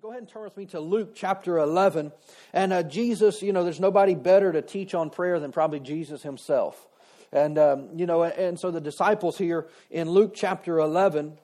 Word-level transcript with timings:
go 0.00 0.10
ahead 0.10 0.22
and 0.22 0.28
turn 0.28 0.44
with 0.44 0.56
me 0.56 0.64
to 0.66 0.80
Luke 0.80 1.12
chapter 1.14 1.58
11. 1.58 2.12
And 2.52 2.72
uh, 2.72 2.82
Jesus, 2.82 3.42
you 3.42 3.52
know, 3.52 3.62
there's 3.62 3.80
nobody 3.80 4.14
better 4.14 4.52
to 4.52 4.62
teach 4.62 4.94
on 4.94 5.10
prayer 5.10 5.38
than 5.38 5.52
probably 5.52 5.80
Jesus 5.80 6.22
himself. 6.22 6.86
And, 7.32 7.58
um, 7.58 7.88
you 7.94 8.06
know, 8.06 8.22
and 8.22 8.58
so 8.58 8.70
the 8.70 8.80
disciples 8.80 9.36
here 9.36 9.66
in 9.90 10.08
Luke 10.08 10.32
chapter 10.34 10.78
11, 10.78 11.36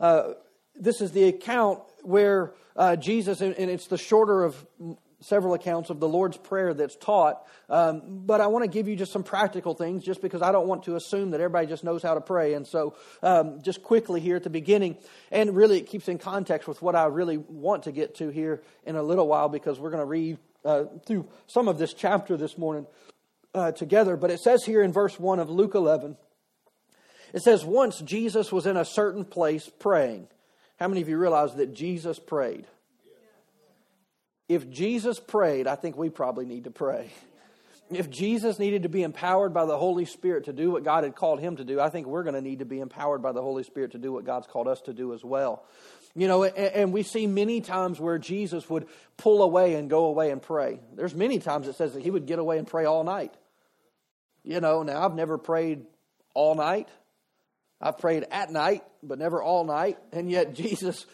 uh, 0.00 0.32
this 0.74 1.00
is 1.00 1.12
the 1.12 1.24
account 1.24 1.80
where 2.02 2.54
uh, 2.76 2.96
Jesus, 2.96 3.40
and 3.42 3.54
it's 3.56 3.88
the 3.88 3.98
shorter 3.98 4.44
of 4.44 4.66
several 5.22 5.54
accounts 5.54 5.90
of 5.90 6.00
the 6.00 6.08
Lord's 6.08 6.36
Prayer 6.36 6.74
that's 6.74 6.96
taught. 6.96 7.46
Um, 7.68 8.02
but 8.26 8.40
I 8.40 8.48
want 8.48 8.64
to 8.64 8.70
give 8.70 8.88
you 8.88 8.96
just 8.96 9.12
some 9.12 9.22
practical 9.22 9.74
things 9.74 10.04
just 10.04 10.20
because 10.20 10.42
I 10.42 10.52
don't 10.52 10.66
want 10.66 10.84
to 10.84 10.96
assume 10.96 11.30
that 11.30 11.40
everybody 11.40 11.66
just 11.66 11.84
knows 11.84 12.02
how 12.02 12.14
to 12.14 12.20
pray. 12.20 12.54
And 12.54 12.66
so, 12.66 12.94
um, 13.22 13.62
just 13.62 13.82
quickly 13.82 14.20
here 14.20 14.36
at 14.36 14.44
the 14.44 14.50
beginning, 14.50 14.96
and 15.30 15.54
really 15.56 15.78
it 15.78 15.86
keeps 15.86 16.08
in 16.08 16.18
context 16.18 16.68
with 16.68 16.82
what 16.82 16.94
I 16.94 17.06
really 17.06 17.38
want 17.38 17.84
to 17.84 17.92
get 17.92 18.16
to 18.16 18.28
here 18.28 18.62
in 18.84 18.96
a 18.96 19.02
little 19.02 19.26
while 19.26 19.48
because 19.48 19.78
we're 19.80 19.90
going 19.90 20.02
to 20.02 20.06
read 20.06 20.38
uh, 20.64 20.84
through 21.06 21.26
some 21.46 21.68
of 21.68 21.78
this 21.78 21.94
chapter 21.94 22.36
this 22.36 22.58
morning 22.58 22.86
uh, 23.54 23.72
together. 23.72 24.16
But 24.16 24.30
it 24.30 24.40
says 24.40 24.64
here 24.64 24.82
in 24.82 24.92
verse 24.92 25.18
1 25.18 25.38
of 25.38 25.50
Luke 25.50 25.74
11, 25.74 26.16
it 27.32 27.42
says, 27.42 27.64
Once 27.64 28.00
Jesus 28.00 28.52
was 28.52 28.66
in 28.66 28.76
a 28.76 28.84
certain 28.84 29.24
place 29.24 29.70
praying. 29.78 30.28
How 30.78 30.88
many 30.88 31.00
of 31.00 31.08
you 31.08 31.16
realize 31.16 31.54
that 31.54 31.74
Jesus 31.74 32.18
prayed? 32.18 32.66
If 34.48 34.68
Jesus 34.70 35.18
prayed, 35.18 35.66
I 35.66 35.76
think 35.76 35.96
we 35.96 36.10
probably 36.10 36.44
need 36.44 36.64
to 36.64 36.70
pray. 36.70 37.10
If 37.90 38.08
Jesus 38.08 38.58
needed 38.58 38.84
to 38.84 38.88
be 38.88 39.02
empowered 39.02 39.52
by 39.52 39.66
the 39.66 39.76
Holy 39.76 40.04
Spirit 40.04 40.44
to 40.44 40.52
do 40.52 40.70
what 40.70 40.84
God 40.84 41.04
had 41.04 41.14
called 41.14 41.40
him 41.40 41.56
to 41.56 41.64
do, 41.64 41.80
I 41.80 41.90
think 41.90 42.06
we're 42.06 42.22
going 42.22 42.34
to 42.34 42.40
need 42.40 42.60
to 42.60 42.64
be 42.64 42.80
empowered 42.80 43.22
by 43.22 43.32
the 43.32 43.42
Holy 43.42 43.64
Spirit 43.64 43.92
to 43.92 43.98
do 43.98 44.12
what 44.12 44.24
God's 44.24 44.46
called 44.46 44.68
us 44.68 44.80
to 44.82 44.92
do 44.92 45.12
as 45.12 45.24
well. 45.24 45.64
You 46.14 46.28
know, 46.28 46.44
and, 46.44 46.92
we 46.92 47.02
see 47.02 47.26
many 47.26 47.62
times 47.62 47.98
where 47.98 48.18
Jesus 48.18 48.68
would 48.68 48.86
pull 49.16 49.42
away 49.42 49.74
and 49.74 49.88
go 49.88 50.06
away 50.06 50.30
and 50.30 50.42
pray. 50.42 50.78
There's 50.94 51.14
many 51.14 51.38
times 51.38 51.68
it 51.68 51.76
says 51.76 51.94
that 51.94 52.02
he 52.02 52.10
would 52.10 52.26
get 52.26 52.38
away 52.38 52.58
and 52.58 52.66
pray 52.66 52.84
all 52.84 53.02
night. 53.02 53.34
You 54.44 54.60
know, 54.60 54.82
now 54.82 55.04
I've 55.04 55.14
never 55.14 55.38
prayed 55.38 55.84
all 56.34 56.54
night. 56.54 56.88
I've 57.80 57.98
prayed 57.98 58.26
at 58.30 58.50
night, 58.50 58.84
but 59.02 59.18
never 59.18 59.42
all 59.42 59.64
night. 59.64 59.98
And 60.12 60.30
yet 60.30 60.54
Jesus 60.54 61.06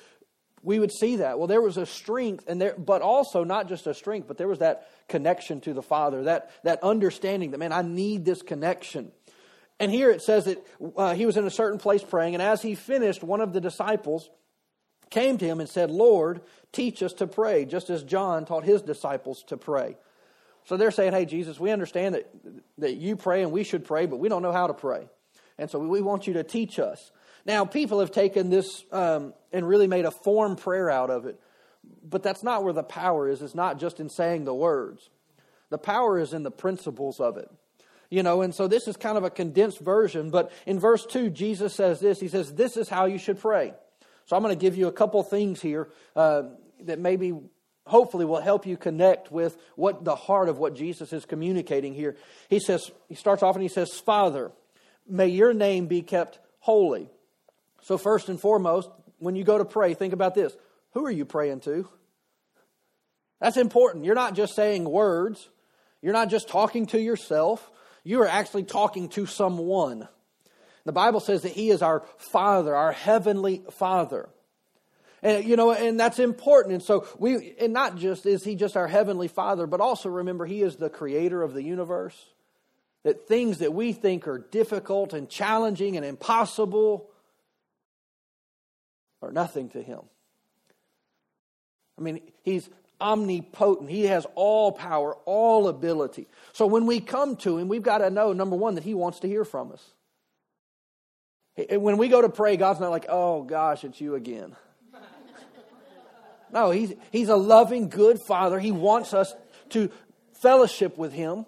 we 0.63 0.79
would 0.79 0.93
see 0.93 1.17
that. 1.17 1.39
Well, 1.39 1.47
there 1.47 1.61
was 1.61 1.77
a 1.77 1.87
strength, 1.87 2.45
and 2.49 2.61
there, 2.61 2.75
but 2.77 3.03
also 3.03 3.45
not 3.45 3.69
just 3.69 3.87
a 3.87 3.95
strength, 3.95 4.29
but 4.29 4.39
there 4.39 4.49
was 4.49 4.59
that 4.59 4.89
connection 5.09 5.61
to 5.63 5.73
the 5.73 5.83
Father, 5.83 6.25
that, 6.25 6.51
that 6.65 6.83
understanding 6.83 7.53
that, 7.53 7.59
man, 7.59 7.73
I 7.73 7.83
need 7.83 8.25
this 8.25 8.43
connection. 8.43 9.13
And 9.81 9.93
here 9.93 10.11
it 10.11 10.23
says 10.23 10.47
that 10.47 10.67
uh, 10.97 11.15
he 11.15 11.27
was 11.27 11.37
in 11.37 11.47
a 11.47 11.51
certain 11.51 11.79
place 11.79 12.03
praying, 12.03 12.35
and 12.35 12.43
as 12.43 12.63
he 12.63 12.75
finished, 12.75 13.23
one 13.23 13.41
of 13.41 13.53
the 13.53 13.61
disciples 13.61 14.29
came 15.11 15.39
to 15.39 15.47
him 15.47 15.61
and 15.61 15.69
said, 15.69 15.91
Lord, 15.91 16.43
teach 16.73 17.03
us 17.03 17.13
to 17.15 17.27
pray, 17.27 17.65
just 17.65 17.91
as 17.91 18.03
John 18.03 18.45
taught 18.45 18.65
his 18.65 18.83
disciples 18.83 19.43
to 19.45 19.57
pray. 19.57 19.97
So 20.65 20.77
they're 20.77 20.91
saying, 20.91 21.13
Hey, 21.13 21.25
Jesus, 21.25 21.59
we 21.59 21.71
understand 21.71 22.15
that, 22.15 22.31
that 22.79 22.97
you 22.97 23.17
pray 23.17 23.43
and 23.43 23.53
we 23.53 23.65
should 23.65 23.85
pray, 23.85 24.07
but 24.07 24.19
we 24.19 24.29
don't 24.29 24.43
know 24.43 24.53
how 24.53 24.67
to 24.67 24.75
pray. 24.75 25.09
And 25.57 25.71
so 25.71 25.79
we 25.79 26.03
want 26.03 26.27
you 26.27 26.35
to 26.35 26.45
teach 26.45 26.79
us. 26.79 27.11
Now, 27.49 27.65
people 27.65 28.01
have 28.01 28.13
taken 28.13 28.51
this 28.51 28.85
um, 28.93 29.33
and 29.55 29.67
really 29.67 29.87
made 29.87 30.05
a 30.05 30.11
form 30.11 30.55
prayer 30.55 30.91
out 30.91 31.09
of 31.09 31.25
it, 31.25 31.41
but 32.05 32.23
that's 32.23 32.43
not 32.43 32.63
where 32.63 32.75
the 32.75 32.83
power 32.83 33.27
is. 33.27 33.41
It's 33.41 33.55
not 33.55 33.81
just 33.81 34.01
in 34.01 34.11
saying 34.11 34.45
the 34.45 34.53
words, 34.53 35.09
the 35.71 35.79
power 35.79 36.21
is 36.21 36.35
in 36.35 36.43
the 36.43 36.51
principles 36.51 37.21
of 37.21 37.39
it. 37.39 37.51
You 38.11 38.23
know, 38.23 38.43
and 38.43 38.55
so 38.55 38.69
this 38.69 38.87
is 38.87 38.99
kind 38.99 39.17
of 39.17 39.25
a 39.25 39.31
condensed 39.31 39.81
version, 39.81 40.31
but 40.31 40.53
in 40.67 40.79
verse 40.79 41.07
2, 41.07 41.31
Jesus 41.31 41.75
says 41.75 42.01
this 42.01 42.21
He 42.21 42.29
says, 42.29 42.53
This 42.53 42.77
is 42.77 42.91
how 42.91 43.07
you 43.07 43.17
should 43.17 43.41
pray. 43.41 43.73
So 44.27 44.37
I'm 44.37 44.43
going 44.43 44.55
to 44.55 44.61
give 44.61 44.77
you 44.77 44.89
a 44.89 44.93
couple 44.93 45.23
things 45.23 45.63
here 45.63 45.89
uh, 46.15 46.43
that 46.83 46.99
maybe 46.99 47.33
hopefully 47.87 48.27
will 48.27 48.43
help 48.43 48.67
you 48.67 48.77
connect 48.77 49.33
with 49.33 49.57
what 49.75 50.05
the 50.05 50.15
heart 50.15 50.51
of 50.51 50.59
what 50.59 50.75
Jesus 50.75 51.15
is 51.15 51.25
communicating 51.25 51.95
here. 51.95 52.15
He 52.51 52.61
says, 52.61 52.91
he 53.09 53.15
starts 53.15 53.43
off 53.43 53.57
and 53.57 53.63
he 53.63 53.71
says, 53.71 53.99
Father, 53.99 54.53
may 55.09 55.29
your 55.29 55.55
name 55.55 55.87
be 55.87 56.03
kept 56.03 56.39
holy. 56.59 57.09
So, 57.89 57.97
first 57.97 58.29
and 58.29 58.39
foremost, 58.39 58.91
when 59.19 59.35
you 59.35 59.45
go 59.45 59.57
to 59.57 59.65
pray, 59.65 59.95
think 59.95 60.13
about 60.13 60.35
this 60.35 60.55
who 60.93 61.07
are 61.07 61.11
you 61.11 61.25
praying 61.25 61.61
to? 61.61 61.89
That's 63.41 63.57
important. 63.57 64.05
You're 64.05 64.15
not 64.15 64.35
just 64.35 64.55
saying 64.55 64.85
words, 64.85 65.49
you're 66.03 66.13
not 66.13 66.29
just 66.29 66.51
talking 66.51 66.85
to 66.89 67.01
yourself, 67.01 67.71
you 68.05 68.21
are 68.21 68.29
actually 68.29 68.65
talking 68.65 69.09
to 69.11 69.25
someone. 69.25 70.07
The 70.85 70.93
Bible 70.93 71.21
says 71.21 71.41
that 71.43 71.53
He 71.53 71.71
is 71.71 71.81
our 71.81 72.05
Father, 72.19 72.77
our 72.77 72.93
Heavenly 72.93 73.63
Father. 73.71 74.29
And 75.23 75.47
you 75.47 75.57
know, 75.57 75.73
and 75.73 75.99
that's 75.99 76.19
important. 76.19 76.75
And 76.75 76.83
so 76.83 77.09
we 77.19 77.55
and 77.59 77.73
not 77.73 77.97
just 77.97 78.27
is 78.27 78.45
he 78.45 78.55
just 78.55 78.77
our 78.77 78.87
heavenly 78.87 79.29
father, 79.29 79.67
but 79.67 79.81
also 79.81 80.11
remember 80.11 80.45
he 80.45 80.61
is 80.61 80.77
the 80.77 80.91
creator 80.91 81.43
of 81.43 81.55
the 81.55 81.63
universe. 81.63 82.15
That 83.05 83.27
things 83.27 83.59
that 83.59 83.73
we 83.73 83.95
think 83.95 84.29
are 84.29 84.39
difficult 84.39 85.15
and 85.15 85.31
challenging 85.31 85.97
and 85.97 86.05
impossible, 86.05 87.09
are 89.23 89.33
nothing 89.33 89.71
to 89.71 89.83
him. 89.83 90.01
I 91.99 92.03
mean, 92.03 92.21
he's 92.43 92.69
omnipotent. 93.01 93.91
He 93.91 94.05
has 94.05 94.27
all 94.35 94.73
power, 94.73 95.15
all 95.25 95.69
ability. 95.69 96.29
So 96.53 96.67
when 96.67 96.87
we 96.87 97.01
come 97.01 97.37
to 97.39 97.59
him, 97.59 97.69
we've 97.69 97.83
got 97.83 97.99
to 97.99 98.11
know, 98.11 98.33
number 98.33 98.57
one, 98.57 98.77
that 98.77 98.85
he 98.85 98.95
wants 98.95 99.21
to 99.21 99.29
hear 99.29 99.45
from 99.45 99.73
us. 99.73 99.85
When 101.71 101.97
we 101.97 102.09
go 102.09 102.23
to 102.23 102.29
pray, 102.29 102.57
God's 102.57 102.79
not 102.79 102.91
like, 102.91 103.07
oh 103.09 103.43
gosh, 103.43 103.83
it's 103.83 104.01
you 104.01 104.15
again. 104.15 104.55
No, 106.53 106.71
he's, 106.71 106.95
he's 107.11 107.29
a 107.29 107.37
loving, 107.37 107.89
good 107.89 108.21
father. 108.21 108.59
He 108.59 108.71
wants 108.73 109.13
us 109.13 109.35
to 109.71 109.91
fellowship 110.41 110.97
with 110.97 111.13
him. 111.13 111.45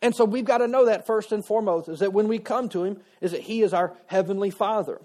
And 0.00 0.14
so 0.14 0.24
we've 0.24 0.44
got 0.44 0.58
to 0.58 0.68
know 0.68 0.84
that 0.84 1.06
first 1.06 1.32
and 1.32 1.44
foremost 1.44 1.88
is 1.88 1.98
that 2.00 2.12
when 2.12 2.28
we 2.28 2.38
come 2.38 2.68
to 2.68 2.84
him, 2.84 3.00
is 3.20 3.32
that 3.32 3.40
he 3.40 3.62
is 3.62 3.72
our 3.72 3.96
heavenly 4.06 4.50
father. 4.50 5.00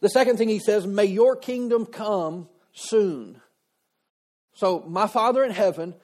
The 0.00 0.08
second 0.08 0.38
thing 0.38 0.48
he 0.48 0.58
says, 0.58 0.86
may 0.86 1.04
your 1.04 1.36
kingdom 1.36 1.86
come 1.86 2.48
soon. 2.72 3.40
So, 4.54 4.84
my 4.86 5.06
Father 5.06 5.44
in 5.44 5.50
heaven, 5.50 5.94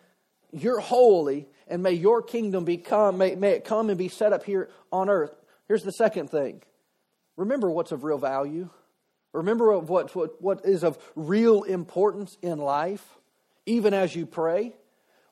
you're 0.52 0.80
holy, 0.80 1.48
and 1.66 1.82
may 1.82 1.92
your 1.92 2.22
kingdom 2.22 2.64
become, 2.64 3.18
may, 3.18 3.34
may 3.34 3.50
it 3.50 3.64
come 3.64 3.88
and 3.88 3.98
be 3.98 4.08
set 4.08 4.32
up 4.32 4.44
here 4.44 4.70
on 4.92 5.08
earth. 5.08 5.34
Here's 5.68 5.82
the 5.82 5.92
second 5.92 6.30
thing. 6.30 6.62
Remember 7.36 7.70
what's 7.70 7.92
of 7.92 8.04
real 8.04 8.18
value. 8.18 8.70
Remember 9.32 9.78
what, 9.78 10.14
what, 10.14 10.40
what 10.40 10.64
is 10.64 10.82
of 10.84 10.98
real 11.14 11.62
importance 11.64 12.38
in 12.40 12.58
life, 12.58 13.04
even 13.66 13.92
as 13.92 14.14
you 14.14 14.24
pray. 14.24 14.74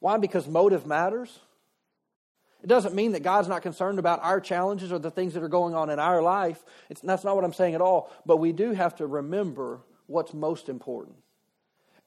Why? 0.01 0.19
Because 0.19 0.47
motive 0.47 0.87
matters. 0.87 1.39
It 2.65 2.69
doesn't 2.69 2.95
mean 2.95 3.13
that 3.13 3.23
God's 3.23 3.47
not 3.47 3.61
concerned 3.61 3.99
about 3.99 4.25
our 4.25 4.41
challenges 4.41 4.91
or 4.91 4.99
the 4.99 5.11
things 5.11 5.35
that 5.35 5.43
are 5.43 5.49
going 5.49 5.75
on 5.75 5.91
in 5.91 5.99
our 5.99 6.23
life. 6.23 6.65
It's, 6.89 7.03
that's 7.03 7.23
not 7.23 7.37
what 7.37 7.45
I'm 7.45 7.53
saying 7.53 7.75
at 7.75 7.83
all. 7.83 8.11
But 8.25 8.39
we 8.39 8.53
do 8.53 8.73
have 8.73 8.97
to 8.97 9.07
remember 9.07 9.83
what's 10.07 10.33
most 10.33 10.71
important. 10.71 11.17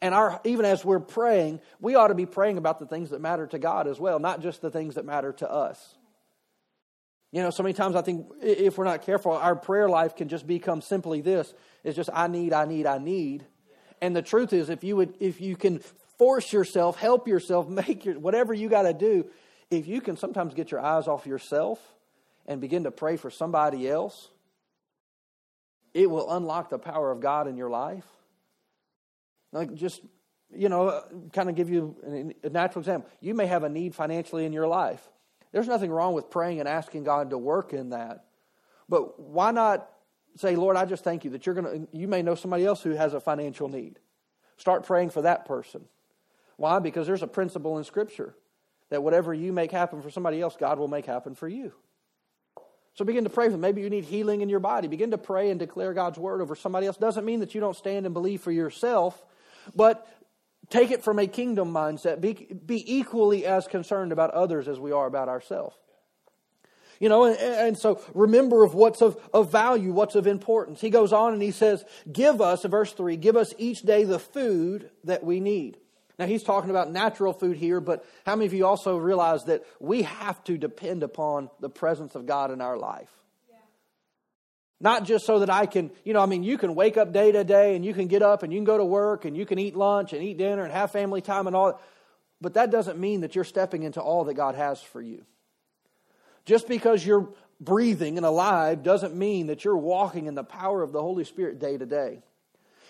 And 0.01 0.16
our, 0.16 0.41
even 0.45 0.66
as 0.66 0.84
we're 0.84 1.00
praying, 1.00 1.62
we 1.79 1.94
ought 1.94 2.07
to 2.07 2.16
be 2.16 2.25
praying 2.25 2.57
about 2.57 2.79
the 2.79 2.88
things 2.88 3.12
that 3.12 3.22
matter 3.22 3.45
to 3.45 3.59
God 3.59 3.88
as 3.88 4.00
well, 4.00 4.18
not 4.18 4.41
just 4.41 4.63
the 4.63 4.72
things 4.72 4.95
that 4.95 5.06
matter 5.06 5.31
to 5.34 5.51
us. 5.51 5.95
You 7.31 7.44
know, 7.44 7.51
so 7.51 7.62
many 7.62 7.74
times 7.74 7.95
I 7.95 8.01
think 8.01 8.25
if 8.41 8.79
we're 8.79 8.85
not 8.85 9.03
careful, 9.03 9.34
our 9.34 9.56
prayer 9.56 9.88
life 9.88 10.16
can 10.16 10.28
just 10.28 10.47
become 10.47 10.81
simply 10.81 11.22
this: 11.22 11.53
it's 11.84 11.95
just 11.95 12.09
I 12.12 12.28
need, 12.28 12.51
I 12.51 12.66
need, 12.66 12.88
I 12.88 12.97
need. 12.97 13.45
And 14.01 14.16
the 14.16 14.24
truth 14.24 14.53
is, 14.53 14.72
if 14.72 14.84
you 14.84 14.95
would, 14.95 15.13
if 15.19 15.39
you 15.39 15.56
can 15.56 15.81
force 16.18 16.51
yourself, 16.51 16.97
help 16.97 17.28
yourself, 17.28 17.69
make 17.88 18.06
your 18.06 18.18
whatever 18.18 18.56
you 18.56 18.69
got 18.69 18.84
to 18.84 18.94
do, 18.94 19.28
if 19.70 19.88
you 19.88 20.02
can 20.02 20.18
sometimes 20.18 20.54
get 20.54 20.72
your 20.72 20.80
eyes 20.80 21.08
off 21.08 21.26
yourself 21.26 21.80
and 22.46 22.62
begin 22.62 22.86
to 22.86 22.92
pray 22.92 23.18
for 23.18 23.30
somebody 23.30 23.90
else, 23.90 24.30
it 25.94 26.10
will 26.10 26.32
unlock 26.32 26.70
the 26.70 26.80
power 26.80 27.12
of 27.12 27.20
God 27.20 27.48
in 27.48 27.58
your 27.58 27.70
life. 27.70 28.06
Like 29.52 29.74
just, 29.74 30.02
you 30.56 30.69
know, 30.69 31.02
kind 31.34 31.50
of 31.50 31.56
give 31.56 31.69
you 31.69 32.34
a 32.44 32.50
natural 32.50 32.81
example. 32.81 33.10
You 33.19 33.34
may 33.34 33.48
have 33.48 33.64
a 33.64 33.69
need 33.69 33.96
financially 33.96 34.46
in 34.46 34.54
your 34.54 34.68
life. 34.68 35.06
There's 35.52 35.68
nothing 35.68 35.92
wrong 35.92 36.13
with 36.13 36.30
praying 36.30 36.60
and 36.60 36.70
asking 36.70 37.04
God 37.04 37.31
to 37.31 37.38
work 37.38 37.74
in 37.74 37.90
that. 37.90 38.25
But 38.90 39.20
why 39.20 39.52
not 39.52 39.90
say, 40.36 40.56
Lord, 40.56 40.78
I 40.78 40.86
just 40.86 41.04
thank 41.04 41.25
you 41.25 41.31
that 41.31 41.46
you're 41.46 41.56
going 41.56 41.88
to, 41.88 41.98
you 41.98 42.08
may 42.08 42.22
know 42.22 42.36
somebody 42.36 42.66
else 42.66 42.81
who 42.81 42.92
has 42.92 43.13
a 43.13 43.20
financial 43.20 43.68
need. 43.68 44.00
Start 44.58 44.86
praying 44.86 45.10
for 45.10 45.24
that 45.24 45.46
person. 45.46 45.86
Why? 46.58 46.80
Because 46.80 47.08
there's 47.08 47.24
a 47.24 47.28
principle 47.28 47.78
in 47.78 47.84
Scripture 47.84 48.36
that 48.89 49.04
whatever 49.04 49.34
you 49.34 49.51
make 49.51 49.72
happen 49.72 50.01
for 50.01 50.10
somebody 50.10 50.42
else, 50.42 50.56
God 50.57 50.80
will 50.80 50.88
make 50.88 51.06
happen 51.06 51.36
for 51.36 51.48
you. 51.48 51.74
So 52.94 53.06
begin 53.06 53.25
to 53.25 53.30
pray 53.30 53.45
for 53.45 53.51
them. 53.51 53.62
Maybe 53.62 53.81
you 53.81 53.89
need 53.92 54.06
healing 54.06 54.42
in 54.42 54.50
your 54.50 54.60
body. 54.60 54.88
Begin 54.88 55.12
to 55.12 55.19
pray 55.19 55.51
and 55.51 55.60
declare 55.60 55.94
God's 55.94 56.18
word 56.18 56.42
over 56.42 56.56
somebody 56.56 56.88
else. 56.88 56.98
Doesn't 56.98 57.25
mean 57.25 57.42
that 57.42 57.54
you 57.54 57.62
don't 57.62 57.75
stand 57.75 58.06
and 58.07 58.13
believe 58.13 58.42
for 58.42 58.51
yourself, 58.51 59.24
but 59.75 60.07
take 60.69 60.89
it 60.89 61.04
from 61.04 61.19
a 61.19 61.28
kingdom 61.28 61.72
mindset. 61.72 62.22
Be, 62.22 62.34
be 62.34 62.98
equally 62.98 63.45
as 63.45 63.68
concerned 63.68 64.12
about 64.12 64.31
others 64.31 64.68
as 64.68 64.80
we 64.80 64.92
are 64.92 65.06
about 65.06 65.30
ourselves. 65.30 65.75
You 67.00 67.10
know, 67.10 67.25
and, 67.25 67.38
and, 67.38 67.78
so 67.78 68.01
remember 68.16 68.63
of 68.63 68.74
what's 68.74 69.04
of, 69.04 69.18
of 69.31 69.51
value, 69.51 69.92
what's 69.92 70.16
of 70.16 70.25
importance. 70.25 70.81
He 70.81 70.89
goes 70.89 71.13
on 71.13 71.34
and 71.34 71.42
he 71.42 71.51
says, 71.51 71.86
Give 72.12 72.42
us, 72.42 72.63
verse 72.63 72.92
3, 72.94 73.18
give 73.18 73.38
us 73.38 73.54
each 73.60 73.81
day 73.81 74.04
the 74.04 74.18
food 74.18 74.89
that 75.04 75.24
we 75.24 75.39
need. 75.39 75.78
Now, 76.19 76.25
he's 76.25 76.44
talking 76.44 76.72
about 76.72 76.92
natural 76.92 77.31
food 77.31 77.58
here, 77.58 77.80
but 77.80 78.04
how 78.25 78.36
many 78.36 78.48
of 78.48 78.54
you 78.54 78.66
also 78.66 78.98
realize 78.98 79.44
that 79.46 79.64
we 79.80 80.02
have 80.02 80.44
to 80.46 80.58
depend 80.58 81.04
upon 81.04 81.50
the 81.60 81.69
presence 81.69 82.16
of 82.16 82.25
God 82.25 82.52
in 82.52 82.60
our 82.60 82.78
life? 82.78 83.10
Not 84.80 85.06
just 85.06 85.25
so 85.25 85.40
that 85.40 85.50
I 85.50 85.66
can, 85.66 85.92
you 86.04 86.14
know, 86.14 86.22
I 86.22 86.28
mean, 86.28 86.44
you 86.44 86.58
can 86.58 86.75
wake 86.75 86.98
up 86.98 87.12
day 87.12 87.31
to 87.31 87.44
day 87.44 87.75
and 87.75 87.84
you 87.84 87.94
can 87.94 88.08
get 88.08 88.22
up 88.22 88.44
and 88.44 88.54
you 88.54 88.60
can 88.60 88.66
go 88.66 88.78
to 88.78 88.86
work 88.86 89.25
and 89.25 89.36
you 89.36 89.46
can 89.46 89.58
eat 89.58 89.75
lunch 89.75 90.14
and 90.14 90.24
eat 90.24 90.38
dinner 90.38 90.64
and 90.64 90.72
have 90.72 90.92
family 90.92 91.22
time 91.22 91.48
and 91.48 91.56
all. 91.56 91.68
that. 91.68 91.80
But 92.40 92.54
that 92.54 92.70
doesn't 92.70 93.00
mean 93.00 93.22
that 93.22 93.34
you're 93.34 93.44
stepping 93.44 93.84
into 93.84 94.02
all 94.02 94.25
that 94.25 94.36
God 94.36 94.54
has 94.54 94.81
for 94.81 95.02
you. 95.02 95.24
Just 96.46 96.68
because 96.68 97.06
you're 97.06 97.30
breathing 97.60 98.18
and 98.18 98.25
alive 98.25 98.84
doesn't 98.84 99.16
mean 99.16 99.48
that 99.48 99.66
you're 99.66 99.78
walking 99.78 100.28
in 100.28 100.36
the 100.36 100.44
power 100.44 100.84
of 100.84 100.92
the 100.92 101.02
Holy 101.02 101.24
Spirit 101.24 101.60
day 101.60 101.78
to 101.78 101.86
day. 101.86 102.22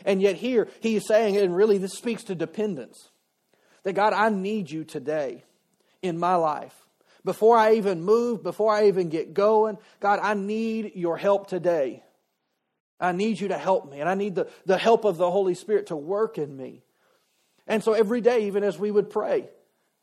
And 0.06 0.21
yet, 0.21 0.35
here 0.35 0.68
he's 0.81 1.07
saying, 1.07 1.38
and 1.38 1.56
really 1.56 1.77
this 1.77 1.94
speaks 1.94 2.25
to 2.25 2.35
dependence 2.35 3.09
that 3.87 3.93
God, 3.93 4.11
I 4.11 4.27
need 4.27 4.69
you 4.69 4.83
today 4.83 5.45
in 6.01 6.19
my 6.19 6.35
life. 6.35 6.75
Before 7.23 7.55
I 7.55 7.75
even 7.75 8.03
move, 8.03 8.43
before 8.43 8.73
I 8.73 8.87
even 8.89 9.07
get 9.07 9.33
going, 9.33 9.77
God, 10.01 10.19
I 10.21 10.33
need 10.33 10.91
your 10.95 11.15
help 11.15 11.47
today. 11.47 12.03
I 12.99 13.13
need 13.13 13.39
you 13.39 13.47
to 13.47 13.57
help 13.57 13.89
me, 13.89 14.01
and 14.01 14.09
I 14.09 14.15
need 14.15 14.35
the, 14.35 14.49
the 14.65 14.77
help 14.77 15.05
of 15.05 15.15
the 15.15 15.31
Holy 15.31 15.55
Spirit 15.55 15.87
to 15.87 15.95
work 15.95 16.37
in 16.37 16.57
me. 16.57 16.83
And 17.65 17.81
so 17.81 17.93
every 17.93 18.19
day, 18.19 18.47
even 18.47 18.65
as 18.65 18.77
we 18.77 18.91
would 18.91 19.09
pray, 19.09 19.47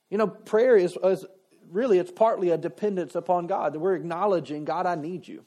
you 0.09 0.17
know, 0.17 0.29
prayer 0.29 0.79
is, 0.79 0.97
is 1.05 1.27
really, 1.71 1.99
it's 1.99 2.11
partly 2.11 2.49
a 2.53 2.57
dependence 2.57 3.15
upon 3.15 3.49
God, 3.49 3.75
that 3.75 3.81
we're 3.81 3.97
acknowledging, 3.97 4.65
God, 4.65 4.87
I 4.87 4.95
need 4.95 5.29
you. 5.29 5.45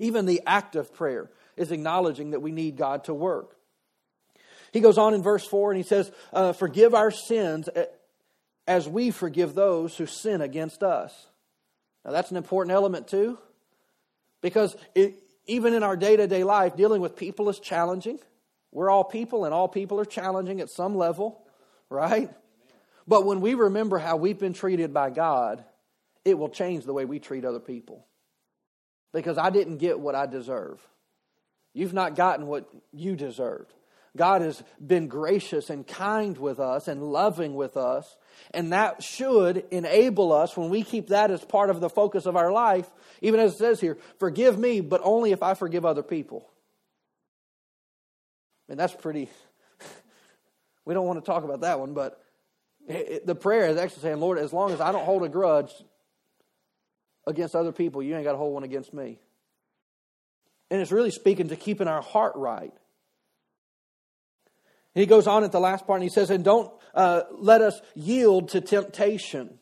Even 0.00 0.26
the 0.26 0.42
act 0.44 0.74
of 0.74 0.92
prayer 0.92 1.30
is 1.56 1.70
acknowledging 1.70 2.32
that 2.32 2.40
we 2.40 2.50
need 2.50 2.76
God 2.76 3.04
to 3.04 3.14
work. 3.14 3.53
He 4.74 4.80
goes 4.80 4.98
on 4.98 5.14
in 5.14 5.22
verse 5.22 5.46
4 5.46 5.70
and 5.70 5.76
he 5.76 5.86
says, 5.86 6.10
uh, 6.32 6.52
Forgive 6.52 6.94
our 6.94 7.12
sins 7.12 7.68
as 8.66 8.88
we 8.88 9.12
forgive 9.12 9.54
those 9.54 9.96
who 9.96 10.04
sin 10.04 10.40
against 10.40 10.82
us. 10.82 11.28
Now, 12.04 12.10
that's 12.10 12.32
an 12.32 12.36
important 12.36 12.74
element, 12.74 13.06
too, 13.06 13.38
because 14.42 14.76
it, 14.96 15.14
even 15.46 15.74
in 15.74 15.84
our 15.84 15.96
day 15.96 16.16
to 16.16 16.26
day 16.26 16.42
life, 16.42 16.74
dealing 16.74 17.00
with 17.00 17.14
people 17.14 17.48
is 17.48 17.60
challenging. 17.60 18.18
We're 18.72 18.90
all 18.90 19.04
people, 19.04 19.44
and 19.44 19.54
all 19.54 19.68
people 19.68 20.00
are 20.00 20.04
challenging 20.04 20.60
at 20.60 20.70
some 20.70 20.96
level, 20.96 21.46
right? 21.88 22.28
But 23.06 23.24
when 23.24 23.40
we 23.40 23.54
remember 23.54 23.98
how 23.98 24.16
we've 24.16 24.40
been 24.40 24.54
treated 24.54 24.92
by 24.92 25.10
God, 25.10 25.64
it 26.24 26.36
will 26.36 26.48
change 26.48 26.84
the 26.84 26.92
way 26.92 27.04
we 27.04 27.20
treat 27.20 27.44
other 27.44 27.60
people. 27.60 28.04
Because 29.12 29.38
I 29.38 29.50
didn't 29.50 29.76
get 29.76 30.00
what 30.00 30.16
I 30.16 30.26
deserve. 30.26 30.80
You've 31.74 31.94
not 31.94 32.16
gotten 32.16 32.48
what 32.48 32.68
you 32.92 33.14
deserved. 33.14 33.72
God 34.16 34.42
has 34.42 34.62
been 34.84 35.08
gracious 35.08 35.70
and 35.70 35.86
kind 35.86 36.38
with 36.38 36.60
us 36.60 36.86
and 36.86 37.02
loving 37.02 37.54
with 37.54 37.76
us. 37.76 38.16
And 38.52 38.72
that 38.72 39.02
should 39.02 39.64
enable 39.70 40.32
us, 40.32 40.56
when 40.56 40.70
we 40.70 40.82
keep 40.84 41.08
that 41.08 41.30
as 41.30 41.44
part 41.44 41.70
of 41.70 41.80
the 41.80 41.88
focus 41.88 42.26
of 42.26 42.36
our 42.36 42.52
life, 42.52 42.88
even 43.22 43.40
as 43.40 43.54
it 43.54 43.58
says 43.58 43.80
here, 43.80 43.98
forgive 44.18 44.58
me, 44.58 44.80
but 44.80 45.00
only 45.02 45.32
if 45.32 45.42
I 45.42 45.54
forgive 45.54 45.84
other 45.84 46.02
people. 46.02 46.48
And 48.68 48.78
that's 48.78 48.94
pretty, 48.94 49.28
we 50.84 50.94
don't 50.94 51.06
want 51.06 51.24
to 51.24 51.26
talk 51.26 51.42
about 51.44 51.62
that 51.62 51.80
one, 51.80 51.92
but 51.94 52.20
it, 52.86 53.26
the 53.26 53.34
prayer 53.34 53.68
is 53.68 53.78
actually 53.78 54.02
saying, 54.02 54.20
Lord, 54.20 54.38
as 54.38 54.52
long 54.52 54.72
as 54.72 54.80
I 54.80 54.92
don't 54.92 55.04
hold 55.04 55.24
a 55.24 55.28
grudge 55.28 55.72
against 57.26 57.56
other 57.56 57.72
people, 57.72 58.02
you 58.02 58.14
ain't 58.14 58.24
got 58.24 58.32
to 58.32 58.38
hold 58.38 58.54
one 58.54 58.64
against 58.64 58.94
me. 58.94 59.18
And 60.70 60.80
it's 60.80 60.92
really 60.92 61.10
speaking 61.10 61.48
to 61.48 61.56
keeping 61.56 61.88
our 61.88 62.02
heart 62.02 62.36
right. 62.36 62.72
He 64.94 65.06
goes 65.06 65.26
on 65.26 65.44
at 65.44 65.52
the 65.52 65.60
last 65.60 65.86
part 65.86 66.00
and 66.00 66.08
he 66.08 66.14
says, 66.14 66.30
And 66.30 66.44
don't 66.44 66.72
uh, 66.94 67.22
let 67.32 67.60
us 67.60 67.80
yield 67.94 68.50
to 68.50 68.60
temptation. 68.60 69.58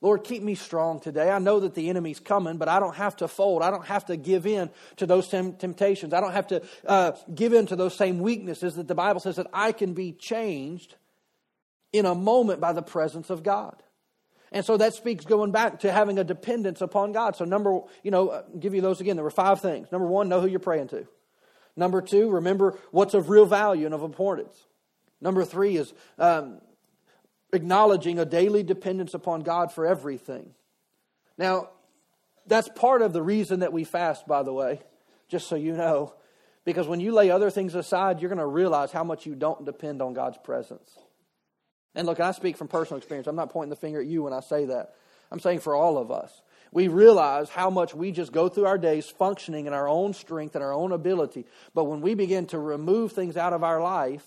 Lord, 0.00 0.22
keep 0.22 0.44
me 0.44 0.54
strong 0.54 1.00
today. 1.00 1.28
I 1.28 1.40
know 1.40 1.58
that 1.60 1.74
the 1.74 1.88
enemy's 1.88 2.20
coming, 2.20 2.56
but 2.56 2.68
I 2.68 2.78
don't 2.78 2.94
have 2.94 3.16
to 3.16 3.26
fold. 3.26 3.62
I 3.62 3.70
don't 3.72 3.86
have 3.86 4.06
to 4.06 4.16
give 4.16 4.46
in 4.46 4.70
to 4.98 5.06
those 5.06 5.28
temptations. 5.28 6.14
I 6.14 6.20
don't 6.20 6.32
have 6.32 6.46
to 6.48 6.62
uh, 6.86 7.12
give 7.34 7.52
in 7.52 7.66
to 7.66 7.76
those 7.76 7.96
same 7.96 8.20
weaknesses 8.20 8.76
that 8.76 8.86
the 8.86 8.94
Bible 8.94 9.18
says 9.18 9.36
that 9.36 9.48
I 9.52 9.72
can 9.72 9.94
be 9.94 10.12
changed 10.12 10.94
in 11.92 12.06
a 12.06 12.14
moment 12.14 12.60
by 12.60 12.72
the 12.72 12.82
presence 12.82 13.28
of 13.28 13.42
God. 13.42 13.82
And 14.52 14.64
so 14.64 14.76
that 14.76 14.94
speaks 14.94 15.24
going 15.24 15.50
back 15.50 15.80
to 15.80 15.90
having 15.90 16.18
a 16.18 16.24
dependence 16.24 16.80
upon 16.80 17.12
God. 17.12 17.34
So, 17.34 17.44
number, 17.44 17.80
you 18.04 18.10
know, 18.10 18.30
I'll 18.30 18.44
give 18.58 18.74
you 18.74 18.80
those 18.80 19.00
again. 19.00 19.16
There 19.16 19.24
were 19.24 19.30
five 19.30 19.60
things. 19.60 19.90
Number 19.90 20.06
one, 20.06 20.28
know 20.28 20.40
who 20.40 20.46
you're 20.46 20.60
praying 20.60 20.88
to. 20.88 21.06
Number 21.78 22.02
two, 22.02 22.28
remember 22.28 22.76
what's 22.90 23.14
of 23.14 23.30
real 23.30 23.46
value 23.46 23.86
and 23.86 23.94
of 23.94 24.02
importance. 24.02 24.66
Number 25.20 25.44
three 25.44 25.76
is 25.76 25.94
um, 26.18 26.60
acknowledging 27.52 28.18
a 28.18 28.24
daily 28.24 28.64
dependence 28.64 29.14
upon 29.14 29.42
God 29.42 29.72
for 29.72 29.86
everything. 29.86 30.54
Now, 31.38 31.70
that's 32.48 32.68
part 32.68 33.00
of 33.00 33.12
the 33.12 33.22
reason 33.22 33.60
that 33.60 33.72
we 33.72 33.84
fast, 33.84 34.26
by 34.26 34.42
the 34.42 34.52
way, 34.52 34.80
just 35.28 35.46
so 35.46 35.54
you 35.54 35.72
know. 35.72 36.14
Because 36.64 36.88
when 36.88 36.98
you 36.98 37.12
lay 37.12 37.30
other 37.30 37.48
things 37.48 37.76
aside, 37.76 38.20
you're 38.20 38.28
going 38.28 38.38
to 38.38 38.46
realize 38.46 38.90
how 38.90 39.04
much 39.04 39.24
you 39.24 39.36
don't 39.36 39.64
depend 39.64 40.02
on 40.02 40.14
God's 40.14 40.38
presence. 40.38 40.90
And 41.94 42.08
look, 42.08 42.18
I 42.18 42.32
speak 42.32 42.56
from 42.56 42.66
personal 42.66 42.98
experience. 42.98 43.28
I'm 43.28 43.36
not 43.36 43.50
pointing 43.50 43.70
the 43.70 43.76
finger 43.76 44.00
at 44.00 44.06
you 44.06 44.24
when 44.24 44.32
I 44.32 44.40
say 44.40 44.64
that. 44.64 44.94
I'm 45.30 45.38
saying 45.38 45.60
for 45.60 45.76
all 45.76 45.96
of 45.96 46.10
us 46.10 46.42
we 46.72 46.88
realize 46.88 47.48
how 47.48 47.70
much 47.70 47.94
we 47.94 48.12
just 48.12 48.32
go 48.32 48.48
through 48.48 48.66
our 48.66 48.78
days 48.78 49.08
functioning 49.08 49.66
in 49.66 49.72
our 49.72 49.88
own 49.88 50.14
strength 50.14 50.54
and 50.54 50.64
our 50.64 50.72
own 50.72 50.92
ability. 50.92 51.46
But 51.74 51.84
when 51.84 52.00
we 52.00 52.14
begin 52.14 52.46
to 52.46 52.58
remove 52.58 53.12
things 53.12 53.36
out 53.36 53.52
of 53.52 53.62
our 53.62 53.80
life, 53.80 54.24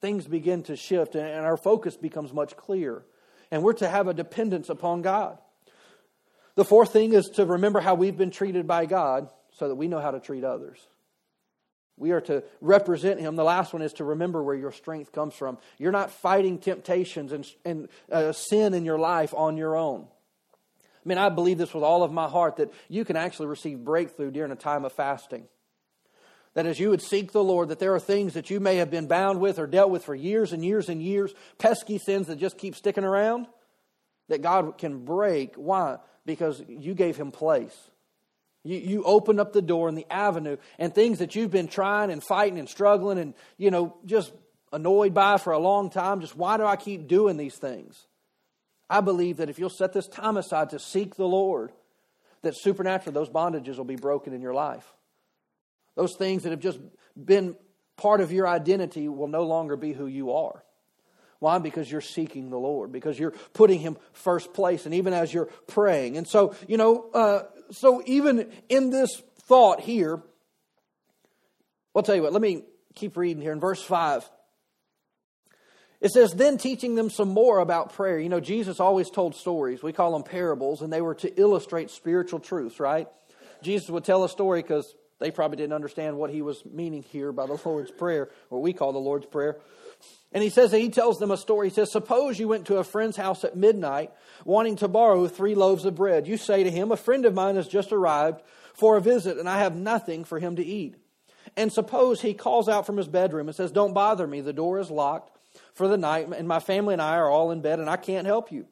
things 0.00 0.26
begin 0.26 0.62
to 0.64 0.76
shift 0.76 1.14
and 1.14 1.46
our 1.46 1.56
focus 1.56 1.96
becomes 1.96 2.32
much 2.32 2.56
clearer. 2.56 3.04
And 3.50 3.62
we're 3.62 3.72
to 3.74 3.88
have 3.88 4.08
a 4.08 4.14
dependence 4.14 4.68
upon 4.68 5.02
God. 5.02 5.38
The 6.56 6.64
fourth 6.64 6.92
thing 6.92 7.12
is 7.12 7.26
to 7.34 7.46
remember 7.46 7.80
how 7.80 7.94
we've 7.94 8.16
been 8.16 8.30
treated 8.30 8.66
by 8.66 8.86
God 8.86 9.28
so 9.52 9.68
that 9.68 9.74
we 9.74 9.88
know 9.88 10.00
how 10.00 10.10
to 10.10 10.20
treat 10.20 10.44
others. 10.44 10.78
We 11.96 12.10
are 12.10 12.20
to 12.22 12.42
represent 12.60 13.20
him. 13.20 13.36
The 13.36 13.44
last 13.44 13.72
one 13.72 13.82
is 13.82 13.92
to 13.94 14.04
remember 14.04 14.42
where 14.42 14.56
your 14.56 14.72
strength 14.72 15.12
comes 15.12 15.34
from. 15.34 15.58
You're 15.78 15.92
not 15.92 16.10
fighting 16.10 16.58
temptations 16.58 17.32
and, 17.32 17.46
and 17.64 17.88
uh, 18.10 18.32
sin 18.32 18.74
in 18.74 18.84
your 18.84 18.98
life 18.98 19.32
on 19.34 19.56
your 19.56 19.76
own. 19.76 20.06
I 20.82 21.08
mean, 21.08 21.18
I 21.18 21.28
believe 21.28 21.58
this 21.58 21.74
with 21.74 21.84
all 21.84 22.02
of 22.02 22.12
my 22.12 22.28
heart 22.28 22.56
that 22.56 22.72
you 22.88 23.04
can 23.04 23.16
actually 23.16 23.46
receive 23.46 23.84
breakthrough 23.84 24.30
during 24.30 24.50
a 24.50 24.56
time 24.56 24.84
of 24.84 24.92
fasting. 24.92 25.46
That 26.54 26.66
as 26.66 26.80
you 26.80 26.90
would 26.90 27.02
seek 27.02 27.32
the 27.32 27.44
Lord, 27.44 27.68
that 27.68 27.78
there 27.78 27.94
are 27.94 28.00
things 28.00 28.34
that 28.34 28.48
you 28.48 28.58
may 28.58 28.76
have 28.76 28.90
been 28.90 29.06
bound 29.06 29.40
with 29.40 29.58
or 29.58 29.66
dealt 29.66 29.90
with 29.90 30.04
for 30.04 30.14
years 30.14 30.52
and 30.52 30.64
years 30.64 30.88
and 30.88 31.02
years, 31.02 31.34
pesky 31.58 31.98
sins 31.98 32.28
that 32.28 32.36
just 32.36 32.58
keep 32.58 32.74
sticking 32.74 33.04
around, 33.04 33.46
that 34.28 34.40
God 34.40 34.78
can 34.78 35.04
break. 35.04 35.56
Why? 35.56 35.98
Because 36.24 36.62
you 36.66 36.94
gave 36.94 37.16
him 37.16 37.32
place. 37.32 37.76
You, 38.64 38.78
you 38.78 39.04
opened 39.04 39.40
up 39.40 39.52
the 39.52 39.62
door 39.62 39.88
and 39.88 39.96
the 39.96 40.06
avenue, 40.10 40.56
and 40.78 40.94
things 40.94 41.18
that 41.18 41.36
you've 41.36 41.50
been 41.50 41.68
trying 41.68 42.10
and 42.10 42.22
fighting 42.22 42.58
and 42.58 42.68
struggling 42.68 43.18
and, 43.18 43.34
you 43.58 43.70
know, 43.70 43.96
just 44.04 44.32
annoyed 44.72 45.14
by 45.14 45.36
for 45.36 45.52
a 45.52 45.58
long 45.58 45.90
time. 45.90 46.20
Just 46.20 46.36
why 46.36 46.56
do 46.56 46.64
I 46.64 46.76
keep 46.76 47.06
doing 47.06 47.36
these 47.36 47.56
things? 47.56 48.06
I 48.90 49.00
believe 49.00 49.38
that 49.38 49.48
if 49.48 49.58
you'll 49.58 49.70
set 49.70 49.92
this 49.92 50.08
time 50.08 50.36
aside 50.36 50.70
to 50.70 50.78
seek 50.78 51.14
the 51.14 51.28
Lord, 51.28 51.72
that 52.42 52.54
supernaturally 52.56 53.14
those 53.14 53.30
bondages 53.30 53.76
will 53.76 53.84
be 53.84 53.96
broken 53.96 54.32
in 54.32 54.42
your 54.42 54.54
life. 54.54 54.84
Those 55.94 56.16
things 56.16 56.42
that 56.42 56.50
have 56.50 56.60
just 56.60 56.80
been 57.16 57.56
part 57.96 58.20
of 58.20 58.32
your 58.32 58.48
identity 58.48 59.08
will 59.08 59.28
no 59.28 59.44
longer 59.44 59.76
be 59.76 59.92
who 59.92 60.06
you 60.06 60.32
are. 60.32 60.62
Why? 61.38 61.58
Because 61.58 61.90
you're 61.90 62.00
seeking 62.00 62.50
the 62.50 62.58
Lord, 62.58 62.90
because 62.90 63.18
you're 63.18 63.34
putting 63.52 63.78
Him 63.78 63.96
first 64.12 64.54
place, 64.54 64.86
and 64.86 64.94
even 64.94 65.12
as 65.12 65.32
you're 65.32 65.48
praying. 65.66 66.16
And 66.16 66.26
so, 66.26 66.54
you 66.66 66.76
know, 66.76 67.10
uh, 67.12 67.42
so 67.70 68.02
even 68.06 68.50
in 68.68 68.90
this 68.90 69.22
thought 69.42 69.80
here, 69.80 70.22
I'll 71.94 72.02
tell 72.02 72.16
you 72.16 72.22
what, 72.22 72.32
let 72.32 72.42
me 72.42 72.62
keep 72.94 73.16
reading 73.16 73.42
here 73.42 73.52
in 73.52 73.60
verse 73.60 73.82
5. 73.82 74.28
It 76.00 76.10
says, 76.10 76.32
then 76.32 76.58
teaching 76.58 76.96
them 76.96 77.08
some 77.08 77.28
more 77.28 77.60
about 77.60 77.94
prayer. 77.94 78.18
You 78.18 78.28
know, 78.28 78.40
Jesus 78.40 78.78
always 78.78 79.08
told 79.08 79.34
stories. 79.34 79.82
We 79.82 79.92
call 79.92 80.12
them 80.12 80.22
parables, 80.22 80.82
and 80.82 80.92
they 80.92 81.00
were 81.00 81.14
to 81.16 81.40
illustrate 81.40 81.90
spiritual 81.90 82.40
truths, 82.40 82.78
right? 82.78 83.08
Jesus 83.62 83.88
would 83.88 84.04
tell 84.04 84.24
a 84.24 84.28
story 84.28 84.60
because 84.60 84.94
they 85.18 85.30
probably 85.30 85.56
didn't 85.56 85.72
understand 85.72 86.18
what 86.18 86.30
he 86.30 86.42
was 86.42 86.62
meaning 86.66 87.02
here 87.02 87.32
by 87.32 87.46
the 87.46 87.58
Lord's 87.64 87.90
Prayer, 87.90 88.28
what 88.50 88.60
we 88.60 88.74
call 88.74 88.92
the 88.92 88.98
Lord's 88.98 89.26
Prayer. 89.26 89.56
And 90.32 90.42
he 90.42 90.50
says 90.50 90.72
that 90.72 90.80
he 90.80 90.88
tells 90.88 91.20
them 91.20 91.30
a 91.30 91.36
story. 91.36 91.68
He 91.68 91.74
says, 91.74 91.92
Suppose 91.92 92.38
you 92.38 92.48
went 92.48 92.66
to 92.66 92.78
a 92.78 92.84
friend's 92.84 93.16
house 93.16 93.44
at 93.44 93.56
midnight 93.56 94.10
wanting 94.44 94.76
to 94.76 94.88
borrow 94.88 95.28
three 95.28 95.54
loaves 95.54 95.84
of 95.84 95.94
bread. 95.94 96.26
You 96.26 96.36
say 96.36 96.64
to 96.64 96.70
him, 96.70 96.90
A 96.90 96.96
friend 96.96 97.24
of 97.24 97.34
mine 97.34 97.54
has 97.54 97.68
just 97.68 97.92
arrived 97.92 98.42
for 98.74 98.96
a 98.96 99.00
visit, 99.00 99.38
and 99.38 99.48
I 99.48 99.58
have 99.58 99.76
nothing 99.76 100.24
for 100.24 100.40
him 100.40 100.56
to 100.56 100.64
eat. 100.64 100.96
And 101.56 101.72
suppose 101.72 102.20
he 102.20 102.34
calls 102.34 102.68
out 102.68 102.84
from 102.84 102.96
his 102.96 103.06
bedroom 103.06 103.46
and 103.46 103.54
says, 103.54 103.70
Don't 103.70 103.94
bother 103.94 104.26
me, 104.26 104.40
the 104.40 104.52
door 104.52 104.80
is 104.80 104.90
locked 104.90 105.38
for 105.74 105.86
the 105.86 105.96
night, 105.96 106.28
and 106.28 106.48
my 106.48 106.58
family 106.58 106.94
and 106.94 107.02
I 107.02 107.16
are 107.16 107.30
all 107.30 107.52
in 107.52 107.60
bed, 107.60 107.78
and 107.78 107.88
I 107.88 107.96
can't 107.96 108.26
help 108.26 108.50
you. 108.50 108.66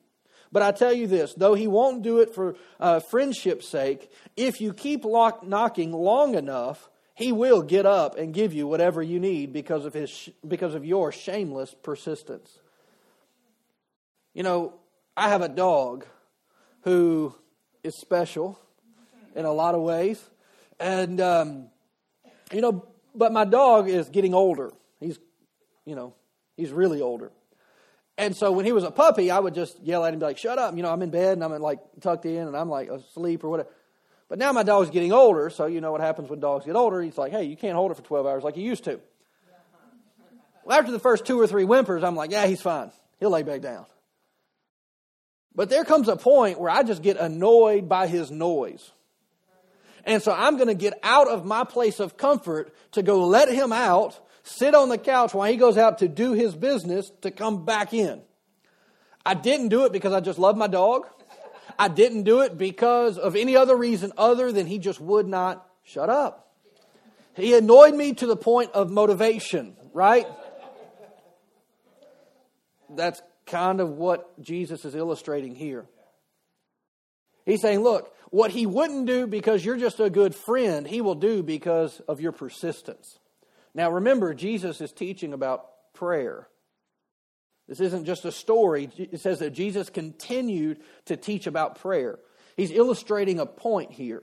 But 0.50 0.62
I 0.62 0.72
tell 0.72 0.92
you 0.92 1.06
this 1.06 1.32
though 1.34 1.54
he 1.54 1.66
won't 1.66 2.02
do 2.02 2.20
it 2.20 2.34
for 2.34 2.56
uh, 2.78 3.00
friendship's 3.00 3.68
sake, 3.68 4.10
if 4.36 4.60
you 4.60 4.72
keep 4.72 5.04
lock, 5.04 5.46
knocking 5.46 5.92
long 5.92 6.34
enough, 6.34 6.90
he 7.22 7.32
will 7.32 7.62
get 7.62 7.86
up 7.86 8.18
and 8.18 8.34
give 8.34 8.52
you 8.52 8.66
whatever 8.66 9.02
you 9.02 9.20
need 9.20 9.52
because 9.52 9.84
of, 9.84 9.94
his, 9.94 10.28
because 10.46 10.74
of 10.74 10.84
your 10.84 11.12
shameless 11.12 11.74
persistence. 11.82 12.58
You 14.34 14.42
know, 14.42 14.74
I 15.16 15.28
have 15.28 15.42
a 15.42 15.48
dog 15.48 16.04
who 16.82 17.34
is 17.84 17.94
special 17.94 18.58
in 19.36 19.44
a 19.44 19.52
lot 19.52 19.74
of 19.74 19.82
ways. 19.82 20.22
And, 20.80 21.20
um, 21.20 21.68
you 22.52 22.60
know, 22.60 22.86
but 23.14 23.32
my 23.32 23.44
dog 23.44 23.88
is 23.88 24.08
getting 24.08 24.34
older. 24.34 24.72
He's, 24.98 25.18
you 25.84 25.94
know, 25.94 26.14
he's 26.56 26.72
really 26.72 27.00
older. 27.00 27.30
And 28.18 28.36
so 28.36 28.52
when 28.52 28.64
he 28.64 28.72
was 28.72 28.84
a 28.84 28.90
puppy, 28.90 29.30
I 29.30 29.38
would 29.38 29.54
just 29.54 29.80
yell 29.80 30.04
at 30.04 30.12
him, 30.12 30.18
be 30.18 30.26
like, 30.26 30.38
shut 30.38 30.58
up. 30.58 30.76
You 30.76 30.82
know, 30.82 30.92
I'm 30.92 31.02
in 31.02 31.10
bed 31.10 31.34
and 31.34 31.44
I'm 31.44 31.56
like 31.60 31.78
tucked 32.00 32.26
in 32.26 32.46
and 32.46 32.56
I'm 32.56 32.68
like 32.68 32.88
asleep 32.88 33.44
or 33.44 33.48
whatever. 33.48 33.70
But 34.32 34.38
now 34.38 34.50
my 34.52 34.62
dog's 34.62 34.88
getting 34.88 35.12
older, 35.12 35.50
so 35.50 35.66
you 35.66 35.82
know 35.82 35.92
what 35.92 36.00
happens 36.00 36.30
when 36.30 36.40
dogs 36.40 36.64
get 36.64 36.74
older. 36.74 37.02
He's 37.02 37.18
like, 37.18 37.32
hey, 37.32 37.44
you 37.44 37.54
can't 37.54 37.74
hold 37.74 37.90
it 37.90 37.96
for 37.96 38.02
12 38.02 38.26
hours 38.26 38.42
like 38.42 38.56
you 38.56 38.62
used 38.62 38.84
to. 38.84 38.98
Well, 40.64 40.78
after 40.78 40.90
the 40.90 40.98
first 40.98 41.26
two 41.26 41.38
or 41.38 41.46
three 41.46 41.64
whimpers, 41.64 42.02
I'm 42.02 42.16
like, 42.16 42.30
yeah, 42.30 42.46
he's 42.46 42.62
fine. 42.62 42.92
He'll 43.20 43.28
lay 43.28 43.42
back 43.42 43.60
down. 43.60 43.84
But 45.54 45.68
there 45.68 45.84
comes 45.84 46.08
a 46.08 46.16
point 46.16 46.58
where 46.58 46.70
I 46.70 46.82
just 46.82 47.02
get 47.02 47.18
annoyed 47.18 47.90
by 47.90 48.06
his 48.06 48.30
noise. 48.30 48.90
And 50.06 50.22
so 50.22 50.32
I'm 50.32 50.56
going 50.56 50.68
to 50.68 50.74
get 50.74 50.98
out 51.02 51.28
of 51.28 51.44
my 51.44 51.64
place 51.64 52.00
of 52.00 52.16
comfort 52.16 52.74
to 52.92 53.02
go 53.02 53.26
let 53.26 53.50
him 53.50 53.70
out, 53.70 54.18
sit 54.44 54.74
on 54.74 54.88
the 54.88 54.96
couch 54.96 55.34
while 55.34 55.50
he 55.50 55.58
goes 55.58 55.76
out 55.76 55.98
to 55.98 56.08
do 56.08 56.32
his 56.32 56.54
business 56.54 57.12
to 57.20 57.30
come 57.30 57.66
back 57.66 57.92
in. 57.92 58.22
I 59.26 59.34
didn't 59.34 59.68
do 59.68 59.84
it 59.84 59.92
because 59.92 60.14
I 60.14 60.20
just 60.20 60.38
love 60.38 60.56
my 60.56 60.68
dog. 60.68 61.06
I 61.78 61.88
didn't 61.88 62.24
do 62.24 62.40
it 62.40 62.56
because 62.56 63.18
of 63.18 63.36
any 63.36 63.56
other 63.56 63.76
reason 63.76 64.12
other 64.16 64.52
than 64.52 64.66
he 64.66 64.78
just 64.78 65.00
would 65.00 65.26
not 65.26 65.66
shut 65.84 66.08
up. 66.08 66.50
He 67.34 67.54
annoyed 67.54 67.94
me 67.94 68.12
to 68.14 68.26
the 68.26 68.36
point 68.36 68.72
of 68.72 68.90
motivation, 68.90 69.76
right? 69.92 70.26
That's 72.90 73.22
kind 73.46 73.80
of 73.80 73.90
what 73.90 74.40
Jesus 74.40 74.84
is 74.84 74.94
illustrating 74.94 75.54
here. 75.54 75.86
He's 77.46 77.60
saying, 77.60 77.80
look, 77.80 78.14
what 78.30 78.50
he 78.50 78.66
wouldn't 78.66 79.06
do 79.06 79.26
because 79.26 79.64
you're 79.64 79.76
just 79.76 80.00
a 80.00 80.10
good 80.10 80.34
friend, 80.34 80.86
he 80.86 81.00
will 81.00 81.14
do 81.14 81.42
because 81.42 82.00
of 82.08 82.20
your 82.20 82.32
persistence. 82.32 83.18
Now 83.74 83.90
remember, 83.90 84.34
Jesus 84.34 84.80
is 84.80 84.92
teaching 84.92 85.32
about 85.32 85.66
prayer. 85.94 86.48
This 87.68 87.80
isn't 87.80 88.04
just 88.04 88.24
a 88.24 88.32
story. 88.32 88.90
It 88.96 89.20
says 89.20 89.38
that 89.38 89.50
Jesus 89.50 89.88
continued 89.88 90.80
to 91.06 91.16
teach 91.16 91.46
about 91.46 91.80
prayer. 91.80 92.18
He's 92.56 92.70
illustrating 92.70 93.38
a 93.38 93.46
point 93.46 93.92
here. 93.92 94.22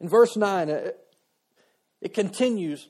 In 0.00 0.08
verse 0.08 0.36
9, 0.36 0.70
uh, 0.70 0.90
it 2.00 2.14
continues, 2.14 2.88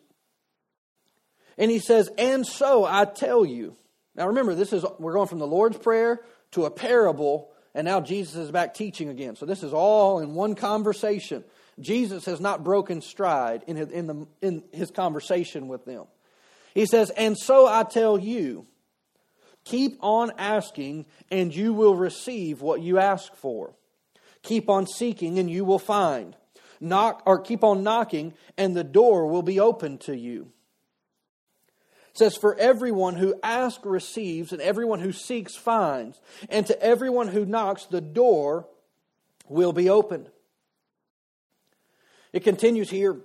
and 1.59 1.71
he 1.71 1.81
says, 1.81 2.09
And 2.19 2.47
so 2.47 2.85
I 2.85 3.05
tell 3.05 3.45
you. 3.45 3.77
Now 4.15 4.29
remember, 4.29 4.55
this 4.55 4.73
is 4.73 4.85
we're 4.99 5.15
going 5.15 5.29
from 5.29 5.39
the 5.39 5.47
Lord's 5.47 5.79
Prayer 5.79 6.21
to 6.53 6.67
a 6.67 6.71
parable 6.71 7.51
and 7.75 7.85
now 7.85 8.01
Jesus 8.01 8.35
is 8.35 8.51
back 8.51 8.75
teaching 8.75 9.09
again. 9.09 9.37
So 9.37 9.47
this 9.47 9.63
is 9.63 9.73
all 9.73 10.21
in 10.21 10.35
one 10.35 10.55
conversation. 10.55 11.45
Jesus 11.79 12.25
has 12.25 12.41
not 12.41 12.65
broken 12.65 13.01
stride 13.01 13.63
in 13.67 13.77
his, 13.77 13.91
in, 13.91 14.07
the, 14.07 14.27
in 14.43 14.65
his 14.73 14.91
conversation 14.91 15.69
with 15.69 15.85
them. 15.85 16.07
He 16.75 16.87
says, 16.87 17.11
And 17.11 17.37
so 17.37 17.67
I 17.67 17.85
tell 17.85 18.19
you, 18.19 18.67
keep 19.65 19.99
on 20.01 20.33
asking, 20.39 21.07
and 21.31 21.55
you 21.55 21.73
will 21.73 21.95
receive 21.97 22.63
what 22.63 22.83
you 22.83 22.99
ask 22.99 23.35
for. 23.35 23.75
Keep 24.43 24.71
on 24.71 24.87
seeking, 24.87 25.39
and 25.39 25.51
you 25.51 25.65
will 25.65 25.79
find. 25.79 26.37
Knock 26.81 27.23
or 27.27 27.39
keep 27.39 27.63
on 27.63 27.83
knocking, 27.83 28.33
and 28.57 28.75
the 28.75 28.85
door 28.85 29.27
will 29.27 29.43
be 29.43 29.61
open 29.61 29.99
to 29.99 30.17
you 30.17 30.51
It 32.11 32.19
says, 32.19 32.37
For 32.37 32.59
everyone 32.59 33.17
who 33.17 33.35
asks 33.43 33.85
receives, 33.85 34.53
and 34.53 34.63
everyone 34.63 35.01
who 35.01 35.13
seeks 35.13 35.57
finds, 35.57 36.21
and 36.49 36.67
to 36.67 36.83
everyone 36.83 37.29
who 37.29 37.45
knocks, 37.45 37.85
the 37.85 38.01
door 38.01 38.67
will 39.47 39.75
be 39.75 39.91
opened. 39.91 40.31
It 42.33 42.45
continues 42.45 42.89
here. 42.89 43.17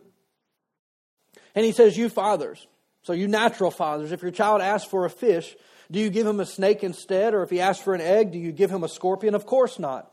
And 1.54 1.64
he 1.64 1.72
says, 1.72 1.96
You 1.98 2.10
fathers, 2.10 2.68
so 3.06 3.14
you 3.14 3.28
natural 3.28 3.70
fathers, 3.70 4.12
if 4.12 4.24
your 4.24 4.32
child 4.32 4.62
asks 4.62 4.90
for 4.90 5.06
a 5.06 5.12
fish, 5.12 5.56
do 5.92 6.00
you 6.00 6.10
give 6.10 6.26
him 6.26 6.40
a 6.40 6.46
snake 6.46 6.84
instead? 6.84 7.36
Or 7.36 7.44
if 7.44 7.52
he 7.52 7.62
asks 7.62 7.84
for 7.84 7.94
an 7.94 8.02
egg, 8.02 8.32
do 8.32 8.40
you 8.40 8.52
give 8.52 8.72
him 8.72 8.84
a 8.84 8.90
scorpion? 8.90 9.36
Of 9.36 9.46
course 9.46 9.78
not. 9.78 10.12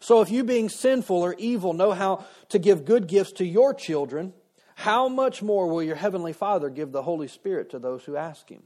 So 0.00 0.20
if 0.20 0.30
you, 0.30 0.44
being 0.44 0.68
sinful 0.68 1.16
or 1.16 1.34
evil, 1.38 1.72
know 1.72 1.92
how 1.92 2.26
to 2.50 2.58
give 2.58 2.84
good 2.84 3.06
gifts 3.06 3.32
to 3.32 3.46
your 3.46 3.72
children, 3.72 4.34
how 4.74 5.08
much 5.08 5.42
more 5.42 5.68
will 5.68 5.82
your 5.82 5.96
heavenly 5.96 6.34
Father 6.34 6.68
give 6.68 6.92
the 6.92 7.02
Holy 7.02 7.28
Spirit 7.28 7.70
to 7.70 7.78
those 7.78 8.04
who 8.04 8.14
ask 8.14 8.46
him? 8.46 8.64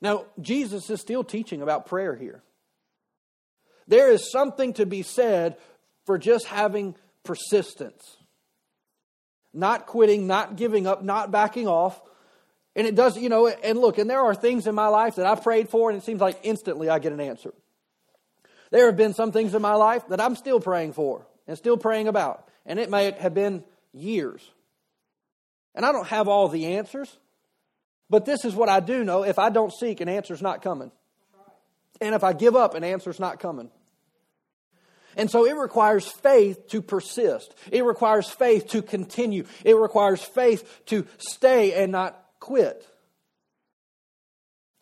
Now, 0.00 0.26
Jesus 0.40 0.88
is 0.88 1.00
still 1.00 1.24
teaching 1.24 1.62
about 1.62 1.86
prayer 1.86 2.14
here. 2.14 2.44
There 3.88 4.08
is 4.12 4.30
something 4.30 4.74
to 4.74 4.86
be 4.86 5.02
said 5.02 5.56
for 6.04 6.16
just 6.16 6.46
having 6.46 6.94
persistence, 7.24 8.18
not 9.52 9.86
quitting, 9.86 10.28
not 10.28 10.54
giving 10.54 10.86
up, 10.86 11.02
not 11.02 11.32
backing 11.32 11.66
off. 11.66 12.00
And 12.76 12.86
it 12.86 12.94
does, 12.94 13.16
you 13.16 13.30
know, 13.30 13.48
and 13.48 13.78
look, 13.78 13.96
and 13.96 14.08
there 14.08 14.20
are 14.20 14.34
things 14.34 14.66
in 14.66 14.74
my 14.74 14.88
life 14.88 15.16
that 15.16 15.24
I've 15.24 15.42
prayed 15.42 15.70
for, 15.70 15.88
and 15.88 15.98
it 15.98 16.04
seems 16.04 16.20
like 16.20 16.38
instantly 16.42 16.90
I 16.90 16.98
get 16.98 17.10
an 17.10 17.20
answer. 17.20 17.54
There 18.70 18.86
have 18.86 18.98
been 18.98 19.14
some 19.14 19.32
things 19.32 19.54
in 19.54 19.62
my 19.62 19.74
life 19.74 20.06
that 20.08 20.20
I'm 20.20 20.36
still 20.36 20.60
praying 20.60 20.92
for 20.92 21.26
and 21.48 21.56
still 21.56 21.78
praying 21.78 22.06
about, 22.06 22.46
and 22.66 22.78
it 22.78 22.90
may 22.90 23.12
have 23.12 23.32
been 23.32 23.64
years. 23.94 24.46
And 25.74 25.86
I 25.86 25.92
don't 25.92 26.06
have 26.08 26.28
all 26.28 26.48
the 26.48 26.76
answers, 26.76 27.16
but 28.10 28.26
this 28.26 28.44
is 28.44 28.54
what 28.54 28.68
I 28.68 28.80
do 28.80 29.04
know. 29.04 29.22
If 29.22 29.38
I 29.38 29.48
don't 29.48 29.72
seek, 29.72 30.02
an 30.02 30.08
answer's 30.10 30.42
not 30.42 30.60
coming. 30.60 30.92
And 32.02 32.14
if 32.14 32.22
I 32.22 32.34
give 32.34 32.54
up, 32.54 32.74
an 32.74 32.84
answer's 32.84 33.18
not 33.18 33.40
coming. 33.40 33.70
And 35.16 35.30
so 35.30 35.46
it 35.46 35.56
requires 35.56 36.06
faith 36.06 36.68
to 36.68 36.82
persist. 36.82 37.54
It 37.72 37.84
requires 37.84 38.28
faith 38.28 38.68
to 38.68 38.82
continue. 38.82 39.46
It 39.64 39.76
requires 39.76 40.22
faith 40.22 40.82
to 40.86 41.06
stay 41.16 41.72
and 41.72 41.90
not 41.90 42.22
quit. 42.40 42.86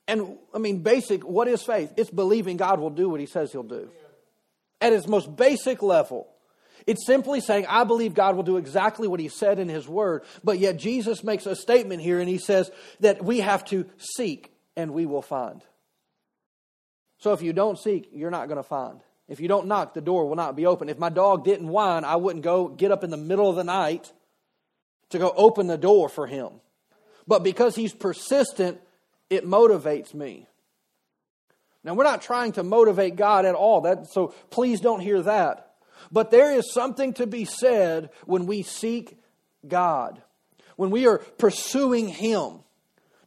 And 0.07 0.39
I 0.55 0.59
mean, 0.59 0.83
basic, 0.83 1.25
what 1.25 1.49
is 1.49 1.63
faith? 1.63 1.93
It's 1.97 2.11
believing 2.11 2.57
God 2.57 2.81
will 2.81 2.91
do 2.91 3.09
what 3.09 3.21
He 3.21 3.27
says 3.27 3.53
He'll 3.53 3.63
do. 3.63 3.91
At 4.81 4.93
its 4.93 5.07
most 5.07 5.35
basic 5.35 5.83
level, 5.83 6.29
it's 6.87 7.07
simply 7.07 7.41
saying, 7.41 7.67
I 7.67 7.85
believe 7.85 8.15
God 8.15 8.37
will 8.37 8.43
do 8.43 8.59
exactly 8.59 9.09
what 9.09 9.21
He 9.21 9.29
said 9.29 9.59
in 9.59 9.69
His 9.69 9.89
Word. 9.89 10.25
But 10.43 10.59
yet 10.59 10.77
Jesus 10.77 11.25
makes 11.25 11.47
a 11.47 11.57
statement 11.57 12.03
here 12.03 12.21
and 12.21 12.29
He 12.29 12.39
says 12.39 12.71
that 13.01 13.25
we 13.25 13.41
have 13.41 13.65
to 13.67 13.87
seek 13.97 14.53
and 14.77 14.93
we 14.93 15.07
will 15.07 15.23
find. 15.23 15.63
So 17.19 17.33
if 17.33 17.41
you 17.41 17.55
don't 17.55 17.79
seek, 17.79 18.11
you're 18.13 18.31
not 18.31 18.49
going 18.49 18.59
to 18.59 18.69
find. 18.69 19.01
If 19.29 19.41
you 19.41 19.49
don't 19.49 19.67
knock, 19.67 19.95
the 19.95 20.03
door 20.03 20.29
will 20.29 20.37
not 20.37 20.57
be 20.57 20.67
open. 20.67 20.91
If 20.91 20.99
my 20.99 21.09
dog 21.09 21.45
didn't 21.45 21.69
whine, 21.69 22.05
I 22.05 22.17
wouldn't 22.17 22.45
go 22.45 22.69
get 22.69 22.91
up 22.91 23.05
in 23.05 23.11
the 23.11 23.17
middle 23.17 23.49
of 23.49 23.57
the 23.57 23.65
night 23.65 24.13
to 25.11 25.19
go 25.19 25.33
open 25.35 25.67
the 25.67 25.79
door 25.79 26.11
for 26.11 26.27
him. 26.27 26.61
But 27.27 27.43
because 27.43 27.75
he's 27.75 27.95
persistent, 27.95 28.81
it 29.31 29.47
motivates 29.47 30.15
me. 30.15 30.47
Now, 31.83 31.95
we're 31.95 32.05
not 32.05 32.23
trying 32.23 32.53
to 32.53 32.63
motivate 32.63 33.17
God 33.17 33.45
at 33.45 33.55
all. 33.55 33.83
That, 33.83 34.11
so 34.11 34.29
please 34.51 34.81
don't 34.81 35.01
hear 35.01 35.23
that. 35.23 35.75
But 36.11 36.31
there 36.31 36.53
is 36.53 36.73
something 36.73 37.13
to 37.15 37.27
be 37.27 37.45
said 37.45 38.11
when 38.25 38.47
we 38.47 38.63
seek 38.63 39.19
God, 39.67 40.23
when 40.77 40.91
we 40.91 41.07
are 41.07 41.19
pursuing 41.19 42.09
Him. 42.09 42.61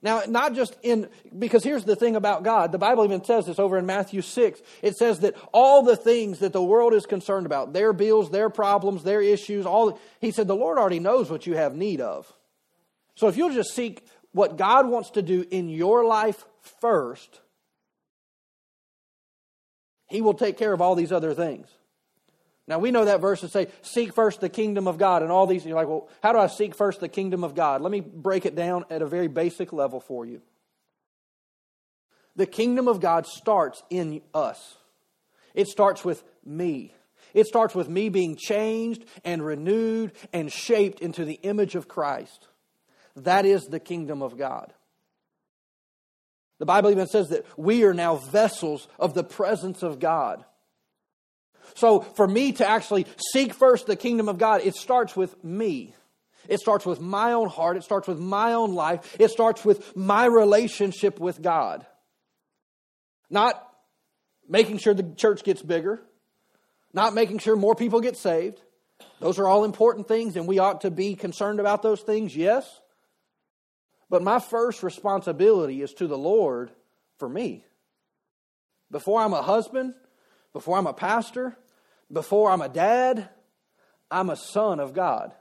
Now, 0.01 0.23
not 0.27 0.53
just 0.53 0.77
in, 0.83 1.09
because 1.37 1.63
here's 1.63 1.83
the 1.83 1.95
thing 1.95 2.15
about 2.15 2.43
God. 2.43 2.71
The 2.71 2.77
Bible 2.77 3.03
even 3.03 3.23
says 3.23 3.47
this 3.47 3.59
over 3.59 3.77
in 3.77 3.85
Matthew 3.85 4.21
6. 4.21 4.61
It 4.81 4.95
says 4.95 5.19
that 5.19 5.35
all 5.51 5.83
the 5.83 5.95
things 5.95 6.39
that 6.39 6.53
the 6.53 6.63
world 6.63 6.93
is 6.93 7.05
concerned 7.05 7.45
about, 7.45 7.73
their 7.73 7.93
bills, 7.93 8.29
their 8.29 8.49
problems, 8.49 9.03
their 9.03 9.21
issues, 9.21 9.65
all, 9.65 9.99
He 10.19 10.31
said 10.31 10.47
the 10.47 10.55
Lord 10.55 10.77
already 10.77 10.99
knows 10.99 11.29
what 11.29 11.47
you 11.47 11.55
have 11.55 11.75
need 11.75 11.99
of. 11.99 12.31
So 13.17 13.27
if 13.27 13.35
you'll 13.35 13.53
just 13.53 13.73
seek 13.73 14.05
what 14.31 14.57
God 14.57 14.87
wants 14.87 15.09
to 15.11 15.23
do 15.23 15.43
in 15.49 15.69
your 15.69 16.05
life 16.05 16.45
first, 16.79 17.41
He 20.05 20.21
will 20.21 20.35
take 20.35 20.55
care 20.55 20.71
of 20.71 20.81
all 20.81 20.93
these 20.93 21.11
other 21.11 21.33
things. 21.33 21.67
Now 22.67 22.77
we 22.77 22.91
know 22.91 23.05
that 23.05 23.19
verse 23.19 23.39
to 23.41 23.49
say, 23.49 23.69
seek 23.81 24.13
first 24.13 24.39
the 24.39 24.49
kingdom 24.49 24.87
of 24.87 24.99
God 24.99 25.23
and 25.23 25.31
all 25.31 25.47
these. 25.47 25.65
You're 25.65 25.75
like, 25.75 25.87
well, 25.87 26.07
how 26.21 26.31
do 26.31 26.37
I 26.37 26.45
seek 26.45 26.75
first 26.75 26.99
the 26.99 27.09
kingdom 27.09 27.43
of 27.43 27.55
God? 27.55 27.81
Let 27.81 27.91
me 27.91 28.01
break 28.01 28.45
it 28.45 28.55
down 28.55 28.85
at 28.91 29.01
a 29.01 29.07
very 29.07 29.27
basic 29.27 29.73
level 29.73 29.99
for 29.99 30.23
you. 30.23 30.43
The 32.35 32.45
kingdom 32.45 32.87
of 32.87 32.99
God 32.99 33.25
starts 33.25 33.81
in 33.89 34.21
us. 34.31 34.75
It 35.55 35.67
starts 35.69 36.05
with 36.05 36.23
me. 36.45 36.93
It 37.33 37.47
starts 37.47 37.73
with 37.73 37.89
me 37.89 38.09
being 38.09 38.35
changed 38.35 39.05
and 39.25 39.43
renewed 39.43 40.11
and 40.31 40.51
shaped 40.51 40.99
into 40.99 41.25
the 41.25 41.39
image 41.41 41.73
of 41.73 41.87
Christ. 41.87 42.47
That 43.17 43.45
is 43.45 43.65
the 43.65 43.79
kingdom 43.79 44.21
of 44.21 44.37
God. 44.37 44.73
The 46.59 46.65
Bible 46.65 46.89
even 46.91 47.07
says 47.07 47.29
that 47.29 47.45
we 47.57 47.83
are 47.83 47.93
now 47.93 48.15
vessels 48.15 48.87
of 48.99 49.13
the 49.13 49.23
presence 49.23 49.83
of 49.83 49.99
God. 49.99 50.43
So 51.75 52.01
for 52.01 52.27
me 52.27 52.53
to 52.53 52.67
actually 52.67 53.05
seek 53.33 53.53
first 53.53 53.85
the 53.85 53.95
kingdom 53.95 54.29
of 54.29 54.37
God, 54.37 54.61
it 54.63 54.75
starts 54.75 55.15
with 55.15 55.43
me. 55.43 55.93
It 56.47 56.59
starts 56.59 56.85
with 56.85 57.01
my 57.01 57.33
own 57.33 57.49
heart. 57.49 57.77
It 57.77 57.83
starts 57.83 58.07
with 58.07 58.19
my 58.19 58.53
own 58.53 58.73
life. 58.73 59.15
It 59.19 59.29
starts 59.29 59.65
with 59.65 59.95
my 59.95 60.25
relationship 60.25 61.19
with 61.19 61.41
God. 61.41 61.85
Not 63.29 63.61
making 64.47 64.77
sure 64.77 64.93
the 64.93 65.13
church 65.15 65.43
gets 65.43 65.61
bigger, 65.61 66.01
not 66.93 67.13
making 67.13 67.39
sure 67.39 67.55
more 67.55 67.75
people 67.75 67.99
get 67.99 68.15
saved. 68.15 68.61
Those 69.19 69.37
are 69.37 69.47
all 69.47 69.65
important 69.65 70.07
things, 70.07 70.37
and 70.37 70.47
we 70.47 70.59
ought 70.59 70.81
to 70.81 70.91
be 70.91 71.15
concerned 71.15 71.59
about 71.59 71.81
those 71.81 72.01
things, 72.01 72.35
yes. 72.35 72.81
But 74.09 74.21
my 74.21 74.39
first 74.39 74.83
responsibility 74.83 75.81
is 75.81 75.93
to 75.93 76.07
the 76.07 76.17
Lord 76.17 76.71
for 77.17 77.27
me. 77.27 77.65
Before 78.89 79.21
I'm 79.21 79.33
a 79.33 79.41
husband, 79.41 79.93
before 80.53 80.77
I'm 80.77 80.87
a 80.87 80.93
pastor, 80.93 81.57
before 82.11 82.51
I'm 82.51 82.61
a 82.61 82.69
dad, 82.69 83.29
I'm 84.09 84.29
a 84.29 84.37
son 84.37 84.79
of 84.79 84.93
God. 84.93 85.33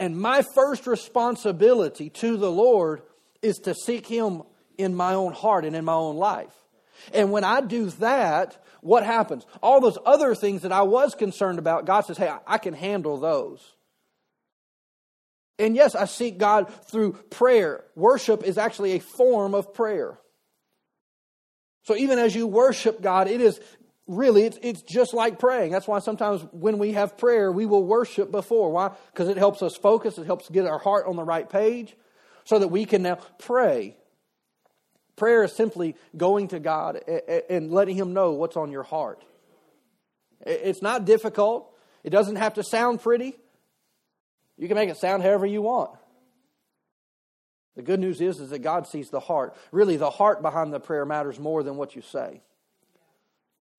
And 0.00 0.18
my 0.18 0.42
first 0.54 0.86
responsibility 0.86 2.10
to 2.10 2.36
the 2.36 2.50
Lord 2.50 3.02
is 3.42 3.58
to 3.58 3.74
seek 3.74 4.06
Him 4.06 4.42
in 4.76 4.94
my 4.94 5.14
own 5.14 5.32
heart 5.32 5.64
and 5.64 5.76
in 5.76 5.84
my 5.84 5.92
own 5.92 6.16
life. 6.16 6.54
And 7.14 7.30
when 7.30 7.44
I 7.44 7.60
do 7.60 7.90
that, 7.90 8.62
what 8.80 9.04
happens? 9.04 9.46
All 9.62 9.80
those 9.80 9.98
other 10.04 10.34
things 10.34 10.62
that 10.62 10.72
I 10.72 10.82
was 10.82 11.14
concerned 11.14 11.58
about, 11.58 11.84
God 11.84 12.02
says, 12.02 12.18
hey, 12.18 12.32
I 12.46 12.58
can 12.58 12.74
handle 12.74 13.18
those. 13.18 13.60
And 15.60 15.76
yes, 15.76 15.94
I 15.94 16.06
seek 16.06 16.38
God 16.38 16.72
through 16.86 17.12
prayer. 17.28 17.84
Worship 17.94 18.42
is 18.42 18.56
actually 18.56 18.92
a 18.92 18.98
form 18.98 19.54
of 19.54 19.74
prayer. 19.74 20.18
So 21.82 21.94
even 21.96 22.18
as 22.18 22.34
you 22.34 22.46
worship 22.46 23.02
God, 23.02 23.28
it 23.28 23.42
is 23.42 23.60
really 24.06 24.44
it's, 24.44 24.58
it's 24.62 24.82
just 24.82 25.12
like 25.12 25.38
praying. 25.38 25.70
That's 25.70 25.86
why 25.86 25.98
sometimes 25.98 26.44
when 26.52 26.78
we 26.78 26.92
have 26.92 27.18
prayer 27.18 27.52
we 27.52 27.66
will 27.66 27.84
worship 27.84 28.32
before. 28.32 28.70
Why? 28.70 28.90
Because 29.12 29.28
it 29.28 29.36
helps 29.36 29.62
us 29.62 29.76
focus 29.76 30.18
it 30.18 30.26
helps 30.26 30.48
get 30.48 30.66
our 30.66 30.78
heart 30.78 31.06
on 31.06 31.16
the 31.16 31.24
right 31.24 31.48
page 31.48 31.94
so 32.44 32.58
that 32.58 32.68
we 32.68 32.86
can 32.86 33.02
now 33.02 33.18
pray. 33.38 33.96
Prayer 35.16 35.44
is 35.44 35.52
simply 35.52 35.94
going 36.16 36.48
to 36.48 36.58
god 36.58 37.02
and 37.50 37.70
letting 37.70 37.96
him 37.96 38.14
know 38.14 38.32
what's 38.32 38.56
on 38.56 38.72
your 38.72 38.82
heart. 38.82 39.22
It's 40.40 40.80
not 40.80 41.04
difficult. 41.04 41.70
It 42.02 42.10
doesn't 42.10 42.36
have 42.36 42.54
to 42.54 42.64
sound 42.64 43.02
pretty 43.02 43.36
you 44.60 44.68
can 44.68 44.76
make 44.76 44.88
it 44.88 44.96
sound 44.96 45.22
however 45.22 45.46
you 45.46 45.62
want 45.62 45.90
the 47.74 47.82
good 47.82 48.00
news 48.00 48.20
is, 48.20 48.38
is 48.38 48.50
that 48.50 48.60
god 48.60 48.86
sees 48.86 49.10
the 49.10 49.20
heart 49.20 49.56
really 49.72 49.96
the 49.96 50.10
heart 50.10 50.42
behind 50.42 50.72
the 50.72 50.80
prayer 50.80 51.04
matters 51.04 51.40
more 51.40 51.62
than 51.62 51.76
what 51.76 51.96
you 51.96 52.02
say 52.02 52.40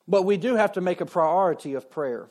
but 0.08 0.24
we 0.24 0.38
do 0.38 0.56
have 0.56 0.74
to 0.74 0.82
make 0.82 1.02
a 1.02 1.06
priority 1.06 1.76
of 1.76 1.90
prayer. 1.90 2.30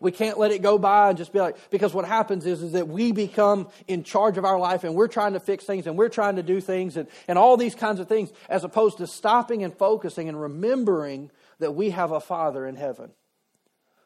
We 0.00 0.10
can't 0.10 0.38
let 0.38 0.50
it 0.50 0.60
go 0.60 0.78
by 0.78 1.10
and 1.10 1.16
just 1.16 1.32
be 1.32 1.40
like, 1.40 1.56
because 1.70 1.94
what 1.94 2.04
happens 2.04 2.44
is, 2.44 2.62
is 2.62 2.72
that 2.72 2.88
we 2.88 3.12
become 3.12 3.68
in 3.86 4.02
charge 4.02 4.36
of 4.36 4.44
our 4.44 4.58
life 4.58 4.84
and 4.84 4.94
we're 4.94 5.08
trying 5.08 5.34
to 5.34 5.40
fix 5.40 5.64
things 5.64 5.86
and 5.86 5.96
we're 5.96 6.08
trying 6.08 6.36
to 6.36 6.42
do 6.42 6.60
things 6.60 6.96
and, 6.96 7.08
and 7.28 7.38
all 7.38 7.56
these 7.56 7.74
kinds 7.76 8.00
of 8.00 8.08
things, 8.08 8.32
as 8.48 8.64
opposed 8.64 8.98
to 8.98 9.06
stopping 9.06 9.62
and 9.62 9.74
focusing 9.74 10.28
and 10.28 10.40
remembering 10.40 11.30
that 11.60 11.74
we 11.74 11.90
have 11.90 12.10
a 12.10 12.20
Father 12.20 12.66
in 12.66 12.74
heaven 12.74 13.12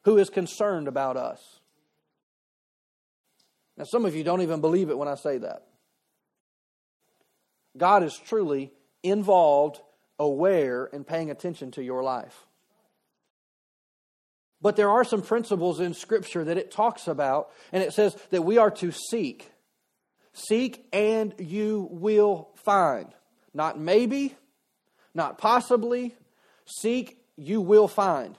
who 0.04 0.18
is 0.18 0.28
concerned 0.28 0.86
about 0.86 1.16
us. 1.16 1.55
Now, 3.76 3.84
some 3.84 4.04
of 4.06 4.14
you 4.14 4.24
don't 4.24 4.42
even 4.42 4.60
believe 4.60 4.90
it 4.90 4.98
when 4.98 5.08
I 5.08 5.16
say 5.16 5.38
that. 5.38 5.66
God 7.76 8.02
is 8.02 8.18
truly 8.26 8.72
involved 9.02 9.80
aware 10.18 10.88
and 10.92 11.06
paying 11.06 11.30
attention 11.30 11.70
to 11.72 11.82
your 11.82 12.02
life. 12.02 12.46
But 14.62 14.76
there 14.76 14.90
are 14.90 15.04
some 15.04 15.22
principles 15.22 15.80
in 15.80 15.92
Scripture 15.92 16.44
that 16.44 16.56
it 16.56 16.70
talks 16.70 17.06
about, 17.06 17.50
and 17.72 17.82
it 17.82 17.92
says 17.92 18.16
that 18.30 18.42
we 18.42 18.56
are 18.58 18.70
to 18.72 18.90
seek. 18.90 19.50
Seek 20.32 20.86
and 20.92 21.34
you 21.38 21.88
will 21.90 22.48
find. 22.64 23.08
Not 23.52 23.78
maybe, 23.78 24.34
not 25.14 25.38
possibly. 25.38 26.14
Seek, 26.64 27.18
you 27.36 27.60
will 27.60 27.88
find. 27.88 28.36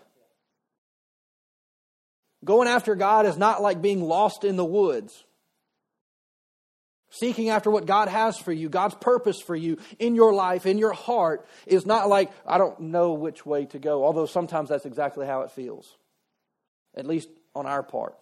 Going 2.44 2.68
after 2.68 2.96
God 2.96 3.26
is 3.26 3.38
not 3.38 3.62
like 3.62 3.82
being 3.82 4.02
lost 4.02 4.44
in 4.44 4.56
the 4.58 4.66
woods. 4.66 5.24
Seeking 7.20 7.50
after 7.50 7.72
what 7.72 7.86
God 7.86 8.10
has 8.10 8.38
for 8.38 8.52
you, 8.52 8.70
God's 8.70 8.96
purpose 8.96 9.42
for 9.42 9.56
you 9.56 9.78
in 10.00 10.16
your 10.16 10.34
life, 10.34 10.66
in 10.66 10.78
your 10.78 10.94
heart, 10.94 11.48
is 11.66 11.86
not 11.86 12.10
like, 12.10 12.32
I 12.46 12.58
don't 12.58 12.80
know 12.80 13.14
which 13.14 13.46
way 13.46 13.66
to 13.68 13.80
go, 13.80 14.04
although 14.04 14.26
sometimes 14.26 14.70
that's 14.70 14.86
exactly 14.86 15.26
how 15.26 15.42
it 15.42 15.52
feels, 15.52 15.98
at 16.96 17.06
least 17.06 17.30
on 17.56 17.66
our 17.66 17.84
part. 17.84 18.16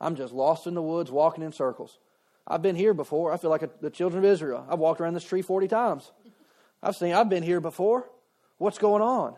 I'm 0.00 0.16
just 0.16 0.32
lost 0.32 0.66
in 0.66 0.74
the 0.74 0.82
woods, 0.82 1.10
walking 1.10 1.44
in 1.44 1.52
circles. 1.52 1.98
I've 2.46 2.62
been 2.62 2.74
here 2.74 2.94
before. 2.94 3.32
I 3.32 3.36
feel 3.36 3.50
like 3.50 3.62
a, 3.62 3.70
the 3.80 3.90
children 3.90 4.24
of 4.24 4.30
Israel. 4.30 4.66
I've 4.68 4.80
walked 4.80 5.00
around 5.00 5.14
this 5.14 5.24
tree 5.24 5.42
40 5.42 5.68
times. 5.68 6.10
I've 6.82 6.96
seen, 6.96 7.12
I've 7.12 7.28
been 7.28 7.44
here 7.44 7.60
before. 7.60 8.08
What's 8.58 8.78
going 8.78 9.02
on? 9.02 9.36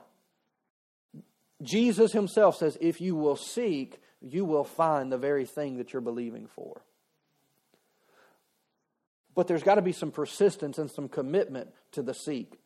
Jesus 1.63 2.13
himself 2.13 2.57
says, 2.57 2.79
if 2.81 3.01
you 3.01 3.15
will 3.15 3.37
seek, 3.37 4.01
you 4.21 4.45
will 4.45 4.65
find 4.65 5.13
the 5.13 5.19
very 5.19 5.45
thing 5.45 5.77
that 5.77 5.93
you're 5.93 6.03
believing 6.03 6.47
for. 6.47 6.81
But 9.35 9.49
there's 9.49 9.63
got 9.63 9.77
to 9.77 9.83
be 9.83 9.93
some 9.93 10.11
persistence 10.11 10.79
and 10.79 10.91
some 10.91 11.09
commitment 11.09 11.71
to 11.93 12.03
the 12.03 12.15
seek. 12.15 12.59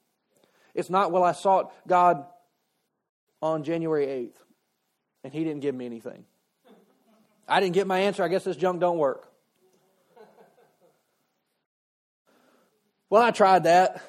It's 0.75 0.91
not, 0.91 1.13
well, 1.13 1.25
I 1.25 1.33
sought 1.33 1.73
God 1.87 2.25
on 3.41 3.65
January 3.65 4.07
8th, 4.07 4.37
and 5.25 5.33
He 5.33 5.45
didn't 5.45 5.61
give 5.61 5.75
me 5.75 5.87
anything. 5.87 6.25
I 7.49 7.61
didn't 7.61 7.75
get 7.75 7.87
my 7.87 8.01
answer. 8.01 8.23
I 8.23 8.29
guess 8.29 8.45
this 8.45 8.57
junk 8.57 8.81
don't 8.81 8.99
work. 8.99 9.27
Well, 13.11 13.23
I 13.23 13.31
tried 13.31 13.65
that. 13.65 14.03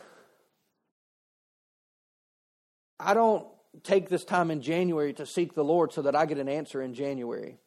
I 3.00 3.14
don't 3.14 3.48
take 3.84 4.10
this 4.10 4.26
time 4.26 4.52
in 4.52 4.62
January 4.62 5.14
to 5.14 5.26
seek 5.26 5.54
the 5.54 5.64
Lord 5.64 5.94
so 5.94 6.02
that 6.02 6.16
I 6.16 6.26
get 6.26 6.38
an 6.38 6.50
answer 6.50 6.82
in 6.82 6.94
January. 6.94 7.58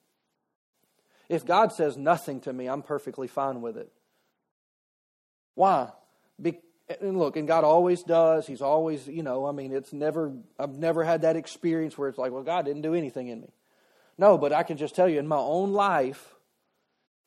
If 1.31 1.47
God 1.47 1.73
says 1.73 1.97
nothing 1.97 2.41
to 2.41 2.53
me, 2.53 2.67
I'm 2.67 2.83
perfectly 2.83 3.29
fine 3.29 3.63
with 3.63 3.79
it. 3.79 3.91
Why? 5.55 5.91
Be, 6.41 6.59
and 7.01 7.19
look, 7.19 7.37
and 7.37 7.47
God 7.47 7.65
always 7.65 8.03
does. 8.03 8.47
He's 8.47 8.63
always, 8.63 9.07
you 9.07 9.23
know, 9.23 9.47
I 9.47 9.53
mean, 9.53 9.73
it's 9.73 9.93
never, 9.93 10.33
I've 10.59 10.79
never 10.79 11.05
had 11.05 11.23
that 11.23 11.37
experience 11.37 11.97
where 11.97 12.09
it's 12.09 12.19
like, 12.19 12.33
well, 12.33 12.43
God 12.43 12.65
didn't 12.65 12.83
do 12.83 12.95
anything 12.95 13.29
in 13.29 13.41
me. 13.41 13.53
No, 14.19 14.39
but 14.39 14.53
I 14.53 14.63
can 14.63 14.77
just 14.77 14.95
tell 14.95 15.09
you 15.09 15.19
in 15.19 15.27
my 15.27 15.37
own 15.37 15.73
life, 15.73 16.35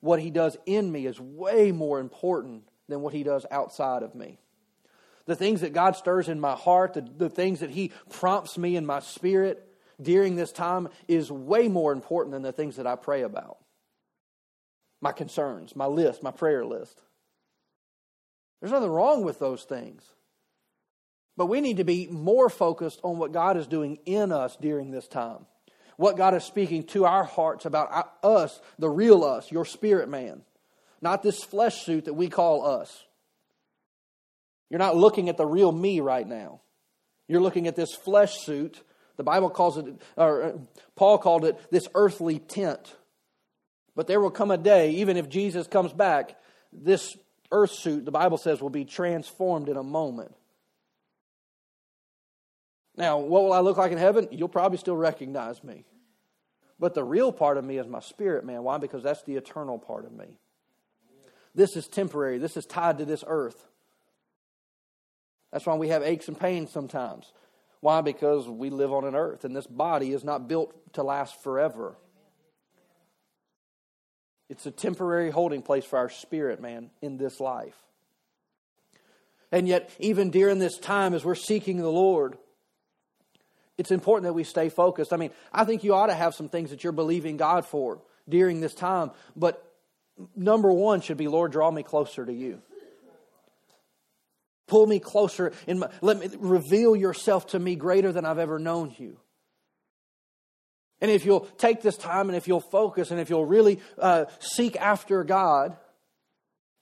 what 0.01 0.19
He 0.19 0.29
does 0.29 0.57
in 0.65 0.91
me 0.91 1.05
is 1.05 1.19
way 1.19 1.71
more 1.71 1.99
important 1.99 2.63
than 2.87 3.01
what 3.01 3.13
He 3.13 3.23
does 3.23 3.45
outside 3.49 4.03
of 4.03 4.15
me. 4.15 4.37
The 5.25 5.35
things 5.35 5.61
that 5.61 5.73
God 5.73 5.95
stirs 5.95 6.29
in 6.29 6.39
my 6.39 6.53
heart, 6.53 6.93
the, 6.93 7.01
the 7.01 7.29
things 7.29 7.61
that 7.61 7.71
He 7.71 7.91
prompts 8.09 8.57
me 8.57 8.75
in 8.75 8.85
my 8.85 8.99
spirit 8.99 9.67
during 10.01 10.35
this 10.35 10.51
time 10.51 10.89
is 11.07 11.31
way 11.31 11.67
more 11.67 11.91
important 11.91 12.33
than 12.33 12.43
the 12.43 12.51
things 12.51 12.75
that 12.75 12.85
I 12.85 12.95
pray 12.95 13.23
about. 13.23 13.57
My 15.01 15.11
concerns, 15.11 15.75
my 15.75 15.85
list, 15.85 16.21
my 16.21 16.31
prayer 16.31 16.65
list. 16.65 17.01
There's 18.59 18.71
nothing 18.71 18.89
wrong 18.89 19.23
with 19.23 19.39
those 19.39 19.63
things. 19.63 20.03
But 21.37 21.47
we 21.47 21.61
need 21.61 21.77
to 21.77 21.83
be 21.83 22.07
more 22.07 22.49
focused 22.49 22.99
on 23.03 23.17
what 23.17 23.33
God 23.33 23.57
is 23.57 23.67
doing 23.67 23.99
in 24.05 24.31
us 24.31 24.55
during 24.59 24.91
this 24.91 25.07
time. 25.07 25.45
What 25.97 26.17
God 26.17 26.33
is 26.33 26.43
speaking 26.43 26.83
to 26.87 27.05
our 27.05 27.23
hearts 27.23 27.65
about 27.65 28.09
us, 28.23 28.59
the 28.79 28.89
real 28.89 29.23
us, 29.23 29.51
your 29.51 29.65
spirit 29.65 30.09
man. 30.09 30.41
Not 31.01 31.23
this 31.23 31.43
flesh 31.43 31.85
suit 31.85 32.05
that 32.05 32.13
we 32.13 32.29
call 32.29 32.65
us. 32.65 33.03
You're 34.69 34.79
not 34.79 34.95
looking 34.95 35.29
at 35.29 35.37
the 35.37 35.45
real 35.45 35.71
me 35.71 35.99
right 35.99 36.27
now. 36.27 36.61
You're 37.27 37.41
looking 37.41 37.67
at 37.67 37.75
this 37.75 37.93
flesh 37.93 38.39
suit. 38.39 38.81
The 39.17 39.23
Bible 39.23 39.49
calls 39.49 39.77
it, 39.77 39.85
or 40.17 40.43
uh, 40.43 40.51
Paul 40.95 41.17
called 41.17 41.45
it, 41.45 41.59
this 41.71 41.87
earthly 41.95 42.39
tent. 42.39 42.93
But 43.95 44.07
there 44.07 44.19
will 44.19 44.31
come 44.31 44.51
a 44.51 44.57
day, 44.57 44.91
even 44.91 45.15
if 45.15 45.29
Jesus 45.29 45.67
comes 45.67 45.93
back, 45.93 46.35
this 46.73 47.17
earth 47.51 47.71
suit, 47.71 48.05
the 48.05 48.11
Bible 48.11 48.37
says, 48.37 48.61
will 48.61 48.69
be 48.69 48.85
transformed 48.85 49.69
in 49.69 49.77
a 49.77 49.83
moment. 49.83 50.33
Now, 52.97 53.19
what 53.19 53.43
will 53.43 53.53
I 53.53 53.59
look 53.59 53.77
like 53.77 53.91
in 53.91 53.97
heaven? 53.97 54.27
You'll 54.31 54.47
probably 54.47 54.77
still 54.77 54.95
recognize 54.95 55.63
me. 55.63 55.85
But 56.79 56.93
the 56.93 57.03
real 57.03 57.31
part 57.31 57.57
of 57.57 57.63
me 57.63 57.77
is 57.77 57.87
my 57.87 57.99
spirit, 57.99 58.45
man. 58.45 58.63
Why? 58.63 58.77
Because 58.77 59.03
that's 59.03 59.23
the 59.23 59.35
eternal 59.35 59.79
part 59.79 60.05
of 60.05 60.11
me. 60.11 60.39
This 61.53 61.77
is 61.77 61.87
temporary, 61.87 62.37
this 62.37 62.57
is 62.57 62.65
tied 62.65 62.97
to 62.97 63.05
this 63.05 63.23
earth. 63.25 63.67
That's 65.51 65.65
why 65.65 65.75
we 65.75 65.87
have 65.87 66.03
aches 66.03 66.27
and 66.27 66.37
pains 66.37 66.69
sometimes. 66.69 67.31
Why? 67.79 68.01
Because 68.01 68.47
we 68.47 68.69
live 68.69 68.91
on 68.91 69.05
an 69.05 69.15
earth, 69.15 69.45
and 69.45 69.55
this 69.55 69.67
body 69.67 70.11
is 70.11 70.23
not 70.23 70.49
built 70.49 70.73
to 70.93 71.03
last 71.03 71.41
forever. 71.41 71.95
It's 74.49 74.65
a 74.65 74.71
temporary 74.71 75.31
holding 75.31 75.61
place 75.61 75.85
for 75.85 75.97
our 75.97 76.09
spirit, 76.09 76.61
man, 76.61 76.91
in 77.01 77.17
this 77.17 77.39
life. 77.39 77.75
And 79.51 79.67
yet, 79.67 79.89
even 79.99 80.31
during 80.31 80.59
this 80.59 80.77
time 80.77 81.13
as 81.13 81.23
we're 81.23 81.35
seeking 81.35 81.77
the 81.77 81.89
Lord, 81.89 82.37
it's 83.77 83.91
important 83.91 84.25
that 84.25 84.33
we 84.33 84.43
stay 84.43 84.69
focused. 84.69 85.13
I 85.13 85.17
mean, 85.17 85.31
I 85.51 85.65
think 85.65 85.83
you 85.83 85.93
ought 85.93 86.07
to 86.07 86.13
have 86.13 86.35
some 86.35 86.49
things 86.49 86.69
that 86.69 86.83
you're 86.83 86.93
believing 86.93 87.37
God 87.37 87.65
for 87.65 87.99
during 88.27 88.61
this 88.61 88.73
time, 88.73 89.11
but 89.35 89.61
number 90.35 90.71
one 90.71 91.01
should 91.01 91.17
be, 91.17 91.27
Lord, 91.27 91.51
draw 91.51 91.71
me 91.71 91.83
closer 91.83 92.25
to 92.25 92.33
you. 92.33 92.61
Pull 94.67 94.87
me 94.87 94.99
closer 94.99 95.53
my, 95.67 95.89
let 96.01 96.17
me 96.17 96.27
reveal 96.39 96.95
yourself 96.95 97.47
to 97.47 97.59
me 97.59 97.75
greater 97.75 98.11
than 98.11 98.25
I've 98.25 98.39
ever 98.39 98.57
known 98.57 98.95
you. 98.97 99.17
And 101.05 101.11
if 101.11 101.23
you'll 101.23 101.41
take 101.59 101.83
this 101.83 101.97
time 101.97 102.29
and 102.29 102.35
if 102.35 102.47
you'll 102.47 102.59
focus 102.59 103.11
and 103.11 103.19
if 103.19 103.29
you'll 103.29 103.45
really 103.45 103.79
uh, 103.99 104.25
seek 104.39 104.75
after 104.75 105.23
God, 105.23 105.77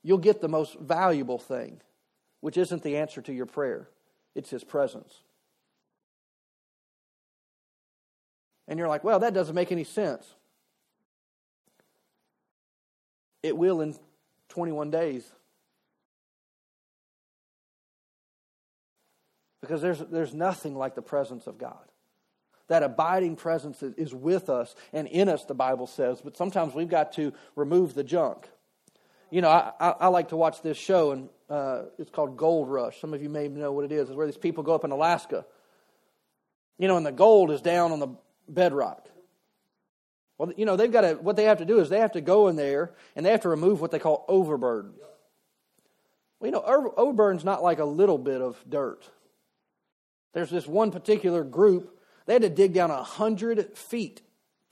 you'll 0.01 0.17
get 0.17 0.39
the 0.39 0.47
most 0.47 0.79
valuable 0.79 1.37
thing, 1.37 1.81
which 2.39 2.57
isn't 2.57 2.83
the 2.83 2.95
answer 2.95 3.21
to 3.21 3.33
your 3.33 3.45
prayer, 3.45 3.89
it's 4.33 4.49
His 4.49 4.63
presence. 4.63 5.13
And 8.65 8.79
you're 8.79 8.87
like, 8.87 9.03
well, 9.03 9.19
that 9.19 9.33
doesn't 9.33 9.55
make 9.55 9.73
any 9.73 9.83
sense. 9.83 10.25
It 13.41 13.57
will 13.57 13.81
in 13.81 13.93
21 14.47 14.89
days. 14.89 15.29
Because 19.59 19.81
there's, 19.81 19.99
there's 19.99 20.33
nothing 20.33 20.77
like 20.77 20.95
the 20.95 21.01
presence 21.01 21.45
of 21.45 21.57
God. 21.57 21.89
That 22.73 22.81
abiding 22.81 23.35
presence 23.35 23.83
is 23.83 24.15
with 24.15 24.49
us 24.49 24.73
and 24.93 25.07
in 25.07 25.29
us, 25.29 25.45
the 25.45 25.53
Bible 25.53 25.85
says, 25.85 26.21
but 26.23 26.35
sometimes 26.35 26.73
we've 26.73 26.89
got 26.89 27.11
to 27.13 27.31
remove 27.55 27.93
the 27.93 28.03
junk. 28.03 28.49
You 29.29 29.41
know, 29.41 29.49
I, 29.49 29.73
I, 29.79 29.89
I 29.89 30.07
like 30.07 30.29
to 30.29 30.35
watch 30.35 30.63
this 30.63 30.75
show, 30.75 31.11
and 31.11 31.29
uh, 31.51 31.83
it's 31.99 32.09
called 32.09 32.35
Gold 32.35 32.71
Rush. 32.71 32.99
Some 32.99 33.13
of 33.13 33.21
you 33.21 33.29
may 33.29 33.47
know 33.47 33.71
what 33.71 33.85
it 33.85 33.91
is. 33.91 34.09
It's 34.09 34.17
where 34.17 34.25
these 34.25 34.37
people 34.37 34.63
go 34.63 34.73
up 34.73 34.83
in 34.83 34.89
Alaska. 34.89 35.45
You 36.79 36.87
know, 36.87 36.97
and 36.97 37.05
the 37.05 37.11
gold 37.11 37.51
is 37.51 37.61
down 37.61 37.91
on 37.91 37.99
the 37.99 38.07
bedrock. 38.49 39.07
Well, 40.39 40.51
you 40.57 40.65
know, 40.65 40.75
they've 40.75 40.91
got 40.91 41.01
to, 41.01 41.13
what 41.13 41.35
they 41.35 41.43
have 41.43 41.59
to 41.59 41.65
do 41.65 41.79
is 41.79 41.89
they 41.89 41.99
have 41.99 42.13
to 42.13 42.21
go 42.21 42.47
in 42.47 42.55
there 42.55 42.95
and 43.15 43.23
they 43.23 43.29
have 43.29 43.41
to 43.41 43.49
remove 43.49 43.81
what 43.81 43.91
they 43.91 43.99
call 43.99 44.25
overburden. 44.27 44.93
Well, 46.39 46.47
you 46.47 46.51
know, 46.51 46.63
overburden's 46.97 47.45
not 47.45 47.61
like 47.61 47.77
a 47.77 47.85
little 47.85 48.17
bit 48.17 48.41
of 48.41 48.57
dirt. 48.67 49.07
There's 50.33 50.49
this 50.49 50.65
one 50.65 50.89
particular 50.89 51.43
group, 51.43 51.99
they 52.25 52.33
had 52.33 52.41
to 52.41 52.49
dig 52.49 52.73
down 52.73 52.91
a 52.91 53.03
hundred 53.03 53.77
feet 53.77 54.21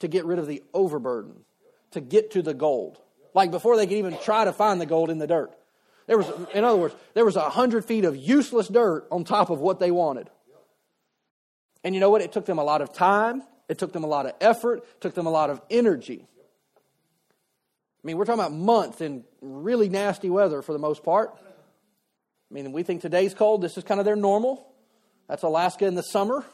to 0.00 0.08
get 0.08 0.24
rid 0.24 0.38
of 0.38 0.46
the 0.46 0.62
overburden, 0.74 1.44
to 1.92 2.00
get 2.00 2.32
to 2.32 2.42
the 2.42 2.54
gold. 2.54 2.98
Like 3.34 3.50
before 3.50 3.76
they 3.76 3.86
could 3.86 3.96
even 3.96 4.18
try 4.18 4.44
to 4.44 4.52
find 4.52 4.80
the 4.80 4.86
gold 4.86 5.10
in 5.10 5.18
the 5.18 5.26
dirt. 5.26 5.54
There 6.06 6.18
was, 6.18 6.26
in 6.52 6.64
other 6.64 6.76
words, 6.76 6.94
there 7.14 7.24
was 7.24 7.36
a 7.36 7.48
hundred 7.48 7.84
feet 7.84 8.04
of 8.04 8.16
useless 8.16 8.68
dirt 8.68 9.06
on 9.10 9.24
top 9.24 9.50
of 9.50 9.60
what 9.60 9.78
they 9.78 9.90
wanted. 9.90 10.28
And 11.84 11.94
you 11.94 12.00
know 12.00 12.10
what? 12.10 12.22
It 12.22 12.32
took 12.32 12.44
them 12.44 12.58
a 12.58 12.64
lot 12.64 12.82
of 12.82 12.92
time. 12.92 13.42
It 13.68 13.78
took 13.78 13.92
them 13.92 14.04
a 14.04 14.06
lot 14.06 14.26
of 14.26 14.32
effort, 14.40 14.80
it 14.80 15.00
took 15.00 15.14
them 15.14 15.24
a 15.24 15.30
lot 15.30 15.48
of 15.48 15.60
energy. 15.70 16.26
I 16.28 18.06
mean, 18.06 18.18
we're 18.18 18.26
talking 18.26 18.40
about 18.40 18.52
months 18.52 19.00
in 19.00 19.24
really 19.40 19.88
nasty 19.88 20.28
weather 20.28 20.60
for 20.60 20.72
the 20.72 20.78
most 20.78 21.02
part. 21.02 21.30
I 22.50 22.54
mean, 22.54 22.72
we 22.72 22.82
think 22.82 23.00
today's 23.00 23.32
cold. 23.32 23.62
This 23.62 23.78
is 23.78 23.84
kind 23.84 23.98
of 23.98 24.04
their 24.04 24.16
normal. 24.16 24.66
That's 25.26 25.42
Alaska 25.42 25.86
in 25.86 25.94
the 25.94 26.02
summer. 26.02 26.44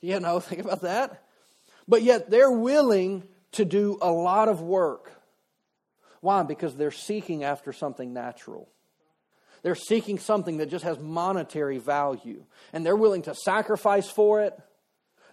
You 0.00 0.20
know, 0.20 0.40
think 0.40 0.60
about 0.60 0.82
that. 0.82 1.24
But 1.86 2.02
yet 2.02 2.30
they're 2.30 2.50
willing 2.50 3.24
to 3.52 3.64
do 3.64 3.98
a 4.00 4.10
lot 4.10 4.48
of 4.48 4.60
work. 4.60 5.12
Why? 6.20 6.42
Because 6.42 6.76
they're 6.76 6.90
seeking 6.90 7.44
after 7.44 7.72
something 7.72 8.12
natural. 8.12 8.68
They're 9.62 9.74
seeking 9.74 10.18
something 10.18 10.58
that 10.58 10.70
just 10.70 10.84
has 10.84 10.98
monetary 10.98 11.78
value. 11.78 12.44
And 12.72 12.84
they're 12.84 12.96
willing 12.96 13.22
to 13.22 13.34
sacrifice 13.34 14.08
for 14.08 14.42
it. 14.42 14.58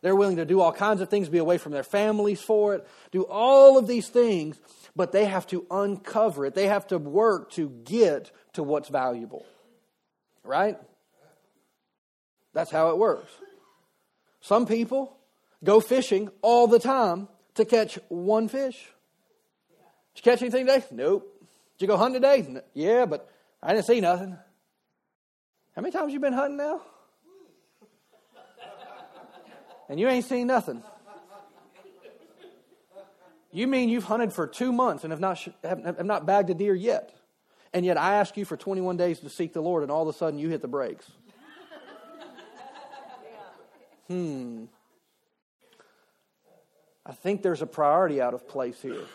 They're 0.02 0.16
willing 0.16 0.38
to 0.38 0.46
do 0.46 0.62
all 0.62 0.72
kinds 0.72 1.02
of 1.02 1.10
things, 1.10 1.30
be 1.30 1.40
away 1.40 1.58
from 1.58 1.72
their 1.72 1.84
families 1.84 2.42
for 2.42 2.76
it, 2.76 2.86
do 3.12 3.24
all 3.24 3.78
of 3.78 3.88
these 3.88 4.08
things, 4.08 4.60
but 4.96 5.12
they 5.12 5.26
have 5.26 5.48
to 5.48 5.66
uncover 5.72 6.46
it. 6.46 6.54
They 6.54 6.68
have 6.68 6.86
to 6.88 7.00
work 7.00 7.52
to 7.54 7.70
get 7.70 8.32
to 8.54 8.62
what's 8.62 8.90
valuable. 8.90 9.46
Right? 10.44 10.78
That's 12.54 12.70
how 12.70 12.92
it 12.92 12.98
works. 12.98 13.32
Some 14.46 14.68
people 14.68 15.18
go 15.64 15.80
fishing 15.80 16.30
all 16.44 16.68
the 16.68 16.78
time 16.78 17.30
to 17.56 17.66
catch 17.66 17.98
one 18.10 18.48
fish. 18.48 18.76
Did 20.14 20.24
you 20.24 20.32
catch 20.32 20.42
anything 20.44 20.68
today? 20.68 20.86
Nope. 20.92 21.48
Did 21.80 21.86
you 21.86 21.88
go 21.88 21.98
hunting 21.98 22.22
today? 22.22 22.62
Yeah, 22.76 23.08
but 23.08 23.28
I 23.64 23.74
didn't 23.74 23.88
see 23.88 24.02
nothing. 24.02 24.38
How 25.76 25.82
many 25.82 25.92
times 25.92 26.14
you 26.14 26.20
been 26.20 26.34
hunting 26.34 26.58
now? 26.58 26.82
and 29.90 30.00
you 30.00 30.08
ain't 30.08 30.26
seen 30.26 30.46
nothing. 30.46 30.84
You 33.52 33.66
mean 33.66 33.90
you've 33.90 34.04
hunted 34.04 34.32
for 34.32 34.46
two 34.46 34.72
months 34.72 35.04
and 35.04 35.12
have 35.12 35.20
not, 35.20 35.40
have 35.64 36.06
not 36.06 36.28
bagged 36.28 36.52
a 36.52 36.54
deer 36.54 36.76
yet? 36.76 37.16
And 37.74 37.84
yet 37.84 37.98
I 37.98 38.18
ask 38.18 38.38
you 38.38 38.46
for 38.46 38.58
21 38.58 38.96
days 38.96 39.22
to 39.22 39.30
seek 39.30 39.54
the 39.54 39.62
Lord, 39.62 39.82
and 39.82 39.92
all 39.92 40.08
of 40.08 40.16
a 40.16 40.18
sudden 40.18 40.38
you 40.38 40.50
hit 40.50 40.62
the 40.62 40.68
brakes. 40.68 41.10
Hmm. 44.08 44.66
I 47.06 47.14
think 47.14 47.42
there's 47.42 47.62
a 47.62 47.68
priority 47.68 48.22
out 48.22 48.34
of 48.34 48.48
place 48.48 48.82
here. 48.82 49.06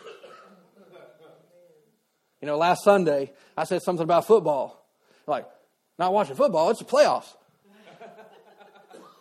You 2.41 2.47
know, 2.47 2.57
last 2.57 2.83
Sunday 2.83 3.33
I 3.55 3.65
said 3.65 3.81
something 3.81 4.03
about 4.03 4.25
football. 4.25 4.85
Like, 5.27 5.45
not 5.99 6.13
watching 6.13 6.35
football, 6.35 6.69
it's 6.69 6.79
the 6.79 6.85
playoffs. 6.85 7.35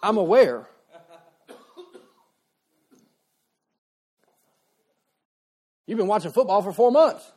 I'm 0.03 0.17
aware. 0.17 0.67
You've 5.87 5.99
been 5.99 6.07
watching 6.07 6.31
football 6.31 6.63
for 6.63 6.73
four 6.73 6.93
months. 6.93 7.31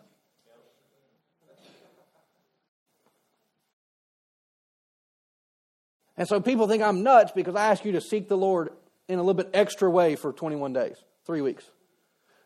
And 6.17 6.27
so 6.27 6.39
people 6.39 6.67
think 6.67 6.83
I'm 6.83 7.03
nuts 7.03 7.31
because 7.35 7.55
I 7.55 7.67
ask 7.67 7.83
you 7.85 7.93
to 7.93 8.01
seek 8.01 8.27
the 8.27 8.37
Lord 8.37 8.69
in 9.07 9.19
a 9.19 9.21
little 9.21 9.33
bit 9.33 9.49
extra 9.53 9.89
way 9.89 10.15
for 10.15 10.31
21 10.31 10.73
days, 10.73 10.97
three 11.25 11.41
weeks. 11.41 11.63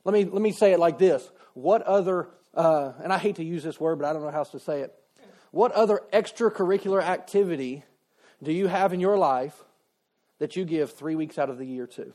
Let 0.03 0.13
me, 0.13 0.25
let 0.25 0.41
me 0.41 0.51
say 0.51 0.71
it 0.71 0.80
like 0.80 0.97
this. 0.97 1.30
What 1.53 1.82
other, 1.82 2.30
uh, 2.53 2.93
and 3.03 3.12
I 3.12 3.17
hate 3.17 3.36
to 3.38 3.43
use 3.43 3.63
this 3.63 3.80
word, 3.80 3.99
but 3.99 4.08
I 4.08 4.13
don't 4.13 4.21
know 4.21 4.32
how 4.32 4.39
else 4.39 4.51
to 4.51 4.60
say 4.60 4.82
it. 4.82 4.93
What 5.51 5.71
other 5.73 6.01
extracurricular 6.13 7.01
activity 7.01 7.84
do 8.41 8.51
you 8.51 8.67
have 8.67 8.93
in 8.93 8.99
your 8.99 9.17
life 9.17 9.63
that 10.39 10.56
you 10.56 10.65
give 10.65 10.93
three 10.93 11.15
weeks 11.15 11.38
out 11.38 11.49
of 11.49 11.58
the 11.58 11.65
year 11.65 11.88
to? 11.88 12.13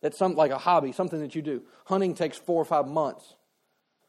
That's 0.00 0.16
some 0.16 0.34
like 0.34 0.50
a 0.50 0.58
hobby, 0.58 0.92
something 0.92 1.20
that 1.20 1.34
you 1.34 1.42
do. 1.42 1.62
Hunting 1.86 2.14
takes 2.14 2.36
four 2.36 2.60
or 2.60 2.64
five 2.64 2.86
months. 2.86 3.34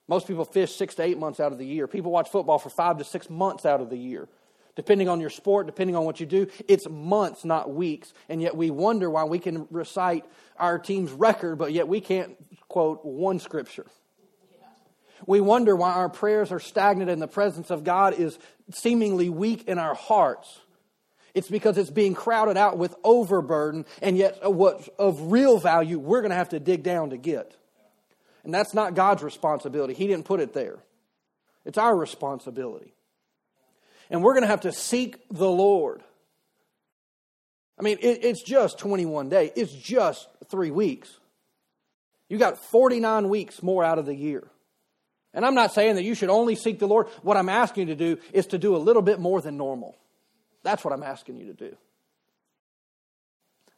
Most 0.08 0.28
people 0.28 0.46
fish 0.46 0.76
six 0.76 0.96
to 0.96 1.04
eight 1.04 1.18
months 1.18 1.40
out 1.40 1.52
of 1.52 1.58
the 1.58 1.66
year. 1.66 1.88
People 1.88 2.12
watch 2.12 2.30
football 2.30 2.60
for 2.60 2.70
five 2.70 2.98
to 2.98 3.04
six 3.04 3.30
months 3.30 3.66
out 3.66 3.82
of 3.82 3.90
the 3.90 3.98
year. 3.98 4.28
Depending 4.76 5.10
on 5.10 5.20
your 5.20 5.30
sport, 5.30 5.66
depending 5.68 5.96
on 5.96 6.06
what 6.06 6.20
you 6.20 6.26
do, 6.26 6.48
it's 6.68 6.88
months, 6.90 7.44
not 7.44 7.74
weeks. 7.74 8.14
And 8.30 8.42
yet 8.42 8.56
we 8.56 8.72
wonder 8.72 9.10
why 9.10 9.26
we 9.26 9.40
can 9.40 9.68
recite 9.70 10.26
our 10.58 10.80
team's 10.80 11.12
record, 11.12 11.58
but 11.58 11.74
yet 11.74 11.88
we 11.88 12.00
can't 12.00 12.38
quote 12.70 13.04
one 13.04 13.40
scripture. 13.40 13.86
We 15.28 15.42
wonder 15.42 15.76
why 15.76 15.92
our 15.94 16.10
prayers 16.10 16.52
are 16.52 16.60
stagnant 16.60 17.12
and 17.12 17.22
the 17.22 17.28
presence 17.28 17.70
of 17.70 17.84
God 17.84 18.14
is 18.14 18.40
seemingly 18.72 19.30
weak 19.30 19.68
in 19.68 19.78
our 19.78 19.94
hearts. 19.94 20.60
It's 21.34 21.48
because 21.48 21.78
it's 21.78 21.90
being 21.90 22.14
crowded 22.14 22.58
out 22.58 22.78
with 22.78 22.96
overburden, 23.04 23.86
and 24.02 24.18
yet 24.18 24.52
what 24.52 24.90
of 24.98 25.32
real 25.32 25.60
value 25.60 26.00
we're 26.00 26.22
going 26.22 26.32
to 26.32 26.36
have 26.36 26.50
to 26.50 26.60
dig 26.60 26.84
down 26.84 27.12
to 27.12 27.18
get. 27.18 27.56
And 28.44 28.54
that's 28.54 28.74
not 28.74 28.96
God's 28.96 29.24
responsibility. 29.24 29.94
He 29.94 30.08
didn't 30.08 30.26
put 30.26 30.40
it 30.40 30.54
there. 30.54 30.80
It's 31.64 31.78
our 31.78 31.96
responsibility. 31.96 32.94
And 34.12 34.22
we're 34.22 34.34
going 34.34 34.44
to 34.44 34.48
have 34.48 34.62
to 34.62 34.74
seek 34.74 35.18
the 35.32 35.50
Lord. 35.50 36.04
I 37.80 37.82
mean, 37.82 37.98
it, 38.02 38.24
it's 38.24 38.44
just 38.44 38.78
21 38.78 39.30
days, 39.30 39.52
it's 39.56 39.74
just 39.74 40.28
three 40.50 40.70
weeks. 40.70 41.18
You 42.30 42.38
got 42.38 42.58
49 42.58 43.28
weeks 43.28 43.64
more 43.64 43.84
out 43.84 43.98
of 43.98 44.06
the 44.06 44.16
year. 44.16 44.48
And 45.34 45.46
I'm 45.46 45.56
not 45.56 45.74
saying 45.74 45.96
that 45.96 46.04
you 46.04 46.14
should 46.14 46.30
only 46.30 46.56
seek 46.56 46.80
the 46.80 46.88
Lord. 46.88 47.08
What 47.24 47.38
I'm 47.38 47.50
asking 47.50 47.88
you 47.88 47.96
to 47.96 48.16
do 48.16 48.22
is 48.34 48.48
to 48.48 48.58
do 48.58 48.76
a 48.76 48.78
little 48.78 49.02
bit 49.02 49.20
more 49.20 49.42
than 49.42 49.58
normal. 49.58 49.98
That's 50.62 50.84
what 50.84 50.94
I'm 50.94 51.04
asking 51.04 51.38
you 51.38 51.48
to 51.48 51.54
do. 51.54 51.76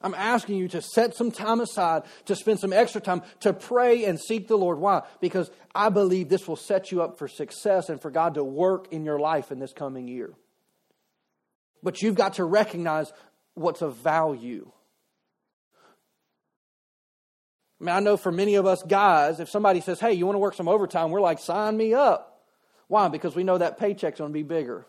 I'm 0.04 0.14
asking 0.14 0.58
you 0.58 0.68
to 0.68 0.82
set 0.82 1.16
some 1.16 1.32
time 1.32 1.62
aside, 1.62 2.04
to 2.26 2.36
spend 2.36 2.60
some 2.60 2.74
extra 2.74 3.00
time 3.00 3.24
to 3.40 3.54
pray 3.54 4.04
and 4.04 4.20
seek 4.20 4.50
the 4.50 4.58
Lord. 4.58 4.78
Why? 4.78 5.04
Because 5.22 5.50
I 5.74 5.88
believe 5.90 6.28
this 6.28 6.46
will 6.46 6.58
set 6.58 6.92
you 6.92 7.02
up 7.02 7.18
for 7.18 7.30
success 7.30 7.88
and 7.88 8.02
for 8.02 8.12
God 8.12 8.34
to 8.34 8.44
work 8.44 8.92
in 8.92 9.06
your 9.06 9.18
life 9.18 9.50
in 9.50 9.60
this 9.60 9.72
coming 9.72 10.10
year. 10.10 10.34
But 11.82 12.02
you've 12.02 12.16
got 12.16 12.34
to 12.34 12.44
recognize 12.44 13.14
what's 13.54 13.82
of 13.82 13.96
value. 13.96 14.70
I 17.80 17.86
mean, 17.86 17.96
I 17.96 18.00
know 18.02 18.18
for 18.18 18.32
many 18.32 18.56
of 18.56 18.66
us 18.66 18.84
guys, 18.84 19.40
if 19.40 19.50
somebody 19.50 19.80
says, 19.80 20.00
hey, 20.00 20.14
you 20.14 20.26
want 20.26 20.36
to 20.36 20.40
work 20.40 20.56
some 20.56 20.68
overtime, 20.68 21.12
we're 21.12 21.22
like, 21.22 21.40
sign 21.40 21.78
me 21.78 21.94
up. 21.94 22.46
Why? 22.88 23.08
Because 23.08 23.36
we 23.36 23.44
know 23.44 23.58
that 23.58 23.80
paycheck's 23.80 24.20
going 24.20 24.32
to 24.32 24.34
be 24.34 24.44
bigger. 24.44 24.86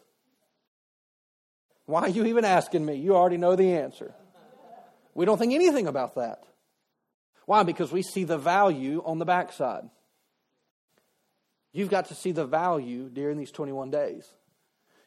Why 1.87 2.03
are 2.03 2.09
you 2.09 2.25
even 2.27 2.45
asking 2.45 2.85
me? 2.85 2.97
You 2.97 3.15
already 3.15 3.37
know 3.37 3.55
the 3.57 3.75
answer. 3.75 4.15
We 5.15 5.25
don't 5.25 5.39
think 5.39 5.53
anything 5.53 5.87
about 5.87 6.17
that. 6.17 6.43
Why? 7.47 7.63
Because 7.63 7.93
we 7.93 8.03
see 8.03 8.25
the 8.25 8.39
value 8.39 9.03
on 9.05 9.19
the 9.19 9.25
backside. 9.25 9.89
You've 11.73 11.91
got 11.91 12.07
to 12.07 12.15
see 12.15 12.33
the 12.33 12.47
value 12.47 13.09
during 13.09 13.37
these 13.37 13.51
21 13.51 13.91
days. 13.91 14.29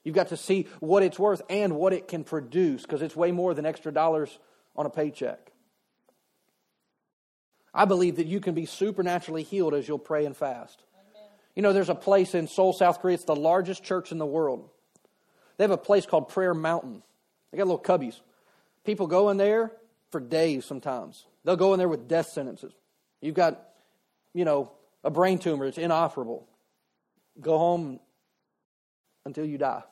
You've 0.04 0.16
got 0.16 0.30
to 0.30 0.38
see 0.38 0.68
what 0.80 1.04
it's 1.04 1.20
worth 1.20 1.42
and 1.50 1.76
what 1.76 1.94
it 1.94 2.08
can 2.08 2.24
produce 2.24 2.84
because 2.84 3.02
it's 3.02 3.16
way 3.16 3.32
more 3.32 3.54
than 3.54 3.66
extra 3.66 3.92
dollars 3.92 4.38
on 4.76 4.86
a 4.86 4.90
paycheck. 4.90 5.52
I 7.74 7.86
believe 7.86 8.16
that 8.18 8.28
you 8.28 8.40
can 8.40 8.54
be 8.54 8.66
supernaturally 8.66 9.44
healed 9.44 9.74
as 9.74 9.88
you'll 9.88 10.00
pray 10.00 10.26
and 10.26 10.36
fast. 10.36 10.82
Amen. 10.94 11.30
You 11.56 11.62
know, 11.62 11.74
there's 11.74 11.90
a 11.90 11.96
place 11.96 12.34
in 12.36 12.48
Seoul, 12.48 12.74
South 12.74 13.02
Korea, 13.02 13.16
it's 13.16 13.26
the 13.26 13.36
largest 13.36 13.84
church 13.84 14.12
in 14.12 14.18
the 14.18 14.26
world. 14.26 14.70
They 15.58 15.64
have 15.64 15.72
a 15.72 15.78
place 15.78 16.06
called 16.06 16.30
Prayer 16.30 16.54
Mountain. 16.54 17.04
They 17.52 17.58
got 17.58 17.68
little 17.68 17.82
cubbies. 17.82 18.20
People 18.86 19.08
go 19.08 19.30
in 19.30 19.38
there 19.38 19.72
for 20.12 20.20
days 20.20 20.66
sometimes. 20.66 21.26
They'll 21.44 21.56
go 21.56 21.74
in 21.74 21.80
there 21.80 21.90
with 21.90 22.08
death 22.08 22.28
sentences. 22.28 22.74
You've 23.22 23.36
got, 23.36 23.62
you 24.34 24.46
know, 24.46 24.72
a 25.04 25.10
brain 25.10 25.38
tumor, 25.38 25.66
it's 25.66 25.78
inoperable. 25.78 26.48
Go 27.40 27.58
home 27.58 28.00
until 29.26 29.46
you 29.46 29.58
die. 29.58 29.84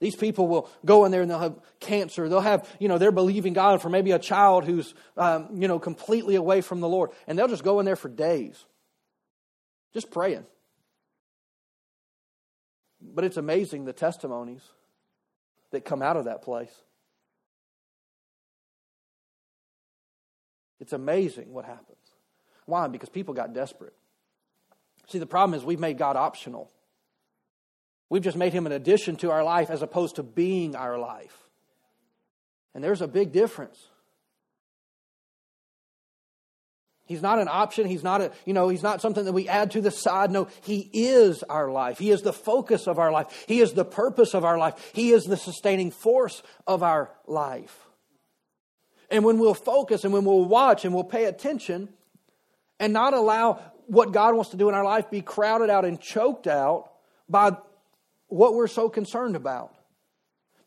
These 0.00 0.14
people 0.14 0.46
will 0.46 0.70
go 0.84 1.04
in 1.04 1.12
there 1.12 1.22
and 1.22 1.30
they'll 1.30 1.40
have 1.40 1.58
cancer. 1.80 2.28
They'll 2.28 2.40
have, 2.40 2.68
you 2.78 2.86
know, 2.86 2.98
they're 2.98 3.10
believing 3.10 3.52
God 3.52 3.82
for 3.82 3.88
maybe 3.88 4.12
a 4.12 4.18
child 4.18 4.64
who's, 4.64 4.94
um, 5.16 5.60
you 5.60 5.66
know, 5.66 5.80
completely 5.80 6.36
away 6.36 6.60
from 6.60 6.80
the 6.80 6.88
Lord. 6.88 7.10
And 7.26 7.36
they'll 7.36 7.48
just 7.48 7.64
go 7.64 7.80
in 7.80 7.86
there 7.86 7.96
for 7.96 8.08
days, 8.08 8.64
just 9.92 10.10
praying. 10.12 10.46
But 13.00 13.24
it's 13.24 13.36
amazing 13.36 13.84
the 13.84 13.92
testimonies 13.92 14.62
that 15.72 15.84
come 15.84 16.00
out 16.00 16.16
of 16.16 16.26
that 16.26 16.42
place. 16.42 16.72
It's 20.80 20.92
amazing 20.92 21.52
what 21.52 21.64
happens. 21.64 21.98
Why? 22.66 22.86
Because 22.86 23.08
people 23.08 23.34
got 23.34 23.52
desperate. 23.52 23.94
See, 25.08 25.18
the 25.18 25.26
problem 25.26 25.58
is 25.58 25.64
we've 25.64 25.80
made 25.80 25.98
God 25.98 26.16
optional. 26.16 26.70
We've 28.10 28.22
just 28.22 28.36
made 28.36 28.52
him 28.52 28.66
an 28.66 28.72
addition 28.72 29.16
to 29.16 29.30
our 29.30 29.42
life 29.42 29.70
as 29.70 29.82
opposed 29.82 30.16
to 30.16 30.22
being 30.22 30.76
our 30.76 30.98
life. 30.98 31.36
And 32.74 32.84
there's 32.84 33.02
a 33.02 33.08
big 33.08 33.32
difference. 33.32 33.78
He's 37.06 37.22
not 37.22 37.38
an 37.38 37.48
option. 37.50 37.86
He's 37.86 38.04
not 38.04 38.20
a, 38.20 38.32
you 38.44 38.52
know, 38.52 38.68
he's 38.68 38.82
not 38.82 39.00
something 39.00 39.24
that 39.24 39.32
we 39.32 39.48
add 39.48 39.70
to 39.72 39.80
the 39.80 39.90
side. 39.90 40.30
No, 40.30 40.48
he 40.60 40.90
is 40.92 41.42
our 41.42 41.70
life. 41.70 41.98
He 41.98 42.10
is 42.10 42.20
the 42.20 42.34
focus 42.34 42.86
of 42.86 42.98
our 42.98 43.10
life. 43.10 43.46
He 43.48 43.60
is 43.60 43.72
the 43.72 43.84
purpose 43.84 44.34
of 44.34 44.44
our 44.44 44.58
life. 44.58 44.90
He 44.92 45.10
is 45.12 45.24
the 45.24 45.38
sustaining 45.38 45.90
force 45.90 46.42
of 46.66 46.82
our 46.82 47.10
life. 47.26 47.87
And 49.10 49.24
when 49.24 49.38
we'll 49.38 49.54
focus 49.54 50.04
and 50.04 50.12
when 50.12 50.24
we'll 50.24 50.44
watch 50.44 50.84
and 50.84 50.94
we'll 50.94 51.04
pay 51.04 51.24
attention 51.24 51.88
and 52.78 52.92
not 52.92 53.14
allow 53.14 53.60
what 53.86 54.12
God 54.12 54.34
wants 54.34 54.50
to 54.50 54.56
do 54.56 54.68
in 54.68 54.74
our 54.74 54.84
life 54.84 55.10
be 55.10 55.22
crowded 55.22 55.70
out 55.70 55.84
and 55.84 56.00
choked 56.00 56.46
out 56.46 56.92
by 57.28 57.56
what 58.28 58.54
we're 58.54 58.68
so 58.68 58.88
concerned 58.88 59.34
about. 59.34 59.74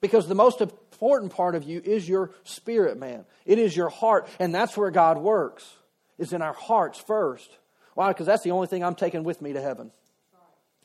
Because 0.02 0.28
the 0.28 0.36
most 0.36 0.62
important 0.62 1.32
part 1.32 1.54
of 1.54 1.64
you 1.64 1.80
is 1.84 2.10
your 2.10 2.32
spirit, 2.44 2.98
man. 2.98 3.26
It 3.46 3.60
is 3.60 3.76
your 3.76 3.90
heart, 3.90 4.28
and 4.40 4.54
that's 4.54 4.76
where 4.76 4.90
God 4.90 5.20
works, 5.20 5.70
is 6.18 6.34
in 6.34 6.42
our 6.42 6.54
hearts 6.54 7.00
first. 7.00 7.50
Why? 7.94 8.08
Because 8.08 8.26
that's 8.26 8.44
the 8.44 8.52
only 8.52 8.66
thing 8.66 8.84
I'm 8.84 8.96
taking 8.96 9.24
with 9.24 9.42
me 9.42 9.54
to 9.54 9.62
heaven. 9.62 9.92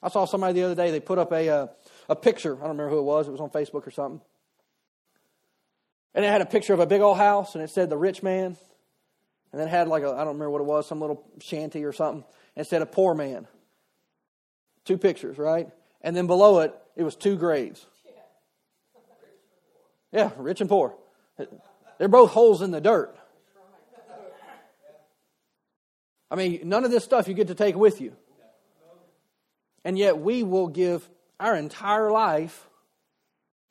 I 0.02 0.10
saw 0.10 0.26
somebody 0.26 0.52
the 0.52 0.64
other 0.64 0.74
day, 0.74 0.90
they 0.90 1.00
put 1.00 1.18
up 1.18 1.32
a, 1.32 1.48
uh, 1.48 1.66
a 2.10 2.16
picture. 2.16 2.54
I 2.56 2.60
don't 2.60 2.76
remember 2.76 2.90
who 2.90 2.98
it 2.98 3.04
was, 3.04 3.26
it 3.26 3.32
was 3.32 3.40
on 3.40 3.48
Facebook 3.48 3.86
or 3.86 3.90
something. 3.90 4.20
And 6.16 6.24
it 6.24 6.28
had 6.28 6.40
a 6.40 6.46
picture 6.46 6.72
of 6.72 6.80
a 6.80 6.86
big 6.86 7.02
old 7.02 7.18
house, 7.18 7.54
and 7.54 7.62
it 7.62 7.68
said 7.68 7.90
the 7.90 7.98
rich 7.98 8.22
man. 8.22 8.56
And 9.52 9.60
then 9.60 9.68
it 9.68 9.70
had 9.70 9.86
like 9.86 10.02
a, 10.02 10.08
I 10.08 10.24
don't 10.24 10.38
remember 10.38 10.50
what 10.50 10.62
it 10.62 10.66
was, 10.66 10.88
some 10.88 10.98
little 10.98 11.22
shanty 11.40 11.84
or 11.84 11.92
something. 11.92 12.24
And 12.56 12.66
it 12.66 12.68
said 12.68 12.80
a 12.80 12.86
poor 12.86 13.14
man. 13.14 13.46
Two 14.86 14.96
pictures, 14.96 15.36
right? 15.36 15.68
And 16.00 16.16
then 16.16 16.26
below 16.26 16.60
it, 16.60 16.74
it 16.96 17.02
was 17.02 17.16
two 17.16 17.36
graves. 17.36 17.84
Yeah, 20.10 20.30
rich 20.38 20.62
and 20.62 20.70
poor. 20.70 20.96
They're 21.98 22.08
both 22.08 22.30
holes 22.30 22.62
in 22.62 22.70
the 22.70 22.80
dirt. 22.80 23.14
I 26.30 26.34
mean, 26.34 26.60
none 26.64 26.84
of 26.84 26.90
this 26.90 27.04
stuff 27.04 27.28
you 27.28 27.34
get 27.34 27.48
to 27.48 27.54
take 27.54 27.76
with 27.76 28.00
you. 28.00 28.16
And 29.84 29.98
yet 29.98 30.18
we 30.18 30.42
will 30.42 30.68
give 30.68 31.06
our 31.38 31.54
entire 31.54 32.10
life 32.10 32.66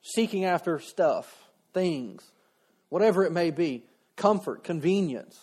seeking 0.03 0.45
after 0.45 0.79
stuff, 0.79 1.49
things, 1.73 2.31
whatever 2.95 3.25
it 3.25 3.31
may 3.33 3.51
be, 3.51 3.83
comfort, 4.15 4.63
convenience. 4.63 5.37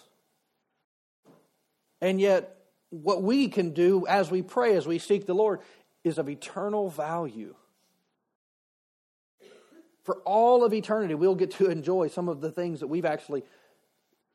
And 2.00 2.18
yet, 2.18 2.56
what 2.88 3.22
we 3.22 3.48
can 3.48 3.74
do 3.74 4.06
as 4.06 4.30
we 4.30 4.40
pray, 4.40 4.74
as 4.74 4.86
we 4.86 4.98
seek 4.98 5.26
the 5.26 5.34
Lord, 5.34 5.60
is 6.02 6.16
of 6.16 6.30
eternal 6.30 6.88
value. 6.88 7.54
For 10.04 10.14
all 10.24 10.64
of 10.64 10.72
eternity, 10.72 11.14
we'll 11.14 11.34
get 11.34 11.50
to 11.50 11.66
enjoy 11.66 12.08
some 12.08 12.30
of 12.30 12.40
the 12.40 12.50
things 12.50 12.80
that 12.80 12.86
we've 12.86 13.04
actually 13.04 13.42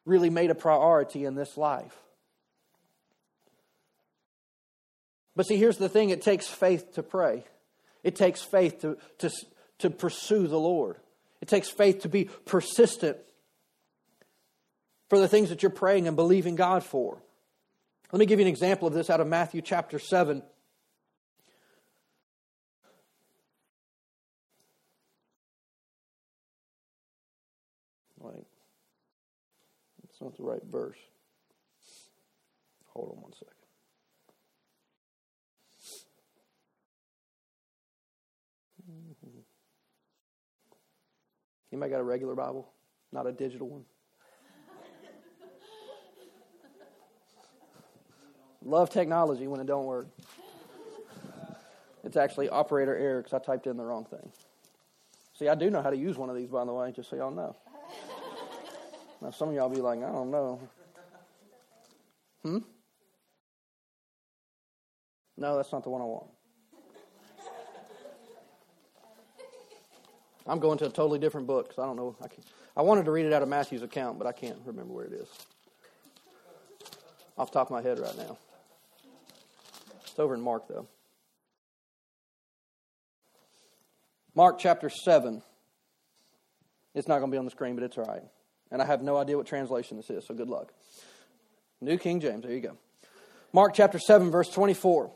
really 0.06 0.30
made 0.30 0.52
a 0.52 0.56
priority 0.56 1.26
in 1.26 1.34
this 1.34 1.58
life. 1.58 1.98
But 5.36 5.48
see, 5.48 5.58
here's 5.58 5.78
the 5.78 5.90
thing 5.90 6.12
it 6.12 6.22
takes 6.22 6.46
faith 6.46 6.94
to 6.94 7.02
pray, 7.02 7.46
it 8.04 8.16
takes 8.16 8.44
faith 8.44 8.82
to, 8.82 8.96
to, 9.18 9.32
to 9.80 9.90
pursue 9.90 10.46
the 10.48 10.60
Lord, 10.60 10.98
it 11.42 11.48
takes 11.48 11.70
faith 11.70 12.02
to 12.02 12.10
be 12.10 12.30
persistent 12.46 13.18
for 15.10 15.20
the 15.20 15.28
things 15.28 15.50
that 15.50 15.64
you're 15.64 15.70
praying 15.70 16.08
and 16.08 16.16
believing 16.16 16.56
God 16.56 16.84
for. 16.84 17.22
Let 18.12 18.20
me 18.20 18.26
give 18.26 18.40
you 18.40 18.46
an 18.46 18.52
example 18.52 18.88
of 18.88 18.94
this 18.94 19.10
out 19.10 19.20
of 19.20 19.28
Matthew 19.28 19.62
chapter 19.62 20.00
7. 20.00 20.42
It's 30.18 30.24
not 30.24 30.36
the 30.36 30.44
right 30.44 30.64
verse. 30.64 30.98
Hold 32.88 33.12
on 33.16 33.22
one 33.22 33.34
second. 33.34 33.57
Anybody 41.72 41.92
got 41.92 42.00
a 42.00 42.04
regular 42.04 42.36
Bible? 42.36 42.72
Not 43.12 43.28
a 43.28 43.32
digital 43.32 43.68
one? 43.68 43.86
Love 48.64 48.90
technology 48.90 49.48
when 49.48 49.62
it 49.62 49.68
don't 49.68 49.86
work. 49.86 50.08
It's 52.04 52.18
actually 52.18 52.50
operator 52.50 52.96
error 52.96 53.22
because 53.22 53.34
I 53.34 53.40
typed 53.40 53.68
in 53.68 53.78
the 53.78 53.84
wrong 53.84 54.06
thing. 54.06 54.32
See, 55.38 55.48
I 55.48 55.56
do 55.56 55.70
know 55.70 55.82
how 55.82 55.90
to 55.90 55.98
use 55.98 56.18
one 56.18 56.30
of 56.30 56.36
these, 56.36 56.50
by 56.50 56.66
the 56.66 56.74
way, 56.74 56.92
just 56.92 57.10
so 57.10 57.16
y'all 57.16 57.32
know. 57.32 57.56
Now, 59.22 59.32
some 59.32 59.50
of 59.50 59.56
y'all 59.56 59.70
be 59.70 59.82
like, 59.82 60.00
I 60.00 60.12
don't 60.12 60.32
know. 60.32 60.60
Hmm? 62.44 62.58
No, 65.38 65.56
that's 65.58 65.72
not 65.72 65.84
the 65.84 65.90
one 65.90 66.02
I 66.02 66.06
want. 66.06 66.28
I'm 70.48 70.60
going 70.60 70.78
to 70.80 70.86
a 70.86 70.90
totally 70.90 71.20
different 71.20 71.48
book 71.48 71.68
because 71.68 71.82
I 71.82 71.86
don't 71.86 71.96
know. 71.96 72.16
I, 72.22 72.28
can, 72.28 72.44
I 72.76 72.82
wanted 72.82 73.06
to 73.06 73.12
read 73.12 73.26
it 73.26 73.34
out 73.34 73.42
of 73.42 73.50
Matthew's 73.50 73.82
account, 73.82 74.18
but 74.18 74.28
I 74.28 74.32
can't 74.32 74.58
remember 74.66 74.94
where 74.94 75.06
it 75.06 75.14
is. 75.14 75.28
Off 77.38 77.52
top 77.52 77.68
of 77.68 77.72
my 77.72 77.82
head 77.82 78.00
right 78.00 78.18
now. 78.18 78.38
It's 80.02 80.18
over 80.18 80.34
in 80.34 80.42
Mark, 80.42 80.68
though. 80.68 80.88
Mark 84.34 84.58
chapter 84.60 84.90
7. 84.90 85.42
It's 86.96 87.08
not 87.08 87.20
going 87.20 87.30
to 87.30 87.36
be 87.36 87.38
on 87.38 87.46
the 87.46 87.52
screen, 87.52 87.76
but 87.76 87.84
it's 87.84 87.98
all 87.98 88.06
right. 88.06 88.24
And 88.72 88.82
I 88.82 88.86
have 88.86 89.02
no 89.02 89.18
idea 89.18 89.38
what 89.38 89.46
translation 89.46 89.98
this 89.98 90.10
is, 90.10 90.26
so 90.26 90.34
good 90.34 90.50
luck. 90.50 90.74
New 91.82 91.98
King 91.98 92.20
James, 92.20 92.44
there 92.44 92.52
you 92.52 92.62
go. 92.62 92.78
Mark 93.54 93.74
chapter 93.74 94.00
7, 94.00 94.32
verse 94.32 94.50
24 94.50 95.12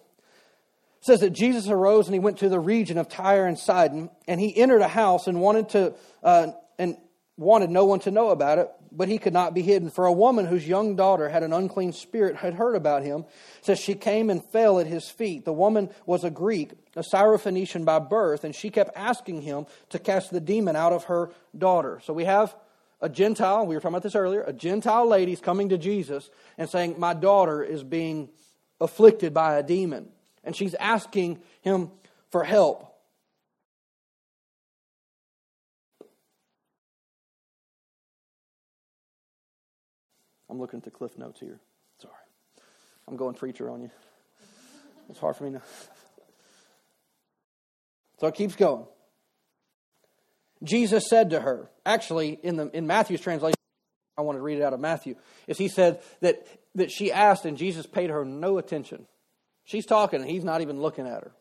says 1.01 1.19
that 1.21 1.31
Jesus 1.31 1.67
arose 1.67 2.07
and 2.07 2.13
he 2.13 2.19
went 2.19 2.37
to 2.39 2.49
the 2.49 2.59
region 2.59 2.97
of 2.97 3.09
Tyre 3.09 3.45
and 3.45 3.57
Sidon, 3.57 4.09
and 4.27 4.39
he 4.39 4.55
entered 4.55 4.81
a 4.81 4.87
house 4.87 5.27
and 5.27 5.41
wanted 5.41 5.69
to 5.69 5.93
uh, 6.23 6.47
and 6.77 6.95
wanted 7.37 7.71
no 7.71 7.85
one 7.85 7.99
to 8.01 8.11
know 8.11 8.29
about 8.29 8.59
it, 8.59 8.69
but 8.91 9.07
he 9.07 9.17
could 9.17 9.33
not 9.33 9.53
be 9.53 9.61
hidden. 9.61 9.89
For 9.89 10.05
a 10.05 10.11
woman 10.11 10.45
whose 10.45 10.67
young 10.67 10.95
daughter 10.95 11.27
had 11.27 11.43
an 11.43 11.53
unclean 11.53 11.91
spirit 11.91 12.35
had 12.35 12.53
heard 12.53 12.75
about 12.75 13.03
him, 13.03 13.25
says 13.61 13.79
she 13.79 13.95
came 13.95 14.29
and 14.29 14.43
fell 14.43 14.79
at 14.79 14.85
his 14.85 15.09
feet. 15.09 15.43
The 15.43 15.53
woman 15.53 15.89
was 16.05 16.23
a 16.23 16.29
Greek, 16.29 16.71
a 16.95 17.01
Syrophoenician 17.01 17.83
by 17.83 17.99
birth, 17.99 18.43
and 18.43 18.53
she 18.53 18.69
kept 18.69 18.95
asking 18.95 19.41
him 19.41 19.65
to 19.89 19.97
cast 19.97 20.31
the 20.31 20.39
demon 20.39 20.75
out 20.75 20.93
of 20.93 21.05
her 21.05 21.31
daughter. 21.57 21.99
So 22.03 22.13
we 22.13 22.25
have 22.25 22.55
a 23.01 23.09
Gentile, 23.09 23.65
we 23.65 23.73
were 23.73 23.81
talking 23.81 23.95
about 23.95 24.03
this 24.03 24.15
earlier, 24.15 24.43
a 24.43 24.53
Gentile 24.53 25.07
lady 25.07 25.33
is 25.33 25.41
coming 25.41 25.69
to 25.69 25.77
Jesus 25.77 26.29
and 26.59 26.69
saying, 26.69 26.99
My 26.99 27.15
daughter 27.15 27.63
is 27.63 27.83
being 27.83 28.29
afflicted 28.79 29.33
by 29.33 29.57
a 29.57 29.63
demon 29.63 30.09
and 30.43 30.55
she's 30.55 30.73
asking 30.75 31.41
him 31.61 31.91
for 32.29 32.43
help. 32.43 32.87
I'm 40.49 40.59
looking 40.59 40.79
at 40.79 40.83
the 40.83 40.91
cliff 40.91 41.17
notes 41.17 41.39
here. 41.39 41.59
Sorry. 42.01 42.13
I'm 43.07 43.15
going 43.15 43.35
preacher 43.35 43.69
on 43.69 43.81
you. 43.81 43.91
It's 45.09 45.19
hard 45.19 45.35
for 45.35 45.45
me 45.45 45.51
to. 45.51 45.61
So 48.19 48.27
it 48.27 48.35
keeps 48.35 48.55
going. 48.55 48.85
Jesus 50.63 51.09
said 51.09 51.31
to 51.31 51.39
her, 51.39 51.69
actually, 51.85 52.37
in, 52.43 52.55
the, 52.55 52.67
in 52.67 52.85
Matthew's 52.85 53.21
translation, 53.21 53.55
I 54.17 54.21
wanted 54.21 54.39
to 54.39 54.43
read 54.43 54.57
it 54.59 54.61
out 54.61 54.73
of 54.73 54.79
Matthew, 54.79 55.15
is 55.47 55.57
he 55.57 55.67
said 55.67 56.01
that, 56.19 56.45
that 56.75 56.91
she 56.91 57.11
asked 57.11 57.45
and 57.45 57.57
Jesus 57.57 57.85
paid 57.87 58.09
her 58.09 58.23
no 58.23 58.57
attention. 58.57 59.07
She's 59.63 59.85
talking 59.85 60.21
and 60.21 60.29
he's 60.29 60.43
not 60.43 60.61
even 60.61 60.81
looking 60.81 61.07
at 61.07 61.23
her. 61.23 61.31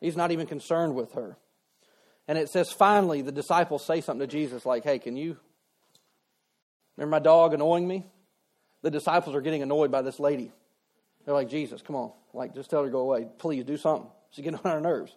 He's 0.00 0.16
not 0.16 0.32
even 0.32 0.46
concerned 0.46 0.94
with 0.94 1.12
her. 1.12 1.36
And 2.26 2.38
it 2.38 2.48
says, 2.48 2.72
finally, 2.72 3.22
the 3.22 3.32
disciples 3.32 3.84
say 3.84 4.00
something 4.00 4.26
to 4.26 4.32
Jesus 4.32 4.64
like, 4.64 4.84
hey, 4.84 4.98
can 4.98 5.16
you. 5.16 5.36
Remember 6.96 7.10
my 7.10 7.18
dog 7.20 7.54
annoying 7.54 7.86
me? 7.86 8.06
The 8.82 8.90
disciples 8.90 9.34
are 9.34 9.40
getting 9.40 9.62
annoyed 9.62 9.90
by 9.90 10.02
this 10.02 10.20
lady. 10.20 10.52
They're 11.24 11.34
like, 11.34 11.48
Jesus, 11.48 11.82
come 11.82 11.96
on. 11.96 12.12
Like, 12.32 12.54
just 12.54 12.70
tell 12.70 12.80
her 12.80 12.86
to 12.86 12.92
go 12.92 13.00
away. 13.00 13.26
Please 13.38 13.64
do 13.64 13.76
something. 13.76 14.10
She's 14.30 14.44
getting 14.44 14.60
on 14.64 14.70
our 14.70 14.80
nerves. 14.80 15.14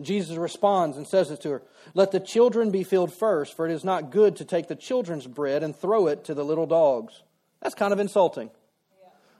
Jesus 0.00 0.36
responds 0.36 0.96
and 0.96 1.06
says 1.06 1.28
this 1.28 1.38
to 1.40 1.50
her 1.50 1.62
Let 1.94 2.10
the 2.10 2.20
children 2.20 2.70
be 2.70 2.82
filled 2.82 3.12
first, 3.12 3.54
for 3.54 3.68
it 3.68 3.72
is 3.72 3.84
not 3.84 4.10
good 4.10 4.36
to 4.36 4.44
take 4.44 4.66
the 4.66 4.74
children's 4.74 5.26
bread 5.26 5.62
and 5.62 5.74
throw 5.74 6.08
it 6.08 6.24
to 6.24 6.34
the 6.34 6.44
little 6.44 6.66
dogs. 6.66 7.22
That's 7.62 7.74
kind 7.74 7.92
of 7.92 8.00
insulting. 8.00 8.50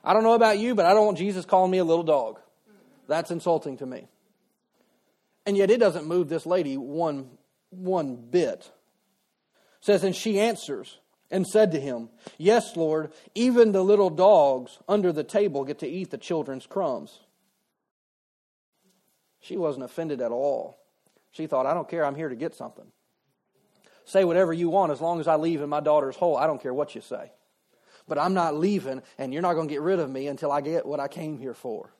I 0.04 0.12
don't 0.12 0.22
know 0.22 0.34
about 0.34 0.58
you, 0.58 0.74
but 0.74 0.84
I 0.84 0.92
don't 0.92 1.06
want 1.06 1.18
Jesus 1.18 1.46
calling 1.46 1.70
me 1.70 1.78
a 1.78 1.84
little 1.84 2.04
dog. 2.04 2.38
That's 3.08 3.30
insulting 3.30 3.78
to 3.78 3.86
me. 3.86 4.06
And 5.46 5.56
yet 5.56 5.70
it 5.70 5.80
doesn't 5.80 6.06
move 6.06 6.28
this 6.28 6.46
lady 6.46 6.76
one, 6.76 7.30
one 7.70 8.16
bit. 8.16 8.70
It 8.70 8.70
says, 9.80 10.04
And 10.04 10.14
she 10.14 10.38
answers 10.40 10.98
and 11.30 11.46
said 11.46 11.72
to 11.72 11.80
him, 11.80 12.10
Yes, 12.38 12.76
Lord, 12.76 13.12
even 13.34 13.72
the 13.72 13.82
little 13.82 14.10
dogs 14.10 14.78
under 14.88 15.12
the 15.12 15.24
table 15.24 15.64
get 15.64 15.78
to 15.80 15.88
eat 15.88 16.10
the 16.10 16.18
children's 16.18 16.66
crumbs. 16.66 17.20
She 19.40 19.56
wasn't 19.56 19.84
offended 19.84 20.20
at 20.22 20.32
all. 20.32 20.78
She 21.32 21.46
thought, 21.46 21.66
I 21.66 21.74
don't 21.74 21.88
care, 21.88 22.04
I'm 22.04 22.14
here 22.14 22.28
to 22.28 22.36
get 22.36 22.54
something. 22.54 22.86
Say 24.04 24.24
whatever 24.24 24.52
you 24.52 24.68
want 24.68 24.92
as 24.92 25.00
long 25.00 25.20
as 25.20 25.28
I 25.28 25.36
leave 25.36 25.60
in 25.60 25.68
my 25.68 25.80
daughter's 25.80 26.16
whole. 26.16 26.36
I 26.36 26.46
don't 26.46 26.62
care 26.62 26.74
what 26.74 26.94
you 26.94 27.00
say. 27.00 27.32
But 28.06 28.18
I'm 28.18 28.34
not 28.34 28.56
leaving, 28.56 29.02
and 29.18 29.32
you're 29.32 29.42
not 29.42 29.54
going 29.54 29.68
to 29.68 29.72
get 29.72 29.80
rid 29.80 29.98
of 29.98 30.10
me 30.10 30.26
until 30.26 30.52
I 30.52 30.60
get 30.60 30.84
what 30.84 31.00
I 31.00 31.08
came 31.08 31.38
here 31.38 31.54
for. 31.54 31.90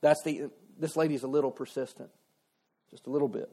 That's 0.00 0.22
the, 0.22 0.50
this 0.78 0.96
lady's 0.96 1.22
a 1.22 1.28
little 1.28 1.50
persistent, 1.50 2.10
just 2.90 3.06
a 3.06 3.10
little 3.10 3.28
bit. 3.28 3.50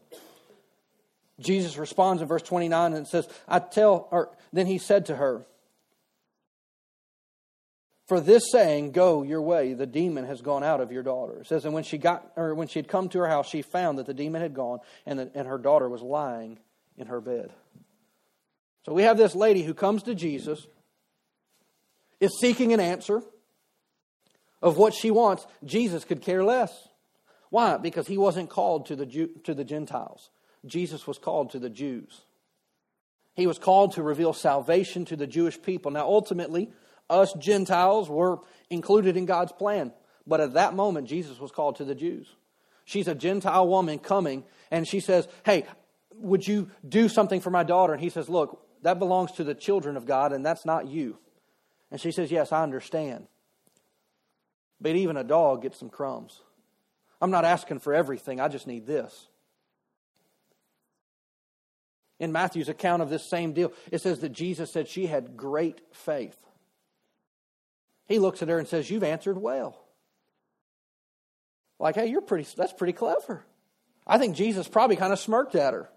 Jesus 1.40 1.78
responds 1.78 2.22
in 2.22 2.28
verse 2.28 2.42
29 2.44 2.94
and 2.94 3.08
says, 3.08 3.28
I 3.48 3.60
tell, 3.60 4.08
or 4.12 4.30
then 4.54 4.68
he 4.68 4.78
said 4.78 5.08
to 5.08 5.16
her, 5.16 5.46
For 8.08 8.22
this 8.22 8.52
saying, 8.52 8.92
go 8.92 9.24
your 9.24 9.42
way, 9.42 9.74
the 9.74 9.88
demon 9.88 10.26
has 10.26 10.42
gone 10.42 10.64
out 10.64 10.82
of 10.82 10.92
your 10.92 11.04
daughter. 11.04 11.40
It 11.40 11.48
says, 11.48 11.66
and 11.66 11.74
when 11.74 11.84
she 11.84 11.98
got, 11.98 12.32
or 12.36 12.54
when 12.54 12.68
she 12.68 12.80
had 12.80 12.88
come 12.88 13.10
to 13.10 13.20
her 13.20 13.28
house, 13.28 13.50
she 13.50 13.62
found 13.62 13.98
that 13.98 14.06
the 14.06 14.14
demon 14.14 14.42
had 14.42 14.54
gone 14.54 14.80
and, 15.06 15.20
the, 15.20 15.32
and 15.34 15.48
her 15.48 15.58
daughter 15.58 15.90
was 15.90 16.02
lying 16.02 16.60
in 16.98 17.08
her 17.08 17.22
bed. 17.22 17.52
So 18.86 18.94
we 18.94 19.04
have 19.04 19.18
this 19.18 19.36
lady 19.36 19.64
who 19.64 19.74
comes 19.74 20.04
to 20.04 20.16
Jesus, 20.16 20.68
is 22.21 22.39
seeking 22.39 22.71
an 22.71 22.79
answer 22.79 23.21
of 24.62 24.77
what 24.77 24.93
she 24.93 25.12
wants. 25.12 25.45
Jesus 25.65 26.05
could 26.05 26.21
care 26.21 26.43
less. 26.43 26.88
Why? 27.49 27.75
Because 27.75 28.07
he 28.07 28.17
wasn't 28.17 28.49
called 28.49 28.86
to 28.86 28.95
the, 28.95 29.05
Jew, 29.05 29.29
to 29.43 29.53
the 29.53 29.65
Gentiles. 29.65 30.29
Jesus 30.65 31.05
was 31.05 31.17
called 31.17 31.49
to 31.49 31.60
the 31.60 31.69
Jews. 31.69 32.21
He 33.34 33.47
was 33.47 33.57
called 33.57 33.93
to 33.93 34.03
reveal 34.03 34.34
salvation 34.34 35.03
to 35.05 35.15
the 35.15 35.27
Jewish 35.27 35.62
people. 35.62 35.91
Now, 35.91 36.05
ultimately, 36.05 36.71
us 37.10 37.34
Gentiles 37.34 38.10
were 38.10 38.39
included 38.69 39.17
in 39.17 39.25
God's 39.25 39.51
plan. 39.51 39.91
But 40.27 40.39
at 40.39 40.53
that 40.53 40.75
moment, 40.75 41.07
Jesus 41.07 41.39
was 41.39 41.51
called 41.51 41.77
to 41.77 41.86
the 41.86 41.95
Jews. 41.95 42.27
She's 42.86 43.07
a 43.07 43.15
Gentile 43.15 43.67
woman 43.67 43.99
coming, 43.99 44.43
and 44.69 44.88
she 44.88 44.99
says, 44.99 45.27
Hey, 45.43 45.65
would 46.15 46.47
you 46.47 46.69
do 46.88 47.10
something 47.10 47.41
for 47.41 47.49
my 47.49 47.63
daughter? 47.63 47.93
And 47.93 48.01
he 48.01 48.10
says, 48.10 48.29
Look, 48.29 48.65
that 48.84 48.99
belongs 48.99 49.31
to 49.34 49.43
the 49.43 49.55
children 49.55 49.97
of 49.97 50.05
God, 50.05 50.34
and 50.34 50.45
that's 50.45 50.65
not 50.65 50.88
you. 50.88 51.17
And 51.91 51.99
she 51.99 52.12
says, 52.12 52.32
Yes, 52.32 52.51
I 52.51 52.63
understand. 52.63 53.27
But 54.80 54.95
even 54.95 55.17
a 55.17 55.23
dog 55.23 55.62
gets 55.62 55.77
some 55.77 55.89
crumbs. 55.89 56.41
I'm 57.21 57.32
not 57.32 57.45
asking 57.45 57.80
for 57.80 57.93
everything, 57.93 58.39
I 58.39 58.47
just 58.47 58.65
need 58.65 58.88
this 58.88 59.27
in 62.21 62.32
Matthew's 62.32 62.69
account 62.69 63.01
of 63.01 63.10
this 63.10 63.25
same 63.25 63.51
deal, 63.51 63.73
it 63.91 63.99
says 63.99 64.19
that 64.19 64.30
Jesus 64.30 64.71
said 64.71 64.88
she 64.88 65.08
had 65.08 65.36
great 65.36 65.82
faith. 65.91 66.38
He 68.06 68.19
looks 68.19 68.43
at 68.43 68.47
her 68.47 68.60
and 68.60 68.67
says, 68.67 68.89
You've 68.89 69.04
answered 69.04 69.39
well. 69.41 69.84
Like, 71.80 71.95
hey, 71.95 72.06
you're 72.06 72.21
pretty, 72.21 72.47
that's 72.56 72.73
pretty 72.73 72.93
clever. 72.93 73.43
I 74.06 74.19
think 74.19 74.36
Jesus 74.36 74.67
probably 74.67 74.97
kind 74.97 75.12
of 75.12 75.17
smirked 75.17 75.56
at 75.56 75.73
her 75.73 75.89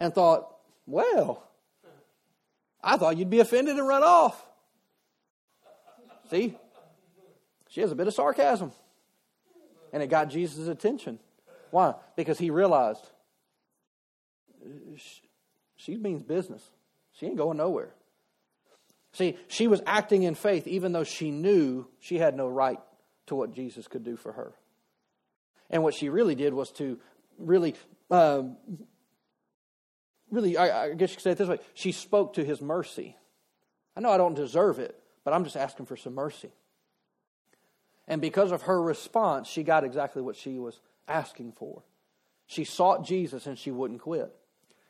and 0.00 0.14
thought, 0.14 0.56
Well, 0.86 1.46
I 2.82 2.96
thought 2.96 3.18
you'd 3.18 3.28
be 3.28 3.40
offended 3.40 3.76
and 3.76 3.86
run 3.86 4.02
off. 4.02 4.42
See? 6.30 6.56
She 7.68 7.80
has 7.80 7.92
a 7.92 7.94
bit 7.94 8.06
of 8.06 8.14
sarcasm. 8.14 8.72
And 9.92 10.02
it 10.02 10.06
got 10.06 10.30
Jesus' 10.30 10.68
attention. 10.68 11.18
Why? 11.70 11.94
Because 12.16 12.38
he 12.38 12.50
realized 12.50 13.04
she 15.76 15.96
means 15.96 16.22
business. 16.22 16.62
She 17.12 17.26
ain't 17.26 17.36
going 17.36 17.56
nowhere. 17.56 17.90
See, 19.12 19.36
she 19.48 19.66
was 19.66 19.82
acting 19.86 20.22
in 20.22 20.34
faith 20.34 20.66
even 20.66 20.92
though 20.92 21.04
she 21.04 21.30
knew 21.30 21.86
she 21.98 22.18
had 22.18 22.36
no 22.36 22.48
right 22.48 22.78
to 23.26 23.34
what 23.34 23.52
Jesus 23.52 23.88
could 23.88 24.04
do 24.04 24.16
for 24.16 24.32
her. 24.32 24.52
And 25.68 25.82
what 25.82 25.94
she 25.94 26.08
really 26.08 26.34
did 26.34 26.54
was 26.54 26.70
to 26.72 26.98
really, 27.38 27.74
um, 28.10 28.56
really, 30.30 30.56
I, 30.56 30.84
I 30.84 30.94
guess 30.94 31.10
you 31.10 31.16
could 31.16 31.22
say 31.22 31.30
it 31.32 31.38
this 31.38 31.48
way 31.48 31.58
she 31.74 31.92
spoke 31.92 32.34
to 32.34 32.44
his 32.44 32.60
mercy. 32.60 33.16
I 33.96 34.00
know 34.00 34.10
I 34.10 34.16
don't 34.16 34.34
deserve 34.34 34.78
it, 34.78 34.99
but 35.24 35.32
I'm 35.32 35.44
just 35.44 35.56
asking 35.56 35.86
for 35.86 35.96
some 35.96 36.14
mercy. 36.14 36.50
And 38.08 38.20
because 38.20 38.52
of 38.52 38.62
her 38.62 38.80
response, 38.80 39.48
she 39.48 39.62
got 39.62 39.84
exactly 39.84 40.22
what 40.22 40.36
she 40.36 40.58
was 40.58 40.80
asking 41.06 41.52
for. 41.52 41.82
She 42.46 42.64
sought 42.64 43.04
Jesus 43.04 43.46
and 43.46 43.58
she 43.58 43.70
wouldn't 43.70 44.00
quit. 44.00 44.34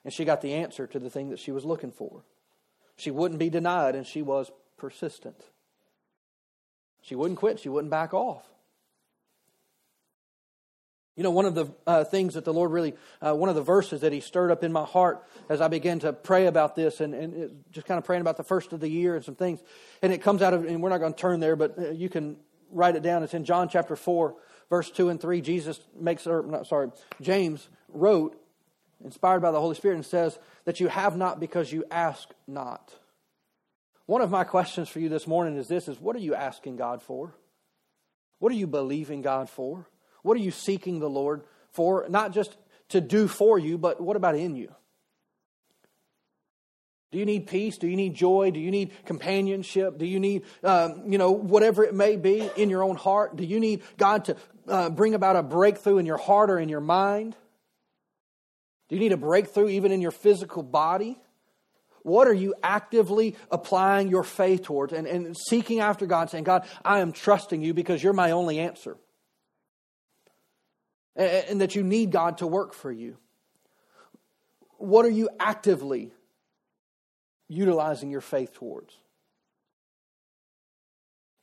And 0.04 0.12
she 0.12 0.24
got 0.24 0.40
the 0.40 0.54
answer 0.54 0.86
to 0.86 0.98
the 0.98 1.10
thing 1.10 1.28
that 1.30 1.38
she 1.38 1.52
was 1.52 1.64
looking 1.64 1.92
for. 1.92 2.22
She 2.96 3.10
wouldn't 3.10 3.38
be 3.38 3.50
denied, 3.50 3.94
and 3.94 4.06
she 4.06 4.22
was 4.22 4.50
persistent. 4.76 5.36
She 7.02 7.14
wouldn't 7.14 7.38
quit, 7.38 7.60
she 7.60 7.68
wouldn't 7.68 7.90
back 7.90 8.12
off. 8.12 8.49
You 11.16 11.24
know, 11.24 11.30
one 11.30 11.44
of 11.44 11.54
the 11.54 11.66
uh, 11.86 12.04
things 12.04 12.34
that 12.34 12.44
the 12.44 12.52
Lord 12.52 12.70
really, 12.70 12.94
uh, 13.20 13.34
one 13.34 13.48
of 13.48 13.54
the 13.54 13.62
verses 13.62 14.00
that 14.02 14.12
He 14.12 14.20
stirred 14.20 14.50
up 14.50 14.64
in 14.64 14.72
my 14.72 14.84
heart 14.84 15.26
as 15.48 15.60
I 15.60 15.68
began 15.68 15.98
to 16.00 16.12
pray 16.12 16.46
about 16.46 16.76
this 16.76 17.00
and, 17.00 17.14
and 17.14 17.64
just 17.72 17.86
kind 17.86 17.98
of 17.98 18.04
praying 18.04 18.22
about 18.22 18.36
the 18.36 18.44
first 18.44 18.72
of 18.72 18.80
the 18.80 18.88
year 18.88 19.16
and 19.16 19.24
some 19.24 19.34
things. 19.34 19.60
And 20.02 20.12
it 20.12 20.22
comes 20.22 20.40
out 20.40 20.54
of, 20.54 20.64
and 20.64 20.82
we're 20.82 20.90
not 20.90 20.98
going 20.98 21.12
to 21.12 21.20
turn 21.20 21.40
there, 21.40 21.56
but 21.56 21.78
uh, 21.78 21.90
you 21.90 22.08
can 22.08 22.36
write 22.70 22.96
it 22.96 23.02
down. 23.02 23.22
It's 23.22 23.34
in 23.34 23.44
John 23.44 23.68
chapter 23.68 23.96
4, 23.96 24.34
verse 24.70 24.90
2 24.90 25.08
and 25.08 25.20
3. 25.20 25.40
Jesus 25.40 25.80
makes, 25.98 26.26
or 26.26 26.42
not, 26.42 26.66
sorry, 26.66 26.90
James 27.20 27.68
wrote 27.88 28.40
inspired 29.04 29.40
by 29.40 29.50
the 29.50 29.60
Holy 29.60 29.74
Spirit, 29.74 29.96
and 29.96 30.06
says 30.06 30.38
that 30.64 30.80
you 30.80 30.88
have 30.88 31.16
not 31.16 31.40
because 31.40 31.72
you 31.72 31.84
ask 31.90 32.28
not. 32.46 32.94
One 34.06 34.22
of 34.22 34.30
my 34.30 34.44
questions 34.44 34.88
for 34.88 35.00
you 35.00 35.08
this 35.08 35.26
morning 35.26 35.56
is 35.56 35.68
this 35.68 35.88
is 35.88 36.00
what 36.00 36.16
are 36.16 36.20
you 36.20 36.34
asking 36.34 36.76
God 36.76 37.02
for? 37.02 37.34
What 38.38 38.52
are 38.52 38.56
you 38.56 38.66
believing 38.66 39.22
God 39.22 39.48
for? 39.48 39.86
What 40.22 40.36
are 40.36 40.40
you 40.40 40.50
seeking 40.50 41.00
the 41.00 41.10
Lord 41.10 41.42
for? 41.72 42.06
Not 42.08 42.32
just 42.32 42.56
to 42.90 43.00
do 43.00 43.28
for 43.28 43.58
you, 43.58 43.78
but 43.78 44.00
what 44.00 44.16
about 44.16 44.34
in 44.34 44.56
you? 44.56 44.74
Do 47.12 47.18
you 47.18 47.26
need 47.26 47.48
peace? 47.48 47.76
Do 47.76 47.88
you 47.88 47.96
need 47.96 48.14
joy? 48.14 48.52
Do 48.52 48.60
you 48.60 48.70
need 48.70 48.92
companionship? 49.04 49.98
Do 49.98 50.06
you 50.06 50.20
need, 50.20 50.44
um, 50.62 51.10
you 51.10 51.18
know, 51.18 51.32
whatever 51.32 51.82
it 51.82 51.94
may 51.94 52.16
be 52.16 52.48
in 52.56 52.70
your 52.70 52.84
own 52.84 52.94
heart? 52.94 53.34
Do 53.34 53.44
you 53.44 53.58
need 53.58 53.82
God 53.96 54.26
to 54.26 54.36
uh, 54.68 54.90
bring 54.90 55.14
about 55.14 55.34
a 55.34 55.42
breakthrough 55.42 55.98
in 55.98 56.06
your 56.06 56.18
heart 56.18 56.50
or 56.50 56.58
in 56.58 56.68
your 56.68 56.80
mind? 56.80 57.34
Do 58.88 58.94
you 58.94 59.00
need 59.00 59.12
a 59.12 59.16
breakthrough 59.16 59.68
even 59.68 59.90
in 59.90 60.00
your 60.00 60.12
physical 60.12 60.62
body? 60.62 61.18
What 62.02 62.28
are 62.28 62.34
you 62.34 62.54
actively 62.62 63.36
applying 63.50 64.08
your 64.08 64.24
faith 64.24 64.62
towards 64.62 64.92
and, 64.92 65.06
and 65.06 65.36
seeking 65.36 65.80
after 65.80 66.06
God, 66.06 66.30
saying, 66.30 66.44
God, 66.44 66.66
I 66.84 67.00
am 67.00 67.12
trusting 67.12 67.60
you 67.60 67.74
because 67.74 68.02
you're 68.02 68.12
my 68.12 68.30
only 68.30 68.58
answer? 68.60 68.96
And, 71.16 71.60
that 71.60 71.74
you 71.74 71.82
need 71.82 72.12
God 72.12 72.38
to 72.38 72.46
work 72.46 72.72
for 72.72 72.90
you. 72.90 73.16
What 74.78 75.04
are 75.04 75.10
you 75.10 75.28
actively 75.38 76.12
utilizing 77.48 78.10
your 78.10 78.20
faith 78.20 78.54
towards? 78.54 78.94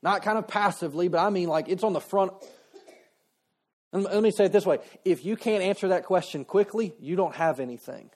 Not 0.02 0.24
kind 0.24 0.38
of 0.38 0.48
passively, 0.48 1.10
but 1.10 1.20
I 1.20 1.30
mean 1.30 1.50
like 1.50 1.68
it's 1.70 1.84
on 1.84 1.94
the 1.94 2.00
front 2.00 2.32
let 3.92 4.22
me 4.22 4.32
say 4.32 4.46
it 4.46 4.52
this 4.52 4.66
way 4.66 4.80
if 5.06 5.26
you 5.26 5.36
can't 5.36 5.64
answer 5.64 5.90
that 5.90 6.06
question 6.06 6.46
quickly, 6.46 6.94
you 7.00 7.16
don't 7.16 7.36
have 7.36 7.60
anything. 7.60 8.10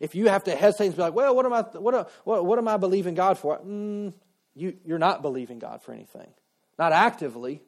if 0.00 0.14
you 0.14 0.28
have 0.28 0.44
to 0.44 0.56
hesitate 0.56 0.86
and 0.86 0.96
be 0.96 1.02
like, 1.02 1.14
well, 1.14 1.34
what 1.34 1.46
am 1.46 1.52
I, 1.52 1.62
what, 1.78 2.10
what, 2.24 2.44
what 2.44 2.58
am 2.58 2.68
I 2.68 2.76
believing 2.76 3.14
God 3.14 3.38
for? 3.38 3.58
Mm, 3.58 4.12
you, 4.54 4.76
you're 4.84 4.98
not 4.98 5.22
believing 5.22 5.58
God 5.58 5.82
for 5.82 5.92
anything. 5.92 6.28
Not 6.78 6.92
actively. 6.92 7.62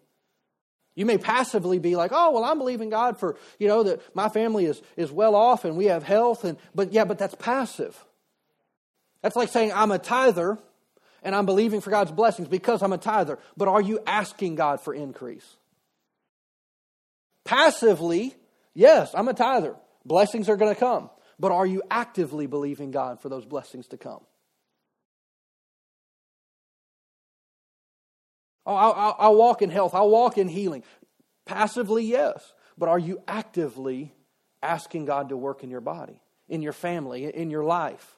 You 0.97 1.05
may 1.05 1.19
passively 1.19 1.79
be 1.79 1.95
like, 1.95 2.11
oh, 2.13 2.33
well, 2.33 2.45
I'm 2.45 2.59
believing 2.59 2.89
God 2.89 3.21
for, 3.21 3.37
you 3.59 3.69
know, 3.69 3.83
that 3.85 4.01
my 4.17 4.31
family 4.31 4.65
is, 4.65 4.81
is 4.97 5.13
well 5.13 5.37
off 5.37 5.67
and 5.67 5.77
we 5.77 5.85
have 5.85 6.03
health. 6.03 6.43
And, 6.43 6.57
but 6.75 6.93
yeah, 6.93 7.05
but 7.05 7.19
that's 7.19 7.35
passive. 7.35 8.03
That's 9.23 9.37
like 9.37 9.51
saying 9.51 9.73
I'm 9.75 9.93
a 9.93 9.99
tither 9.99 10.59
and 11.23 11.35
I'm 11.35 11.45
believing 11.45 11.83
for 11.83 11.91
God's 11.91 12.13
blessings 12.13 12.49
because 12.49 12.83
I'm 12.83 12.95
a 12.95 12.99
tither. 12.99 13.39
But 13.59 13.69
are 13.69 13.81
you 13.81 14.01
asking 14.07 14.55
God 14.55 14.81
for 14.81 14.95
increase? 14.95 15.47
Passively, 17.45 18.35
yes, 18.73 19.11
I'm 19.15 19.29
a 19.29 19.35
tither. 19.35 19.77
Blessings 20.05 20.49
are 20.49 20.57
going 20.57 20.75
to 20.75 20.81
come. 20.81 21.11
But 21.39 21.53
are 21.53 21.67
you 21.67 21.83
actively 21.91 22.47
believing 22.47 22.91
God 22.91 23.21
for 23.21 23.29
those 23.29 23.45
blessings 23.45 23.87
to 23.89 23.99
come? 23.99 24.21
Oh, 28.67 28.75
I'll, 28.75 29.17
I'll, 29.19 29.37
walk 29.37 29.63
in 29.63 29.71
health. 29.71 29.95
I'll 29.95 30.11
walk 30.11 30.39
in 30.39 30.49
healing. 30.49 30.83
Passively, 31.45 32.05
yes. 32.05 32.53
But 32.77 32.89
are 32.89 32.99
you 32.99 33.23
actively 33.29 34.13
asking 34.63 35.05
God 35.05 35.29
to 35.29 35.37
work 35.37 35.63
in 35.63 35.71
your 35.71 35.81
body, 35.81 36.21
in 36.49 36.63
your 36.63 36.73
family, 36.73 37.33
in 37.33 37.51
your 37.51 37.65
life? 37.65 38.17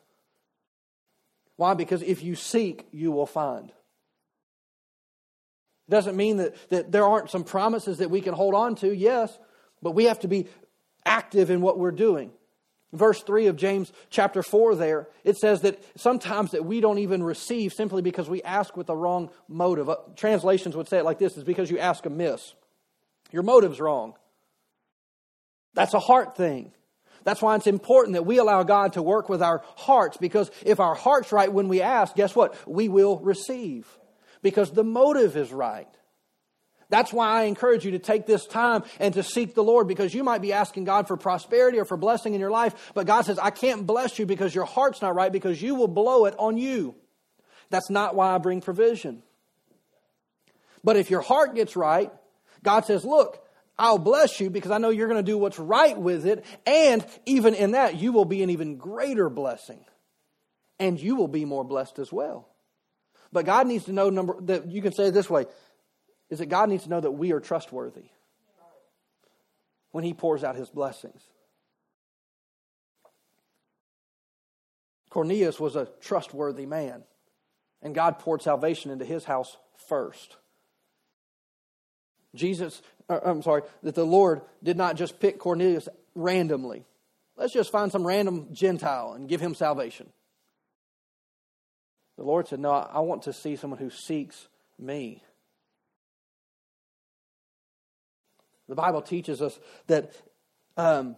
Why? 1.56 1.74
Because 1.74 2.02
if 2.02 2.22
you 2.22 2.34
seek, 2.34 2.86
you 2.92 3.12
will 3.12 3.26
find. 3.26 3.70
It 3.70 5.90
Doesn't 5.90 6.16
mean 6.16 6.38
that, 6.38 6.54
that 6.70 6.92
there 6.92 7.04
aren't 7.04 7.30
some 7.30 7.44
promises 7.44 7.98
that 7.98 8.10
we 8.10 8.20
can 8.20 8.32
hold 8.32 8.54
on 8.54 8.74
to, 8.76 8.94
yes, 8.94 9.36
but 9.82 9.92
we 9.92 10.04
have 10.04 10.20
to 10.20 10.28
be 10.28 10.46
active 11.04 11.50
in 11.50 11.60
what 11.60 11.78
we're 11.78 11.90
doing. 11.90 12.30
Verse 12.92 13.22
3 13.22 13.48
of 13.48 13.56
James 13.56 13.92
chapter 14.08 14.42
4 14.42 14.74
there, 14.74 15.08
it 15.22 15.36
says 15.36 15.60
that 15.60 15.82
sometimes 15.96 16.52
that 16.52 16.64
we 16.64 16.80
don't 16.80 16.98
even 16.98 17.22
receive 17.22 17.74
simply 17.74 18.00
because 18.00 18.30
we 18.30 18.42
ask 18.42 18.76
with 18.76 18.86
the 18.86 18.96
wrong 18.96 19.30
motive. 19.46 19.90
Uh, 19.90 19.96
translations 20.16 20.74
would 20.74 20.88
say 20.88 20.98
it 20.98 21.04
like 21.04 21.18
this 21.18 21.36
is 21.36 21.44
because 21.44 21.70
you 21.70 21.78
ask 21.78 22.06
amiss. 22.06 22.54
Your 23.30 23.42
motive's 23.42 23.78
wrong. 23.78 24.14
That's 25.74 25.92
a 25.92 26.00
heart 26.00 26.34
thing. 26.34 26.72
That's 27.24 27.42
why 27.42 27.56
it's 27.56 27.66
important 27.66 28.14
that 28.14 28.24
we 28.24 28.38
allow 28.38 28.62
God 28.62 28.94
to 28.94 29.02
work 29.02 29.28
with 29.28 29.42
our 29.42 29.62
hearts 29.76 30.16
because 30.16 30.50
if 30.64 30.80
our 30.80 30.94
heart's 30.94 31.30
right 31.30 31.52
when 31.52 31.68
we 31.68 31.82
ask, 31.82 32.14
guess 32.14 32.34
what? 32.34 32.56
We 32.66 32.88
will 32.88 33.18
receive 33.18 33.86
because 34.40 34.70
the 34.70 34.84
motive 34.84 35.36
is 35.36 35.52
right. 35.52 35.88
That's 36.90 37.12
why 37.12 37.28
I 37.28 37.42
encourage 37.44 37.84
you 37.84 37.90
to 37.92 37.98
take 37.98 38.26
this 38.26 38.46
time 38.46 38.82
and 38.98 39.12
to 39.14 39.22
seek 39.22 39.54
the 39.54 39.62
Lord 39.62 39.88
because 39.88 40.14
you 40.14 40.24
might 40.24 40.40
be 40.40 40.54
asking 40.54 40.84
God 40.84 41.06
for 41.06 41.16
prosperity 41.16 41.78
or 41.78 41.84
for 41.84 41.98
blessing 41.98 42.34
in 42.34 42.40
your 42.40 42.50
life, 42.50 42.92
but 42.94 43.06
God 43.06 43.22
says, 43.22 43.38
I 43.38 43.50
can't 43.50 43.86
bless 43.86 44.18
you 44.18 44.24
because 44.24 44.54
your 44.54 44.64
heart's 44.64 45.02
not 45.02 45.14
right 45.14 45.30
because 45.30 45.60
you 45.60 45.74
will 45.74 45.88
blow 45.88 46.24
it 46.24 46.34
on 46.38 46.56
you. 46.56 46.94
That's 47.70 47.90
not 47.90 48.14
why 48.14 48.34
I 48.34 48.38
bring 48.38 48.62
provision. 48.62 49.22
But 50.82 50.96
if 50.96 51.10
your 51.10 51.20
heart 51.20 51.54
gets 51.54 51.76
right, 51.76 52.10
God 52.62 52.86
says, 52.86 53.04
Look, 53.04 53.44
I'll 53.78 53.98
bless 53.98 54.40
you 54.40 54.48
because 54.48 54.70
I 54.70 54.78
know 54.78 54.90
you're 54.90 55.08
going 55.08 55.24
to 55.24 55.30
do 55.30 55.38
what's 55.38 55.58
right 55.58 55.96
with 55.96 56.26
it. 56.26 56.44
And 56.66 57.04
even 57.26 57.54
in 57.54 57.72
that, 57.72 57.96
you 57.96 58.12
will 58.12 58.24
be 58.24 58.42
an 58.42 58.50
even 58.50 58.76
greater 58.76 59.28
blessing. 59.28 59.84
And 60.80 60.98
you 60.98 61.16
will 61.16 61.28
be 61.28 61.44
more 61.44 61.64
blessed 61.64 61.98
as 61.98 62.12
well. 62.12 62.48
But 63.32 63.44
God 63.44 63.66
needs 63.66 63.84
to 63.84 63.92
know 63.92 64.10
number 64.10 64.36
that 64.42 64.70
you 64.70 64.80
can 64.80 64.92
say 64.92 65.08
it 65.08 65.14
this 65.14 65.28
way 65.28 65.46
is 66.30 66.38
that 66.38 66.46
God 66.46 66.68
needs 66.68 66.84
to 66.84 66.90
know 66.90 67.00
that 67.00 67.12
we 67.12 67.32
are 67.32 67.40
trustworthy 67.40 68.10
when 69.92 70.04
He 70.04 70.14
pours 70.14 70.44
out 70.44 70.56
His 70.56 70.70
blessings. 70.70 71.22
Cornelius 75.10 75.58
was 75.58 75.76
a 75.76 75.88
trustworthy 76.00 76.66
man, 76.66 77.02
and 77.82 77.94
God 77.94 78.18
poured 78.18 78.42
salvation 78.42 78.90
into 78.90 79.04
his 79.04 79.24
house 79.24 79.56
first. 79.88 80.36
Jesus, 82.34 82.82
uh, 83.08 83.20
I'm 83.24 83.42
sorry, 83.42 83.62
that 83.82 83.94
the 83.94 84.04
Lord 84.04 84.42
did 84.62 84.76
not 84.76 84.96
just 84.96 85.18
pick 85.18 85.38
Cornelius 85.38 85.88
randomly. 86.14 86.84
Let's 87.36 87.52
just 87.52 87.72
find 87.72 87.90
some 87.90 88.06
random 88.06 88.48
Gentile 88.52 89.14
and 89.14 89.28
give 89.28 89.40
him 89.40 89.54
salvation. 89.54 90.10
The 92.16 92.24
Lord 92.24 92.48
said, 92.48 92.60
No, 92.60 92.70
I 92.70 93.00
want 93.00 93.22
to 93.22 93.32
see 93.32 93.56
someone 93.56 93.78
who 93.78 93.90
seeks 93.90 94.48
me. 94.78 95.22
The 98.68 98.74
Bible 98.74 99.02
teaches 99.02 99.40
us 99.40 99.58
that 99.86 100.12
um, 100.76 101.16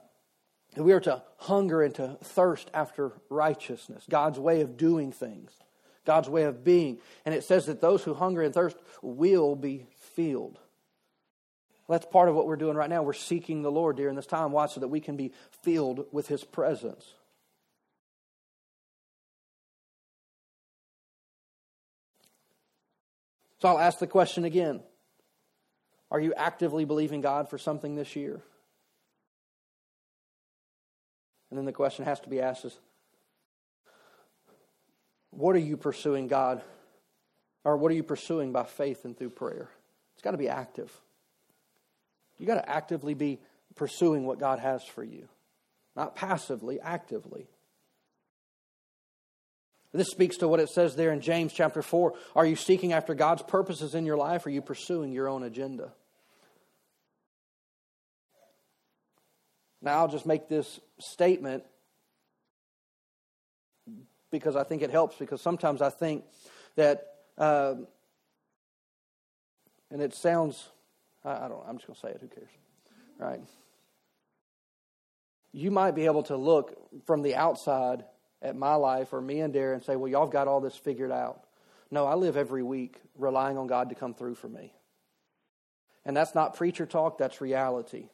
we 0.77 0.93
are 0.93 1.01
to 1.01 1.23
hunger 1.39 1.83
and 1.83 1.95
to 1.97 2.17
thirst 2.23 2.71
after 2.73 3.13
righteousness, 3.29 4.05
God's 4.09 4.39
way 4.39 4.61
of 4.61 4.77
doing 4.77 5.11
things, 5.13 5.51
God's 6.05 6.29
way 6.29 6.45
of 6.45 6.65
being. 6.65 6.99
And 7.25 7.35
it 7.35 7.45
says 7.45 7.67
that 7.67 7.81
those 7.81 8.03
who 8.05 8.15
hunger 8.15 8.43
and 8.43 8.55
thirst 8.55 8.77
will 9.03 9.57
be 9.57 9.87
filled. 10.15 10.59
That's 11.89 12.07
part 12.07 12.29
of 12.29 12.37
what 12.37 12.47
we're 12.47 12.55
doing 12.55 12.77
right 12.77 12.89
now. 12.89 13.03
We're 13.03 13.15
seeking 13.15 13.63
the 13.63 13.73
Lord 13.73 13.97
during 13.97 14.15
this 14.15 14.27
time. 14.27 14.53
Why? 14.53 14.67
So 14.67 14.79
that 14.79 14.89
we 14.89 15.01
can 15.01 15.17
be 15.17 15.33
filled 15.63 16.07
with 16.13 16.29
His 16.29 16.45
presence. 16.45 17.05
So 23.59 23.69
I'll 23.69 23.79
ask 23.79 23.99
the 23.99 24.07
question 24.07 24.45
again 24.45 24.83
Are 26.11 26.21
you 26.21 26.35
actively 26.35 26.85
believing 26.85 27.21
God 27.21 27.49
for 27.49 27.59
something 27.59 27.95
this 27.95 28.17
year? 28.17 28.41
And 31.51 31.59
then 31.59 31.67
the 31.67 31.73
question 31.73 32.05
has 32.05 32.21
to 32.21 32.29
be 32.29 32.41
asked 32.41 32.65
is 32.65 32.79
What 35.31 35.55
are 35.57 35.61
you 35.61 35.77
pursuing 35.77 36.29
God? 36.29 36.63
Or 37.63 37.77
what 37.77 37.93
are 37.93 37.95
you 37.95 38.03
pursuing 38.03 38.53
by 38.53 38.65
faith 38.65 39.05
and 39.05 39.17
through 39.17 39.31
prayer? 39.31 39.69
It's 40.15 40.23
got 40.23 40.31
to 40.31 40.39
be 40.39 40.49
active. 40.49 40.91
You 42.39 42.47
got 42.47 42.55
to 42.55 42.69
actively 42.69 43.13
be 43.13 43.39
pursuing 43.77 44.25
what 44.25 44.41
God 44.41 44.61
has 44.61 44.83
for 44.83 45.05
you, 45.05 45.29
not 45.95 46.17
passively, 46.17 46.81
actively. 46.81 47.49
This 49.93 50.09
speaks 50.09 50.37
to 50.39 50.49
what 50.49 50.61
it 50.61 50.71
says 50.71 50.95
there 50.95 51.13
in 51.13 51.21
James 51.21 51.53
chapter 51.53 51.83
4. 51.83 52.15
Are 52.37 52.47
you 52.47 52.57
seeking 52.57 52.93
after 52.93 53.15
God's 53.15 53.43
purposes 53.43 53.95
in 53.95 54.07
your 54.07 54.17
life? 54.17 54.47
Or 54.47 54.49
are 54.49 54.53
you 54.53 54.63
pursuing 54.63 55.13
your 55.13 55.29
own 55.29 55.43
agenda? 55.43 55.93
Now, 59.83 59.99
I'll 59.99 60.09
just 60.09 60.27
make 60.27 60.49
this 60.49 60.81
statement 60.99 61.65
because 64.31 64.57
I 64.57 64.65
think 64.65 64.83
it 64.83 64.91
helps, 64.91 65.17
because 65.17 65.41
sometimes 65.41 65.83
I 65.83 65.91
think 65.91 66.25
that, 66.77 67.07
uh, 67.39 67.75
and 69.91 70.03
it 70.03 70.15
sounds, 70.15 70.69
I, 71.25 71.47
I 71.47 71.49
don't 71.49 71.65
I'm 71.67 71.77
just 71.77 71.87
going 71.87 71.95
to 71.95 72.01
say 72.01 72.09
it, 72.11 72.19
who 72.21 72.29
cares? 72.29 72.51
Right? 73.19 73.41
You 75.53 75.71
might 75.71 75.93
be 75.93 76.07
able 76.07 76.23
to 76.25 76.37
look 76.37 76.77
from 77.07 77.23
the 77.23 77.35
outside 77.35 78.05
at 78.41 78.57
my 78.57 78.75
life 78.75 79.13
or 79.13 79.21
me 79.21 79.41
and 79.41 79.53
Darren 79.53 79.75
and 79.75 79.83
say, 79.83 79.97
well, 79.97 80.11
y'all 80.11 80.27
have 80.27 80.33
got 80.33 80.49
all 80.49 80.61
this 80.61 80.77
figured 80.77 81.11
out. 81.11 81.45
No, 81.91 82.07
I 82.07 82.15
live 82.15 82.37
every 82.37 82.63
week 82.63 83.01
relying 83.19 83.59
on 83.59 83.67
God 83.67 83.89
to 83.89 83.95
come 83.95 84.15
through 84.15 84.37
for 84.37 84.49
me. 84.49 84.73
And 86.05 86.17
that's 86.17 86.35
not 86.35 86.57
preacher 86.57 86.87
talk, 86.87 87.19
that's 87.19 87.41
reality. 87.41 88.09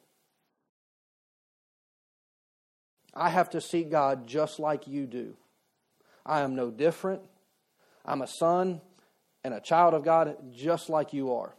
I 3.17 3.29
have 3.29 3.49
to 3.51 3.61
seek 3.61 3.89
God 3.89 4.27
just 4.27 4.59
like 4.59 4.87
you 4.87 5.05
do. 5.05 5.35
I 6.25 6.41
am 6.41 6.55
no 6.55 6.71
different. 6.71 7.21
I'm 8.05 8.21
a 8.21 8.27
son 8.27 8.81
and 9.43 9.53
a 9.53 9.59
child 9.59 9.93
of 9.93 10.03
God 10.03 10.37
just 10.51 10.89
like 10.89 11.13
you 11.13 11.33
are. 11.33 11.55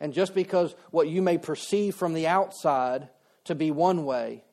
And 0.00 0.12
just 0.12 0.34
because 0.34 0.74
what 0.90 1.08
you 1.08 1.22
may 1.22 1.38
perceive 1.38 1.94
from 1.94 2.14
the 2.14 2.26
outside 2.26 3.08
to 3.44 3.54
be 3.54 3.70
one 3.70 4.04
way 4.04 4.44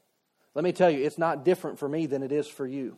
let 0.53 0.63
me 0.63 0.71
tell 0.73 0.89
you, 0.89 1.03
it's 1.03 1.17
not 1.17 1.45
different 1.45 1.79
for 1.79 1.87
me 1.87 2.05
than 2.05 2.23
it 2.23 2.31
is 2.31 2.47
for 2.47 2.67
you. 2.67 2.97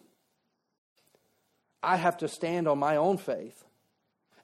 I 1.81 1.97
have 1.97 2.17
to 2.17 2.27
stand 2.27 2.67
on 2.67 2.79
my 2.79 2.95
own 2.95 3.17
faith, 3.17 3.63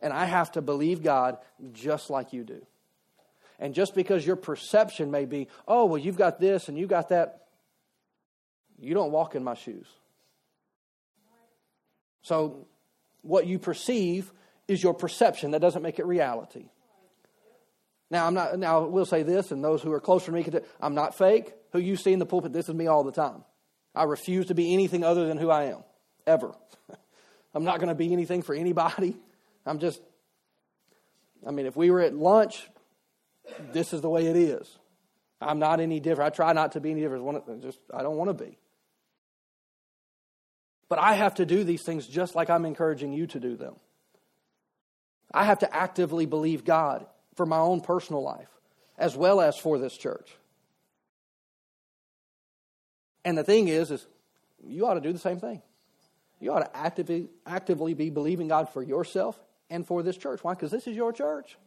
and 0.01 0.13
I 0.13 0.25
have 0.25 0.51
to 0.53 0.61
believe 0.61 1.01
God 1.01 1.37
just 1.71 2.09
like 2.09 2.33
you 2.33 2.43
do. 2.43 2.65
And 3.59 3.73
just 3.73 3.93
because 3.93 4.25
your 4.25 4.37
perception 4.37 5.11
may 5.11 5.25
be, 5.25 5.47
oh, 5.67 5.85
well, 5.85 5.97
you've 5.97 6.17
got 6.17 6.39
this 6.39 6.69
and 6.69 6.77
you 6.77 6.87
got 6.87 7.09
that, 7.09 7.43
you 8.79 8.93
don't 8.93 9.11
walk 9.11 9.35
in 9.35 9.43
my 9.43 9.55
shoes. 9.55 9.87
So, 12.21 12.67
what 13.21 13.47
you 13.47 13.59
perceive 13.59 14.31
is 14.67 14.81
your 14.81 14.93
perception. 14.93 15.51
That 15.51 15.61
doesn't 15.61 15.81
make 15.81 15.99
it 15.99 16.05
reality. 16.05 16.69
Now, 18.09 18.27
I'm 18.27 18.33
not. 18.33 18.57
Now, 18.57 18.85
we'll 18.85 19.05
say 19.05 19.23
this, 19.23 19.51
and 19.51 19.63
those 19.63 19.81
who 19.81 19.91
are 19.91 19.99
closer 19.99 20.27
to 20.27 20.31
me, 20.31 20.43
can 20.43 20.53
tell 20.53 20.61
I'm 20.81 20.95
not 20.95 21.17
fake 21.17 21.53
who 21.71 21.79
you 21.79 21.95
see 21.95 22.13
in 22.13 22.19
the 22.19 22.25
pulpit, 22.25 22.53
this 22.53 22.69
is 22.69 22.75
me 22.75 22.87
all 22.87 23.03
the 23.03 23.11
time. 23.11 23.43
I 23.95 24.03
refuse 24.03 24.47
to 24.47 24.55
be 24.55 24.73
anything 24.73 25.03
other 25.03 25.27
than 25.27 25.37
who 25.37 25.49
I 25.49 25.65
am, 25.65 25.83
ever. 26.25 26.53
I'm 27.53 27.63
not 27.63 27.77
going 27.79 27.89
to 27.89 27.95
be 27.95 28.11
anything 28.13 28.41
for 28.41 28.55
anybody. 28.55 29.17
I'm 29.65 29.79
just, 29.79 30.01
I 31.45 31.51
mean, 31.51 31.65
if 31.65 31.75
we 31.75 31.91
were 31.91 32.01
at 32.01 32.15
lunch, 32.15 32.67
this 33.71 33.93
is 33.93 34.01
the 34.01 34.09
way 34.09 34.27
it 34.27 34.35
is. 34.35 34.77
I'm 35.41 35.59
not 35.59 35.79
any 35.79 35.99
different. 35.99 36.33
I 36.33 36.35
try 36.35 36.53
not 36.53 36.73
to 36.73 36.79
be 36.79 36.91
any 36.91 37.01
different. 37.01 37.61
Just, 37.61 37.79
I 37.93 38.01
don't 38.01 38.17
want 38.17 38.37
to 38.37 38.43
be. 38.45 38.57
But 40.89 40.99
I 40.99 41.13
have 41.13 41.35
to 41.35 41.45
do 41.45 41.63
these 41.63 41.83
things 41.83 42.07
just 42.07 42.35
like 42.35 42.49
I'm 42.49 42.65
encouraging 42.65 43.13
you 43.13 43.27
to 43.27 43.39
do 43.39 43.55
them. 43.55 43.75
I 45.31 45.45
have 45.45 45.59
to 45.59 45.73
actively 45.73 46.25
believe 46.25 46.65
God 46.65 47.05
for 47.35 47.45
my 47.45 47.59
own 47.59 47.81
personal 47.81 48.23
life 48.23 48.49
as 48.97 49.15
well 49.15 49.39
as 49.39 49.57
for 49.57 49.77
this 49.77 49.95
church. 49.95 50.35
And 53.23 53.37
the 53.37 53.43
thing 53.43 53.67
is, 53.67 53.91
is 53.91 54.05
you 54.63 54.87
ought 54.87 54.95
to 54.95 55.01
do 55.01 55.13
the 55.13 55.19
same 55.19 55.39
thing. 55.39 55.61
You 56.39 56.53
ought 56.53 56.61
to 56.61 56.77
actively, 56.77 57.29
actively 57.45 57.93
be 57.93 58.09
believing 58.09 58.47
God 58.47 58.69
for 58.69 58.81
yourself 58.81 59.39
and 59.69 59.85
for 59.85 60.03
this 60.03 60.17
church. 60.17 60.43
Why? 60.43 60.53
Because 60.53 60.71
this 60.71 60.87
is 60.87 60.95
your 60.95 61.13
church. 61.13 61.57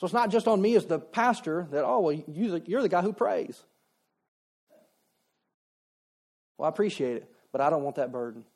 So 0.00 0.06
it's 0.06 0.14
not 0.14 0.30
just 0.30 0.48
on 0.48 0.62
me 0.62 0.76
as 0.76 0.86
the 0.86 0.98
pastor 0.98 1.68
that, 1.72 1.84
oh, 1.84 2.00
well, 2.00 2.24
you're 2.26 2.80
the 2.80 2.88
guy 2.88 3.02
who 3.02 3.12
prays. 3.12 3.62
Well, 6.56 6.64
I 6.64 6.70
appreciate 6.70 7.18
it, 7.18 7.30
but 7.52 7.60
I 7.60 7.68
don't 7.68 7.82
want 7.82 7.96
that 7.96 8.10
burden. 8.10 8.46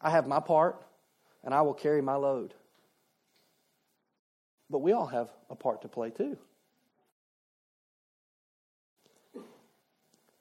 I 0.00 0.08
have 0.08 0.26
my 0.26 0.40
part, 0.40 0.82
and 1.42 1.52
I 1.52 1.60
will 1.60 1.74
carry 1.74 2.00
my 2.00 2.14
load. 2.14 2.54
But 4.70 4.78
we 4.78 4.92
all 4.92 5.06
have 5.06 5.28
a 5.50 5.54
part 5.54 5.82
to 5.82 5.88
play 5.88 6.08
too. 6.08 6.38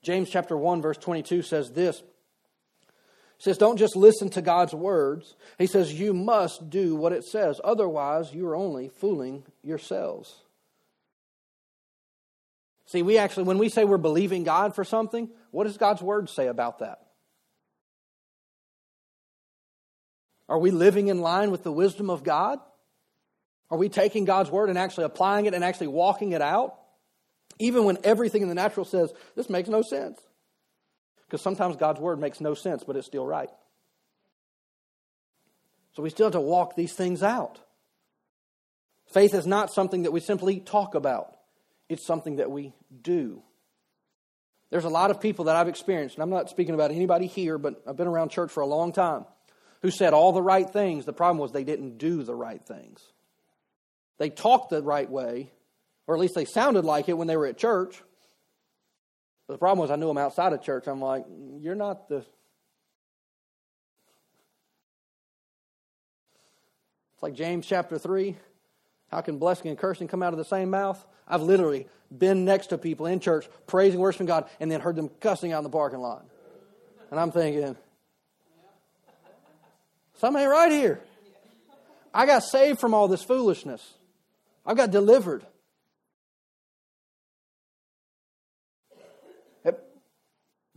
James 0.01 0.29
chapter 0.29 0.55
1 0.55 0.81
verse 0.81 0.97
22 0.97 1.41
says 1.41 1.73
this. 1.73 2.01
He 3.43 3.49
says 3.49 3.57
don't 3.57 3.75
just 3.75 3.97
listen 3.97 4.29
to 4.31 4.41
God's 4.41 4.73
words. 4.73 5.35
He 5.57 5.67
says 5.67 5.93
you 5.93 6.13
must 6.13 6.69
do 6.69 6.95
what 6.95 7.11
it 7.11 7.25
says. 7.25 7.59
Otherwise, 7.61 8.33
you 8.33 8.47
are 8.47 8.55
only 8.55 8.87
fooling 8.87 9.43
yourselves. 9.61 10.33
See, 12.85 13.01
we 13.01 13.17
actually 13.17 13.43
when 13.43 13.57
we 13.57 13.67
say 13.67 13.83
we're 13.83 13.97
believing 13.97 14.45
God 14.45 14.75
for 14.75 14.85
something, 14.85 15.29
what 15.51 15.65
does 15.65 15.75
God's 15.75 16.01
word 16.01 16.29
say 16.29 16.47
about 16.47 16.79
that? 16.79 16.99
Are 20.47 20.59
we 20.59 20.71
living 20.71 21.09
in 21.09 21.19
line 21.19 21.51
with 21.51 21.63
the 21.63 21.71
wisdom 21.71 22.09
of 22.09 22.23
God? 22.23 22.59
Are 23.69 23.77
we 23.77 23.89
taking 23.89 24.23
God's 24.23 24.51
word 24.51 24.69
and 24.69 24.77
actually 24.77 25.03
applying 25.03 25.47
it 25.47 25.53
and 25.53 25.65
actually 25.65 25.87
walking 25.87 26.31
it 26.31 26.41
out? 26.41 26.79
Even 27.59 27.83
when 27.83 27.97
everything 28.05 28.41
in 28.41 28.47
the 28.47 28.55
natural 28.55 28.85
says, 28.85 29.11
this 29.35 29.49
makes 29.49 29.67
no 29.67 29.81
sense. 29.81 30.17
Because 31.33 31.41
sometimes 31.41 31.77
God's 31.77 31.99
word 31.99 32.19
makes 32.19 32.39
no 32.41 32.53
sense, 32.53 32.83
but 32.83 32.95
it's 32.95 33.07
still 33.07 33.25
right. 33.25 33.49
So 35.93 36.03
we 36.03 36.11
still 36.11 36.27
have 36.27 36.33
to 36.33 36.39
walk 36.39 36.75
these 36.75 36.93
things 36.93 37.23
out. 37.23 37.59
Faith 39.11 39.33
is 39.33 39.47
not 39.47 39.73
something 39.73 40.03
that 40.03 40.11
we 40.11 40.19
simply 40.19 40.59
talk 40.59 40.93
about, 40.93 41.35
it's 41.89 42.05
something 42.05 42.35
that 42.35 42.51
we 42.51 42.71
do. 43.01 43.41
There's 44.69 44.85
a 44.85 44.89
lot 44.89 45.09
of 45.09 45.19
people 45.19 45.45
that 45.45 45.55
I've 45.55 45.67
experienced, 45.67 46.17
and 46.17 46.21
I'm 46.21 46.29
not 46.29 46.51
speaking 46.51 46.75
about 46.75 46.91
anybody 46.91 47.25
here, 47.25 47.57
but 47.57 47.81
I've 47.87 47.97
been 47.97 48.05
around 48.05 48.29
church 48.29 48.51
for 48.51 48.61
a 48.61 48.67
long 48.67 48.91
time, 48.91 49.25
who 49.81 49.89
said 49.89 50.13
all 50.13 50.33
the 50.33 50.41
right 50.43 50.69
things. 50.69 51.05
The 51.05 51.13
problem 51.13 51.39
was 51.39 51.51
they 51.51 51.63
didn't 51.63 51.97
do 51.97 52.21
the 52.21 52.35
right 52.35 52.63
things. 52.63 53.01
They 54.19 54.29
talked 54.29 54.69
the 54.69 54.83
right 54.83 55.09
way, 55.09 55.51
or 56.05 56.13
at 56.13 56.21
least 56.21 56.35
they 56.35 56.45
sounded 56.45 56.85
like 56.85 57.09
it 57.09 57.17
when 57.17 57.27
they 57.27 57.37
were 57.37 57.47
at 57.47 57.57
church. 57.57 58.03
The 59.47 59.57
problem 59.57 59.79
was, 59.79 59.91
I 59.91 59.97
knew 59.97 60.07
them 60.07 60.17
outside 60.17 60.53
of 60.53 60.61
church. 60.61 60.87
I'm 60.87 61.01
like, 61.01 61.25
you're 61.59 61.75
not 61.75 62.07
the. 62.07 62.17
It's 62.17 62.27
like 67.21 67.33
James 67.33 67.65
chapter 67.65 67.97
3. 67.97 68.37
How 69.11 69.21
can 69.21 69.37
blessing 69.37 69.67
and 69.67 69.77
cursing 69.77 70.07
come 70.07 70.23
out 70.23 70.33
of 70.33 70.39
the 70.39 70.45
same 70.45 70.69
mouth? 70.69 71.03
I've 71.27 71.41
literally 71.41 71.87
been 72.15 72.45
next 72.45 72.67
to 72.67 72.77
people 72.77 73.05
in 73.05 73.19
church 73.19 73.47
praising, 73.67 73.99
worshiping 73.99 74.27
God, 74.27 74.49
and 74.59 74.71
then 74.71 74.81
heard 74.81 74.95
them 74.95 75.09
cussing 75.19 75.51
out 75.51 75.59
in 75.59 75.63
the 75.63 75.69
parking 75.69 75.99
lot. 75.99 76.25
And 77.11 77.19
I'm 77.19 77.31
thinking, 77.31 77.75
something 80.15 80.41
ain't 80.41 80.51
right 80.51 80.71
here. 80.71 80.99
I 82.13 82.25
got 82.25 82.43
saved 82.43 82.79
from 82.79 82.93
all 82.93 83.07
this 83.07 83.23
foolishness. 83.23 83.93
I 84.65 84.73
got 84.73 84.91
delivered. 84.91 85.45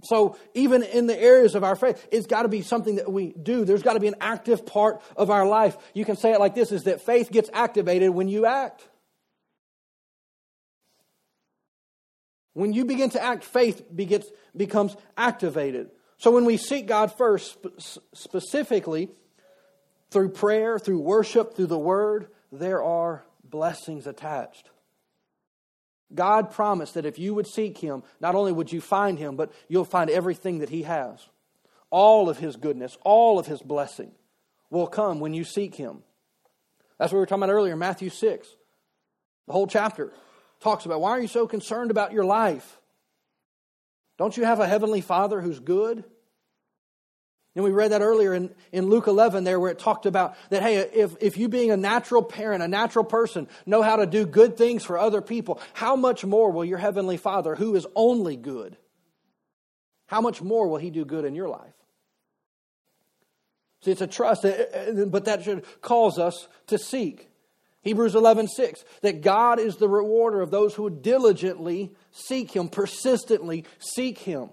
So, 0.03 0.37
even 0.55 0.83
in 0.83 1.07
the 1.07 1.19
areas 1.19 1.55
of 1.55 1.65
our 1.65 1.75
faith, 1.75 2.07
it's 2.13 2.27
got 2.27 2.43
to 2.43 2.49
be 2.49 2.61
something 2.61 2.97
that 2.97 3.11
we 3.11 3.33
do. 3.33 3.65
There's 3.65 3.83
got 3.83 3.95
to 3.95 4.01
be 4.01 4.09
an 4.09 4.17
active 4.21 4.67
part 4.67 5.01
of 5.17 5.31
our 5.31 5.47
life. 5.47 5.77
You 5.95 6.05
can 6.05 6.17
say 6.17 6.33
it 6.33 6.39
like 6.39 6.55
this 6.55 6.71
is 6.71 6.85
that 6.85 7.01
faith 7.01 7.31
gets 7.31 7.49
activated 7.53 8.11
when 8.11 8.29
you 8.29 8.45
act. 8.45 8.87
When 12.53 12.73
you 12.73 12.85
begin 12.85 13.11
to 13.11 13.23
act, 13.23 13.45
faith 13.45 13.85
begins, 13.95 14.27
becomes 14.55 14.97
activated. 15.17 15.91
So, 16.19 16.31
when 16.31 16.45
we 16.45 16.59
seek 16.59 16.87
God 16.87 17.13
first, 17.17 17.57
specifically 18.13 19.09
through 20.11 20.31
prayer, 20.31 20.79
through 20.79 21.01
worship, 21.01 21.55
through 21.55 21.67
the 21.67 21.79
word, 21.79 22.29
there 22.53 22.83
are 22.83 23.25
blessings 23.43 24.07
attached. 24.07 24.69
God 26.15 26.51
promised 26.51 26.95
that 26.95 27.07
if 27.07 27.19
you 27.19 27.35
would 27.35 27.47
seek 27.47 27.79
Him, 27.79 28.03
not 28.21 28.35
only 28.35 28.53
would 28.53 28.73
you 28.73 28.81
find 28.81 29.19
Him, 29.19 29.37
but 29.37 29.53
you'll 29.69 29.85
find 29.85 30.09
everything 30.09 30.59
that 30.59 30.69
He 30.69 30.83
has. 30.83 31.27
All 31.91 32.29
of 32.29 32.39
His 32.39 32.57
goodness, 32.57 32.97
all 33.03 33.39
of 33.39 33.47
His 33.47 33.63
blessing 33.63 34.13
will 34.71 34.87
come 34.87 35.21
when 35.21 35.35
you 35.35 35.45
seek 35.45 35.75
Him. 35.75 36.03
That's 36.99 37.13
what 37.13 37.19
we 37.19 37.21
were 37.21 37.27
talking 37.27 37.45
about 37.45 37.53
earlier, 37.53 37.77
Matthew 37.77 38.11
6. 38.11 38.49
The 39.47 39.53
whole 39.53 39.67
chapter 39.67 40.13
talks 40.61 40.87
about 40.87 41.01
why 41.01 41.11
are 41.11 41.21
you 41.21 41.29
so 41.29 41.47
concerned 41.47 41.91
about 41.91 42.13
your 42.13 42.25
life? 42.25 42.81
Don't 44.19 44.37
you 44.37 44.45
have 44.45 44.61
a 44.61 44.67
heavenly 44.67 45.01
Father 45.01 45.41
who's 45.41 45.61
good? 45.61 46.05
And 47.57 47.65
we 47.65 47.71
read 47.71 47.93
that 47.93 48.03
earlier 48.03 48.35
in, 48.35 48.55
in 48.71 48.91
Luke 48.91 49.07
11 49.07 49.45
there 49.45 49.59
where 49.59 49.71
it 49.71 49.79
talked 49.79 50.05
about 50.05 50.37
that, 50.51 50.63
hey, 50.63 50.77
if, 50.77 51.17
if 51.21 51.39
you 51.39 51.49
being 51.49 51.71
a 51.71 51.77
natural 51.77 52.23
parent, 52.23 52.63
a 52.63 52.69
natural 52.69 53.05
person, 53.05 53.49
know 53.65 53.81
how 53.81 53.97
to 53.97 54.05
do 54.05 54.27
good 54.27 54.59
things 54.59 54.85
for 54.85 54.99
other 54.99 55.23
people, 55.23 55.59
how 55.73 55.97
much 55.97 56.23
more 56.23 56.51
will 56.53 56.67
your 56.67 56.77
Heavenly 56.77 57.17
Father, 57.17 57.55
who 57.55 57.75
is 57.75 57.87
only 57.95 58.37
good, 58.37 58.77
how 60.07 60.21
much 60.21 60.43
more 60.43 60.69
will 60.69 60.77
He 60.77 60.91
do 60.91 61.07
good 61.07 61.25
in 61.25 61.35
your 61.35 61.49
life? 61.49 61.73
See, 63.83 63.91
it's 63.91 64.03
a 64.03 64.07
trust, 64.07 64.45
uh, 64.45 65.07
but 65.07 65.25
that 65.25 65.43
should 65.43 65.65
cause 65.81 66.19
us 66.19 66.49
to 66.67 66.77
seek. 66.77 67.31
Hebrews 67.81 68.15
11, 68.15 68.49
6, 68.49 68.85
that 69.01 69.23
God 69.23 69.61
is 69.61 69.77
the 69.77 69.89
rewarder 69.89 70.43
of 70.43 70.51
those 70.51 70.75
who 70.75 70.91
diligently 70.91 71.95
seek 72.11 72.51
Him, 72.51 72.69
persistently 72.69 73.65
seek 73.79 74.19
Him. 74.19 74.51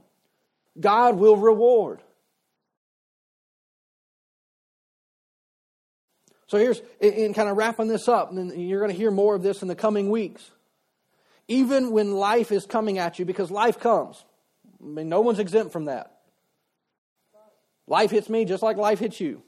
God 0.80 1.18
will 1.18 1.36
reward. 1.36 1.99
So 6.54 6.60
here's, 6.60 6.84
in 6.99 7.34
kind 7.34 7.49
of 7.49 7.58
wrapping 7.58 7.88
this 7.88 8.08
up, 8.08 8.32
and 8.32 8.56
you're 8.56 8.80
going 8.80 8.91
to 8.91 8.95
hear 8.95 9.10
more 9.10 9.34
of 9.34 9.41
this 9.41 9.64
in 9.64 9.68
the 9.68 9.74
coming 9.74 10.12
weeks. 10.12 10.51
Even 11.47 11.89
when 11.89 12.12
life 12.12 12.51
is 12.51 12.68
coming 12.68 12.99
at 12.99 13.18
you, 13.18 13.26
because 13.26 13.49
life 13.49 13.80
comes, 13.80 14.24
I 14.80 14.86
mean, 14.86 15.10
no 15.10 15.22
one's 15.22 15.39
exempt 15.39 15.74
from 15.74 15.86
that. 15.86 16.16
Life 17.88 18.12
hits 18.12 18.30
me 18.30 18.45
just 18.45 18.62
like 18.62 18.78
life 18.78 18.99
hits 18.99 19.20
you. 19.20 19.41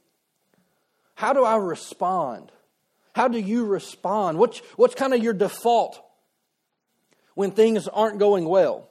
How 1.13 1.33
do 1.33 1.43
I 1.43 1.57
respond? 1.57 2.51
How 3.13 3.27
do 3.27 3.37
you 3.37 3.65
respond? 3.65 4.39
What's, 4.39 4.57
what's 4.75 4.95
kind 4.95 5.13
of 5.13 5.21
your 5.21 5.33
default 5.33 6.03
when 7.35 7.51
things 7.51 7.87
aren't 7.87 8.17
going 8.17 8.45
well? 8.45 8.89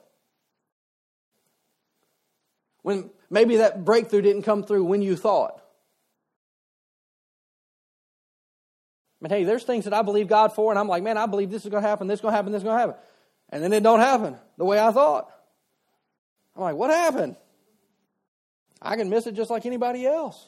When 2.81 3.09
maybe 3.29 3.57
that 3.57 3.83
breakthrough 3.83 4.21
didn't 4.21 4.43
come 4.43 4.63
through 4.63 4.85
when 4.85 5.01
you 5.01 5.17
thought. 5.17 5.61
But 9.21 9.31
hey, 9.31 9.43
there's 9.43 9.63
things 9.63 9.85
that 9.85 9.93
I 9.93 10.01
believe 10.01 10.27
God 10.27 10.53
for, 10.53 10.71
and 10.71 10.77
I'm 10.77 10.87
like, 10.87 11.03
man, 11.03 11.17
I 11.17 11.25
believe 11.25 11.49
this 11.49 11.63
is 11.65 11.71
going 11.71 11.83
to 11.83 11.89
happen, 11.89 12.07
this 12.07 12.17
is 12.17 12.21
going 12.21 12.33
to 12.33 12.35
happen, 12.35 12.51
this 12.51 12.59
is 12.59 12.63
going 12.63 12.75
to 12.75 12.79
happen. 12.79 12.95
And 13.49 13.63
then 13.63 13.73
it 13.73 13.83
don't 13.83 13.99
happen 13.99 14.35
the 14.57 14.65
way 14.65 14.79
I 14.79 14.91
thought. 14.91 15.31
I'm 16.55 16.63
like, 16.63 16.75
what 16.75 16.89
happened? 16.89 17.35
I 18.81 18.95
can 18.97 19.09
miss 19.09 19.25
it 19.27 19.33
just 19.33 19.49
like 19.49 19.65
anybody 19.65 20.05
else. 20.05 20.45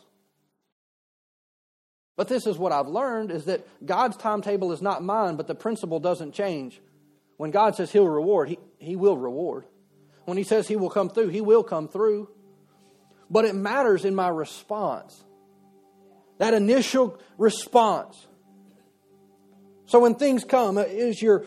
But 2.16 2.28
this 2.28 2.48
is 2.48 2.58
what 2.58 2.72
I've 2.72 2.88
learned 2.88 3.32
is 3.32 3.46
that 3.46 3.66
God's 3.86 4.18
timetable 4.18 4.72
is 4.72 4.82
not 4.82 5.04
mine, 5.04 5.36
but 5.38 5.48
the 5.48 5.56
principle 5.56 6.00
doesn't 6.00 6.34
change. 6.34 6.82
When 7.38 7.52
God 7.52 7.76
says 7.76 7.92
he'll 7.92 8.08
reward, 8.08 8.50
he, 8.50 8.60
he 8.80 8.96
will 8.96 9.18
reward. 9.18 9.66
When 10.26 10.38
he 10.38 10.44
says 10.44 10.68
he 10.68 10.76
will 10.76 10.90
come 10.90 11.10
through, 11.10 11.30
he 11.30 11.42
will 11.42 11.64
come 11.64 11.88
through. 11.88 12.30
But 13.30 13.46
it 13.46 13.56
matters 13.56 14.04
in 14.04 14.16
my 14.16 14.30
response. 14.30 15.24
That 16.40 16.54
initial 16.54 17.20
response. 17.38 18.27
So 19.88 20.00
when 20.00 20.16
things 20.16 20.44
come, 20.44 20.78
is 20.78 21.22
your 21.22 21.46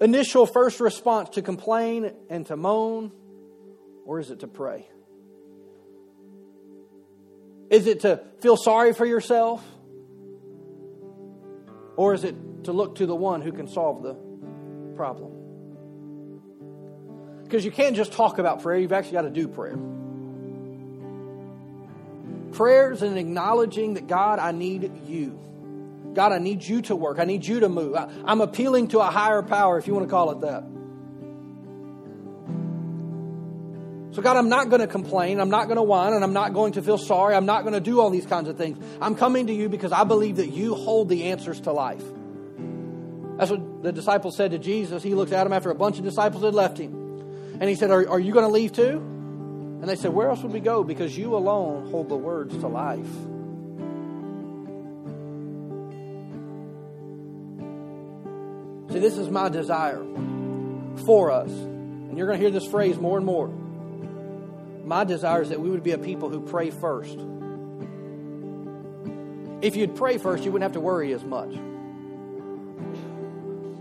initial 0.00 0.46
first 0.46 0.80
response 0.80 1.30
to 1.30 1.42
complain 1.42 2.12
and 2.28 2.46
to 2.46 2.56
moan, 2.56 3.12
or 4.04 4.18
is 4.18 4.30
it 4.30 4.40
to 4.40 4.48
pray? 4.48 4.88
Is 7.70 7.86
it 7.86 8.00
to 8.00 8.22
feel 8.40 8.56
sorry 8.56 8.92
for 8.92 9.04
yourself? 9.04 9.64
Or 11.96 12.14
is 12.14 12.24
it 12.24 12.34
to 12.64 12.72
look 12.72 12.96
to 12.96 13.06
the 13.06 13.16
one 13.16 13.42
who 13.42 13.52
can 13.52 13.68
solve 13.68 14.02
the 14.02 14.14
problem? 14.96 15.32
Because 17.42 17.64
you 17.64 17.70
can't 17.70 17.96
just 17.96 18.12
talk 18.12 18.38
about 18.38 18.62
prayer, 18.62 18.78
you've 18.78 18.92
actually 18.92 19.12
got 19.12 19.22
to 19.22 19.30
do 19.30 19.48
prayer. 19.48 19.78
Prayer 22.52 22.92
is 22.92 23.02
an 23.02 23.18
acknowledging 23.18 23.94
that 23.94 24.06
God, 24.06 24.38
I 24.38 24.52
need 24.52 24.90
you. 25.06 25.38
God, 26.16 26.32
I 26.32 26.38
need 26.38 26.64
you 26.64 26.80
to 26.82 26.96
work. 26.96 27.18
I 27.18 27.26
need 27.26 27.44
you 27.44 27.60
to 27.60 27.68
move. 27.68 27.94
I, 27.94 28.08
am 28.26 28.40
appealing 28.40 28.88
to 28.88 29.00
a 29.00 29.04
higher 29.04 29.42
power, 29.42 29.76
if 29.76 29.86
you 29.86 29.92
want 29.92 30.06
to 30.06 30.10
call 30.10 30.30
it 30.30 30.40
that. 30.40 30.64
So, 34.14 34.22
God, 34.22 34.38
I'm 34.38 34.48
not 34.48 34.70
going 34.70 34.80
to 34.80 34.86
complain. 34.86 35.38
I'm 35.40 35.50
not 35.50 35.66
going 35.66 35.76
to 35.76 35.82
whine, 35.82 36.14
and 36.14 36.24
I'm 36.24 36.32
not 36.32 36.54
going 36.54 36.72
to 36.72 36.82
feel 36.82 36.96
sorry. 36.96 37.36
I'm 37.36 37.44
not 37.44 37.64
going 37.64 37.74
to 37.74 37.80
do 37.80 38.00
all 38.00 38.08
these 38.08 38.24
kinds 38.24 38.48
of 38.48 38.56
things. 38.56 38.82
I'm 38.98 39.14
coming 39.14 39.48
to 39.48 39.52
you 39.52 39.68
because 39.68 39.92
I 39.92 40.04
believe 40.04 40.36
that 40.36 40.48
you 40.48 40.74
hold 40.74 41.10
the 41.10 41.24
answers 41.24 41.60
to 41.60 41.72
life. 41.72 42.02
That's 43.36 43.50
what 43.50 43.82
the 43.82 43.92
disciples 43.92 44.38
said 44.38 44.52
to 44.52 44.58
Jesus. 44.58 45.02
He 45.02 45.12
looked 45.12 45.32
at 45.32 45.46
him 45.46 45.52
after 45.52 45.68
a 45.68 45.74
bunch 45.74 45.98
of 45.98 46.04
disciples 46.04 46.42
had 46.42 46.54
left 46.54 46.78
him. 46.78 46.94
And 47.60 47.68
he 47.68 47.74
said, 47.74 47.90
Are, 47.90 48.08
are 48.08 48.20
you 48.20 48.32
going 48.32 48.46
to 48.46 48.52
leave 48.52 48.72
too? 48.72 48.96
And 48.96 49.84
they 49.86 49.96
said, 49.96 50.14
Where 50.14 50.30
else 50.30 50.42
would 50.42 50.52
we 50.52 50.60
go? 50.60 50.82
Because 50.82 51.14
you 51.14 51.36
alone 51.36 51.90
hold 51.90 52.08
the 52.08 52.16
words 52.16 52.56
to 52.56 52.68
life. 52.68 53.06
See, 58.96 59.00
this 59.00 59.18
is 59.18 59.28
my 59.28 59.50
desire 59.50 60.02
for 61.04 61.30
us. 61.30 61.50
And 61.50 62.16
you're 62.16 62.26
going 62.26 62.38
to 62.38 62.42
hear 62.42 62.50
this 62.50 62.66
phrase 62.66 62.96
more 62.96 63.18
and 63.18 63.26
more. 63.26 63.48
My 64.86 65.04
desire 65.04 65.42
is 65.42 65.50
that 65.50 65.60
we 65.60 65.68
would 65.68 65.82
be 65.82 65.90
a 65.92 65.98
people 65.98 66.30
who 66.30 66.40
pray 66.40 66.70
first. 66.70 67.18
If 69.60 69.76
you'd 69.76 69.96
pray 69.96 70.16
first, 70.16 70.44
you 70.44 70.52
wouldn't 70.52 70.62
have 70.62 70.72
to 70.72 70.80
worry 70.80 71.12
as 71.12 71.22
much. 71.22 71.50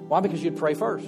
Why? 0.10 0.20
Because 0.20 0.44
you'd 0.44 0.58
pray 0.58 0.74
first. 0.74 1.08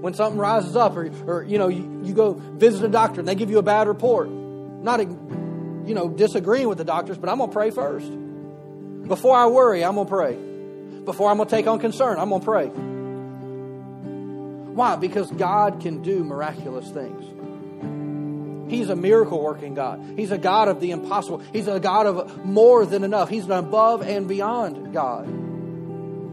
When 0.00 0.12
something 0.12 0.40
rises 0.40 0.74
up, 0.74 0.96
or, 0.96 1.08
or 1.24 1.44
you 1.44 1.58
know, 1.58 1.68
you, 1.68 2.00
you 2.02 2.14
go 2.14 2.32
visit 2.32 2.84
a 2.84 2.88
doctor 2.88 3.20
and 3.20 3.28
they 3.28 3.36
give 3.36 3.50
you 3.50 3.58
a 3.58 3.62
bad 3.62 3.86
report, 3.86 4.28
not, 4.28 4.98
you 4.98 5.94
know, 5.94 6.08
disagreeing 6.08 6.66
with 6.66 6.78
the 6.78 6.84
doctors, 6.84 7.16
but 7.16 7.28
I'm 7.28 7.38
going 7.38 7.50
to 7.50 7.54
pray 7.54 7.70
first. 7.70 8.10
Before 9.06 9.36
I 9.36 9.46
worry, 9.46 9.84
I'm 9.84 9.94
going 9.94 10.08
to 10.08 10.10
pray. 10.10 10.53
Before 11.04 11.30
I'm 11.30 11.36
going 11.36 11.48
to 11.48 11.54
take 11.54 11.66
on 11.66 11.78
concern, 11.78 12.18
I'm 12.18 12.30
going 12.30 12.40
to 12.40 12.44
pray. 12.44 12.66
Why? 14.74 14.96
Because 14.96 15.30
God 15.30 15.80
can 15.80 16.02
do 16.02 16.24
miraculous 16.24 16.90
things. 16.90 17.24
He's 18.70 18.88
a 18.88 18.96
miracle 18.96 19.42
working 19.42 19.74
God. 19.74 20.02
He's 20.16 20.32
a 20.32 20.38
God 20.38 20.68
of 20.68 20.80
the 20.80 20.90
impossible. 20.90 21.38
He's 21.52 21.68
a 21.68 21.78
God 21.78 22.06
of 22.06 22.44
more 22.44 22.86
than 22.86 23.04
enough. 23.04 23.28
He's 23.28 23.44
an 23.44 23.52
above 23.52 24.02
and 24.02 24.26
beyond 24.26 24.92
God. 24.92 25.26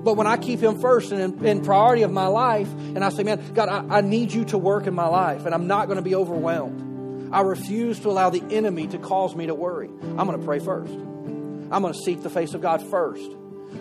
But 0.04 0.16
when 0.16 0.26
I 0.26 0.38
keep 0.38 0.60
Him 0.62 0.80
first 0.80 1.12
and 1.12 1.40
in, 1.40 1.46
in 1.46 1.62
priority 1.64 2.02
of 2.02 2.12
my 2.12 2.28
life, 2.28 2.72
and 2.72 3.04
I 3.04 3.10
say, 3.10 3.24
man, 3.24 3.54
God, 3.54 3.70
I, 3.70 3.98
I 3.98 4.02
need 4.02 4.32
you 4.32 4.46
to 4.46 4.58
work 4.58 4.88
in 4.88 4.96
my 4.96 5.08
life, 5.08 5.46
and 5.46 5.54
I'm 5.54 5.68
not 5.68 5.86
going 5.86 5.98
to 5.98 6.02
be 6.02 6.16
overwhelmed. 6.16 7.32
I 7.32 7.42
refuse 7.42 8.00
to 8.00 8.10
allow 8.10 8.30
the 8.30 8.44
enemy 8.50 8.88
to 8.88 8.98
cause 8.98 9.36
me 9.36 9.46
to 9.46 9.54
worry. 9.54 9.88
I'm 9.88 10.26
going 10.26 10.40
to 10.40 10.46
pray 10.46 10.60
first. 10.60 10.92
I'm 10.92 11.82
going 11.82 11.94
to 11.94 12.00
seek 12.00 12.24
the 12.24 12.30
face 12.30 12.54
of 12.54 12.62
God 12.62 12.82
first. 12.82 13.30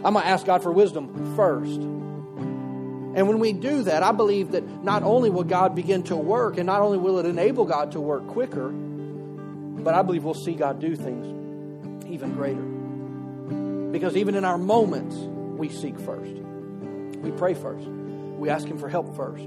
I'm 0.05 0.15
going 0.15 0.25
to 0.25 0.27
ask 0.27 0.47
God 0.47 0.63
for 0.63 0.73
wisdom 0.73 1.35
first. 1.37 1.81
And 1.81 3.27
when 3.27 3.41
we 3.41 3.53
do 3.53 3.83
that, 3.83 4.03
I 4.03 4.13
believe 4.13 4.53
that 4.53 4.85
not 4.85 5.03
only 5.03 5.31
will 5.31 5.45
God 5.45 5.75
begin 5.75 6.05
to 6.05 6.17
work, 6.17 6.59
and 6.59 6.67
not 6.67 6.81
only 6.81 6.97
will 6.97 7.19
it 7.19 7.27
enable 7.27 7.65
God 7.65 7.93
to 7.93 8.01
work 8.01 8.27
quicker, 8.29 8.71
but 8.71 9.95
I 9.95 10.03
believe 10.03 10.25
we'll 10.25 10.35
see 10.35 10.55
God 10.55 10.81
do 10.81 10.95
things 10.95 11.27
even 12.07 12.35
greater. 12.35 13.91
Because 13.93 14.17
even 14.17 14.35
in 14.35 14.45
our 14.45 14.59
moments, 14.59 15.17
we 15.17 15.69
seek 15.69 15.99
first. 15.99 16.33
We 17.19 17.31
pray 17.33 17.55
first. 17.55 17.87
We 17.87 18.49
ask 18.49 18.67
Him 18.67 18.79
for 18.79 18.89
help 18.89 19.17
first. 19.17 19.45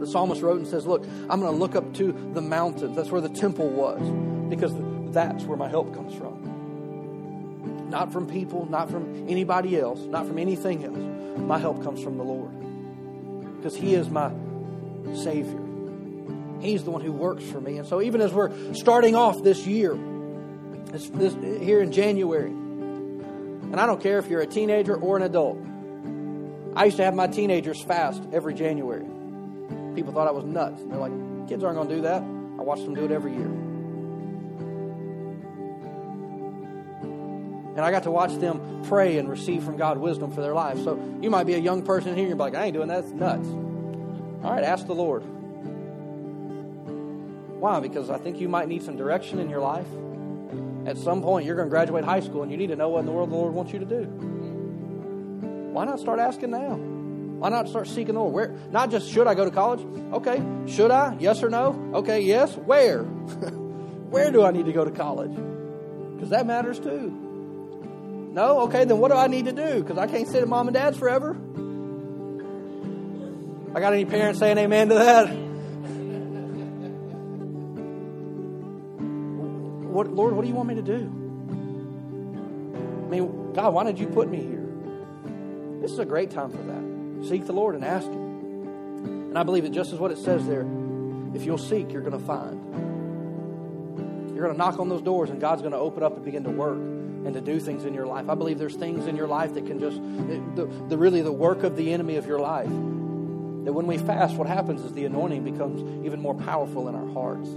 The 0.00 0.06
psalmist 0.06 0.42
wrote 0.42 0.58
and 0.58 0.66
says, 0.66 0.86
Look, 0.86 1.04
I'm 1.28 1.40
going 1.40 1.52
to 1.52 1.58
look 1.58 1.74
up 1.74 1.94
to 1.94 2.12
the 2.32 2.40
mountains. 2.40 2.96
That's 2.96 3.10
where 3.10 3.20
the 3.20 3.28
temple 3.28 3.68
was, 3.68 4.00
because 4.48 4.72
that's 5.12 5.44
where 5.44 5.56
my 5.56 5.68
help 5.68 5.94
comes 5.94 6.14
from. 6.14 6.37
Not 7.88 8.12
from 8.12 8.26
people, 8.26 8.66
not 8.66 8.90
from 8.90 9.28
anybody 9.28 9.78
else, 9.78 10.00
not 10.00 10.26
from 10.26 10.38
anything 10.38 10.84
else 10.84 11.18
my 11.48 11.58
help 11.58 11.82
comes 11.82 12.02
from 12.02 12.18
the 12.18 12.24
Lord 12.24 13.56
because 13.56 13.74
He 13.74 13.94
is 13.94 14.08
my 14.08 14.30
Savior. 15.14 15.64
He's 16.60 16.84
the 16.84 16.90
one 16.90 17.00
who 17.00 17.12
works 17.12 17.44
for 17.44 17.60
me. 17.60 17.78
And 17.78 17.86
so, 17.86 18.02
even 18.02 18.20
as 18.20 18.32
we're 18.32 18.52
starting 18.74 19.14
off 19.14 19.42
this 19.42 19.66
year, 19.66 19.98
this, 20.86 21.08
this, 21.10 21.34
here 21.62 21.80
in 21.80 21.92
January, 21.92 22.50
and 22.50 23.76
I 23.76 23.86
don't 23.86 24.02
care 24.02 24.18
if 24.18 24.28
you're 24.28 24.40
a 24.40 24.46
teenager 24.46 24.94
or 24.94 25.16
an 25.16 25.22
adult, 25.22 25.58
I 26.74 26.86
used 26.86 26.96
to 26.98 27.04
have 27.04 27.14
my 27.14 27.26
teenagers 27.26 27.82
fast 27.82 28.22
every 28.32 28.54
January. 28.54 29.06
People 29.94 30.12
thought 30.12 30.28
I 30.28 30.32
was 30.32 30.44
nuts. 30.44 30.82
They're 30.84 30.98
like, 30.98 31.48
kids 31.48 31.64
aren't 31.64 31.76
going 31.76 31.88
to 31.88 31.94
do 31.96 32.02
that. 32.02 32.22
I 32.22 32.62
watched 32.62 32.84
them 32.84 32.94
do 32.94 33.04
it 33.04 33.10
every 33.10 33.32
year. 33.34 33.67
And 37.78 37.86
I 37.86 37.92
got 37.92 38.02
to 38.02 38.10
watch 38.10 38.34
them 38.38 38.82
pray 38.88 39.18
and 39.18 39.28
receive 39.28 39.62
from 39.62 39.76
God 39.76 39.98
wisdom 39.98 40.32
for 40.32 40.40
their 40.40 40.52
lives. 40.52 40.82
So 40.82 41.00
you 41.22 41.30
might 41.30 41.44
be 41.44 41.54
a 41.54 41.58
young 41.58 41.84
person 41.84 42.16
here, 42.16 42.22
and 42.24 42.28
you're 42.28 42.36
like, 42.36 42.56
I 42.56 42.64
ain't 42.64 42.74
doing 42.74 42.88
that. 42.88 43.04
It's 43.04 43.12
nuts. 43.12 43.46
All 43.46 44.52
right, 44.52 44.64
ask 44.64 44.84
the 44.88 44.96
Lord. 44.96 45.20
Why? 47.60 47.78
Because 47.78 48.10
I 48.10 48.18
think 48.18 48.40
you 48.40 48.48
might 48.48 48.66
need 48.66 48.82
some 48.82 48.96
direction 48.96 49.38
in 49.38 49.48
your 49.48 49.60
life. 49.60 49.86
At 50.86 50.98
some 50.98 51.22
point, 51.22 51.46
you're 51.46 51.54
going 51.54 51.68
to 51.68 51.70
graduate 51.70 52.02
high 52.02 52.18
school, 52.18 52.42
and 52.42 52.50
you 52.50 52.56
need 52.56 52.66
to 52.66 52.74
know 52.74 52.88
what 52.88 52.98
in 52.98 53.06
the 53.06 53.12
world 53.12 53.30
the 53.30 53.36
Lord 53.36 53.54
wants 53.54 53.72
you 53.72 53.78
to 53.78 53.86
do. 53.86 54.02
Why 55.72 55.84
not 55.84 56.00
start 56.00 56.18
asking 56.18 56.50
now? 56.50 56.74
Why 56.74 57.48
not 57.48 57.68
start 57.68 57.86
seeking 57.86 58.14
the 58.14 58.20
Lord? 58.20 58.34
Where? 58.34 58.56
Not 58.72 58.90
just 58.90 59.08
should 59.08 59.28
I 59.28 59.34
go 59.34 59.44
to 59.44 59.52
college? 59.52 59.86
Okay. 60.14 60.42
Should 60.66 60.90
I? 60.90 61.16
Yes 61.20 61.44
or 61.44 61.48
no? 61.48 61.92
Okay. 61.94 62.22
Yes. 62.22 62.56
Where? 62.56 63.04
Where 64.10 64.32
do 64.32 64.42
I 64.44 64.50
need 64.50 64.66
to 64.66 64.72
go 64.72 64.84
to 64.84 64.90
college? 64.90 65.36
Because 66.16 66.30
that 66.30 66.44
matters 66.44 66.80
too. 66.80 67.27
No? 68.32 68.60
Okay, 68.62 68.84
then 68.84 68.98
what 68.98 69.10
do 69.10 69.16
I 69.16 69.26
need 69.26 69.46
to 69.46 69.52
do? 69.52 69.82
Because 69.82 69.98
I 69.98 70.06
can't 70.06 70.28
sit 70.28 70.42
at 70.42 70.48
mom 70.48 70.68
and 70.68 70.74
dad's 70.74 70.98
forever. 70.98 71.36
I 73.74 73.80
got 73.80 73.92
any 73.92 74.04
parents 74.04 74.38
saying 74.38 74.58
amen 74.58 74.88
to 74.88 74.94
that? 74.94 75.28
What, 79.98 80.12
Lord, 80.12 80.34
what 80.34 80.42
do 80.42 80.48
you 80.48 80.54
want 80.54 80.68
me 80.68 80.76
to 80.76 80.82
do? 80.82 80.94
I 83.08 83.10
mean, 83.10 83.52
God, 83.52 83.74
why 83.74 83.82
did 83.82 83.98
you 83.98 84.06
put 84.06 84.28
me 84.28 84.38
here? 84.38 84.68
This 85.80 85.90
is 85.90 85.98
a 85.98 86.04
great 86.04 86.30
time 86.30 86.50
for 86.50 86.58
that. 86.58 87.28
Seek 87.28 87.46
the 87.46 87.52
Lord 87.52 87.74
and 87.74 87.84
ask 87.84 88.06
Him. 88.06 89.28
And 89.30 89.36
I 89.36 89.42
believe 89.42 89.64
that 89.64 89.72
just 89.72 89.92
as 89.92 89.98
what 89.98 90.12
it 90.12 90.18
says 90.18 90.46
there, 90.46 90.64
if 91.34 91.44
you'll 91.44 91.58
seek, 91.58 91.90
you're 91.90 92.02
going 92.02 92.12
to 92.12 92.24
find. 92.24 92.60
You're 94.36 94.44
going 94.44 94.52
to 94.52 94.58
knock 94.58 94.78
on 94.78 94.88
those 94.88 95.02
doors, 95.02 95.30
and 95.30 95.40
God's 95.40 95.62
going 95.62 95.72
to 95.72 95.78
open 95.78 96.04
up 96.04 96.14
and 96.14 96.24
begin 96.24 96.44
to 96.44 96.50
work 96.50 96.78
and 97.24 97.34
to 97.34 97.40
do 97.40 97.58
things 97.60 97.84
in 97.84 97.94
your 97.94 98.06
life. 98.06 98.28
I 98.28 98.34
believe 98.34 98.58
there's 98.58 98.76
things 98.76 99.06
in 99.06 99.16
your 99.16 99.26
life 99.26 99.54
that 99.54 99.66
can 99.66 99.78
just, 99.80 99.96
the, 99.96 100.66
the, 100.88 100.96
really 100.96 101.22
the 101.22 101.32
work 101.32 101.62
of 101.62 101.76
the 101.76 101.92
enemy 101.92 102.16
of 102.16 102.26
your 102.26 102.38
life. 102.38 102.68
That 102.68 103.72
when 103.72 103.86
we 103.86 103.98
fast, 103.98 104.36
what 104.36 104.46
happens 104.46 104.82
is 104.84 104.92
the 104.92 105.04
anointing 105.04 105.44
becomes 105.44 106.06
even 106.06 106.20
more 106.20 106.34
powerful 106.34 106.88
in 106.88 106.94
our 106.94 107.08
hearts. 107.12 107.48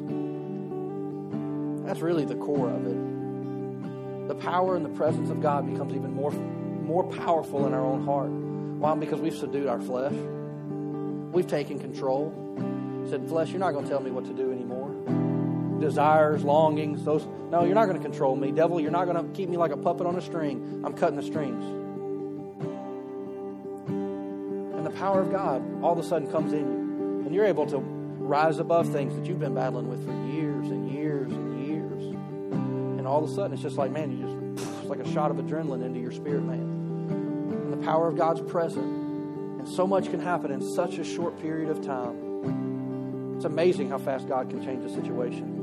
That's 1.86 2.02
really 2.02 2.26
the 2.26 2.36
core 2.36 2.70
of 2.70 2.86
it. 2.86 4.28
The 4.28 4.36
power 4.36 4.76
and 4.76 4.86
the 4.86 4.90
presence 4.90 5.30
of 5.30 5.42
God 5.42 5.72
becomes 5.72 5.94
even 5.94 6.14
more, 6.14 6.32
more 6.32 7.04
powerful 7.04 7.68
in 7.68 7.74
our 7.74 7.86
own 7.86 8.06
heart. 8.06 8.30
Why? 8.30 8.96
Because 8.96 9.20
we've 9.20 9.36
subdued 9.36 9.68
our 9.68 9.82
flesh. 9.82 10.14
We've 10.14 11.48
taken 11.48 11.80
control. 11.80 12.34
Said, 13.10 13.28
flesh, 13.28 13.50
you're 13.50 13.60
not 13.60 13.72
going 13.72 13.86
to 13.86 13.90
tell 13.90 14.02
me 14.02 14.12
what 14.12 14.26
to 14.26 14.34
do 14.34 14.52
anymore 14.52 14.91
desires, 15.82 16.44
longings, 16.44 17.04
those. 17.04 17.26
No, 17.50 17.66
you're 17.66 17.76
not 17.76 17.86
going 17.86 17.98
to 17.98 18.04
control 18.04 18.36
me. 18.36 18.52
Devil, 18.52 18.80
you're 18.80 18.92
not 18.92 19.06
going 19.06 19.18
to 19.18 19.34
keep 19.36 19.50
me 19.50 19.58
like 19.58 19.72
a 19.72 19.78
puppet 19.78 20.08
on 20.08 20.16
a 20.16 20.22
string. 20.22 20.82
I'm 20.86 20.94
cutting 20.94 21.18
the 21.18 21.24
strings. 21.24 21.64
And 24.76 24.86
the 24.86 24.92
power 24.92 25.20
of 25.22 25.32
God 25.32 25.62
all 25.84 25.92
of 25.92 26.00
a 26.00 26.04
sudden 26.04 26.32
comes 26.32 26.54
in 26.54 26.60
you. 26.60 27.24
And 27.26 27.36
you're 27.36 27.46
able 27.46 27.66
to 27.68 27.78
rise 27.78 28.60
above 28.60 28.92
things 28.92 29.16
that 29.16 29.26
you've 29.26 29.40
been 29.40 29.56
battling 29.56 29.90
with 29.90 30.06
for 30.06 30.14
years 30.32 30.68
and 30.68 30.90
years 30.90 31.32
and 31.32 31.68
years. 31.68 32.04
And 33.00 33.06
all 33.06 33.24
of 33.24 33.30
a 33.30 33.34
sudden, 33.34 33.54
it's 33.54 33.62
just 33.62 33.78
like, 33.78 33.92
man, 33.92 34.12
you 34.12 34.56
just, 34.56 34.72
it's 34.80 34.88
like 34.88 35.00
a 35.00 35.12
shot 35.12 35.32
of 35.32 35.38
adrenaline 35.38 35.84
into 35.84 36.00
your 36.00 36.12
spirit, 36.12 36.44
man. 36.44 36.60
And 37.52 37.74
the 37.74 37.86
power 37.86 38.08
of 38.08 38.18
God's 38.18 38.42
present. 38.42 38.86
And 38.86 39.68
so 39.68 39.86
much 39.86 40.10
can 40.10 40.20
happen 40.20 40.52
in 40.52 40.62
such 40.62 40.98
a 40.98 41.04
short 41.04 41.40
period 41.42 41.70
of 41.70 41.82
time. 41.86 43.36
It's 43.36 43.46
amazing 43.46 43.90
how 43.90 43.98
fast 43.98 44.28
God 44.28 44.50
can 44.50 44.64
change 44.64 44.86
a 44.86 44.90
situation. 44.90 45.61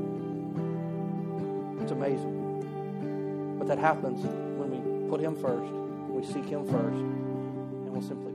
Amazing. 1.99 3.57
But 3.59 3.67
that 3.67 3.77
happens 3.77 4.23
when 4.57 4.71
we 4.71 5.09
put 5.09 5.19
Him 5.19 5.35
first, 5.35 5.69
we 6.07 6.23
seek 6.23 6.45
Him 6.45 6.65
first, 6.65 6.95
and 6.95 7.89
we'll 7.89 8.01
simply 8.01 8.28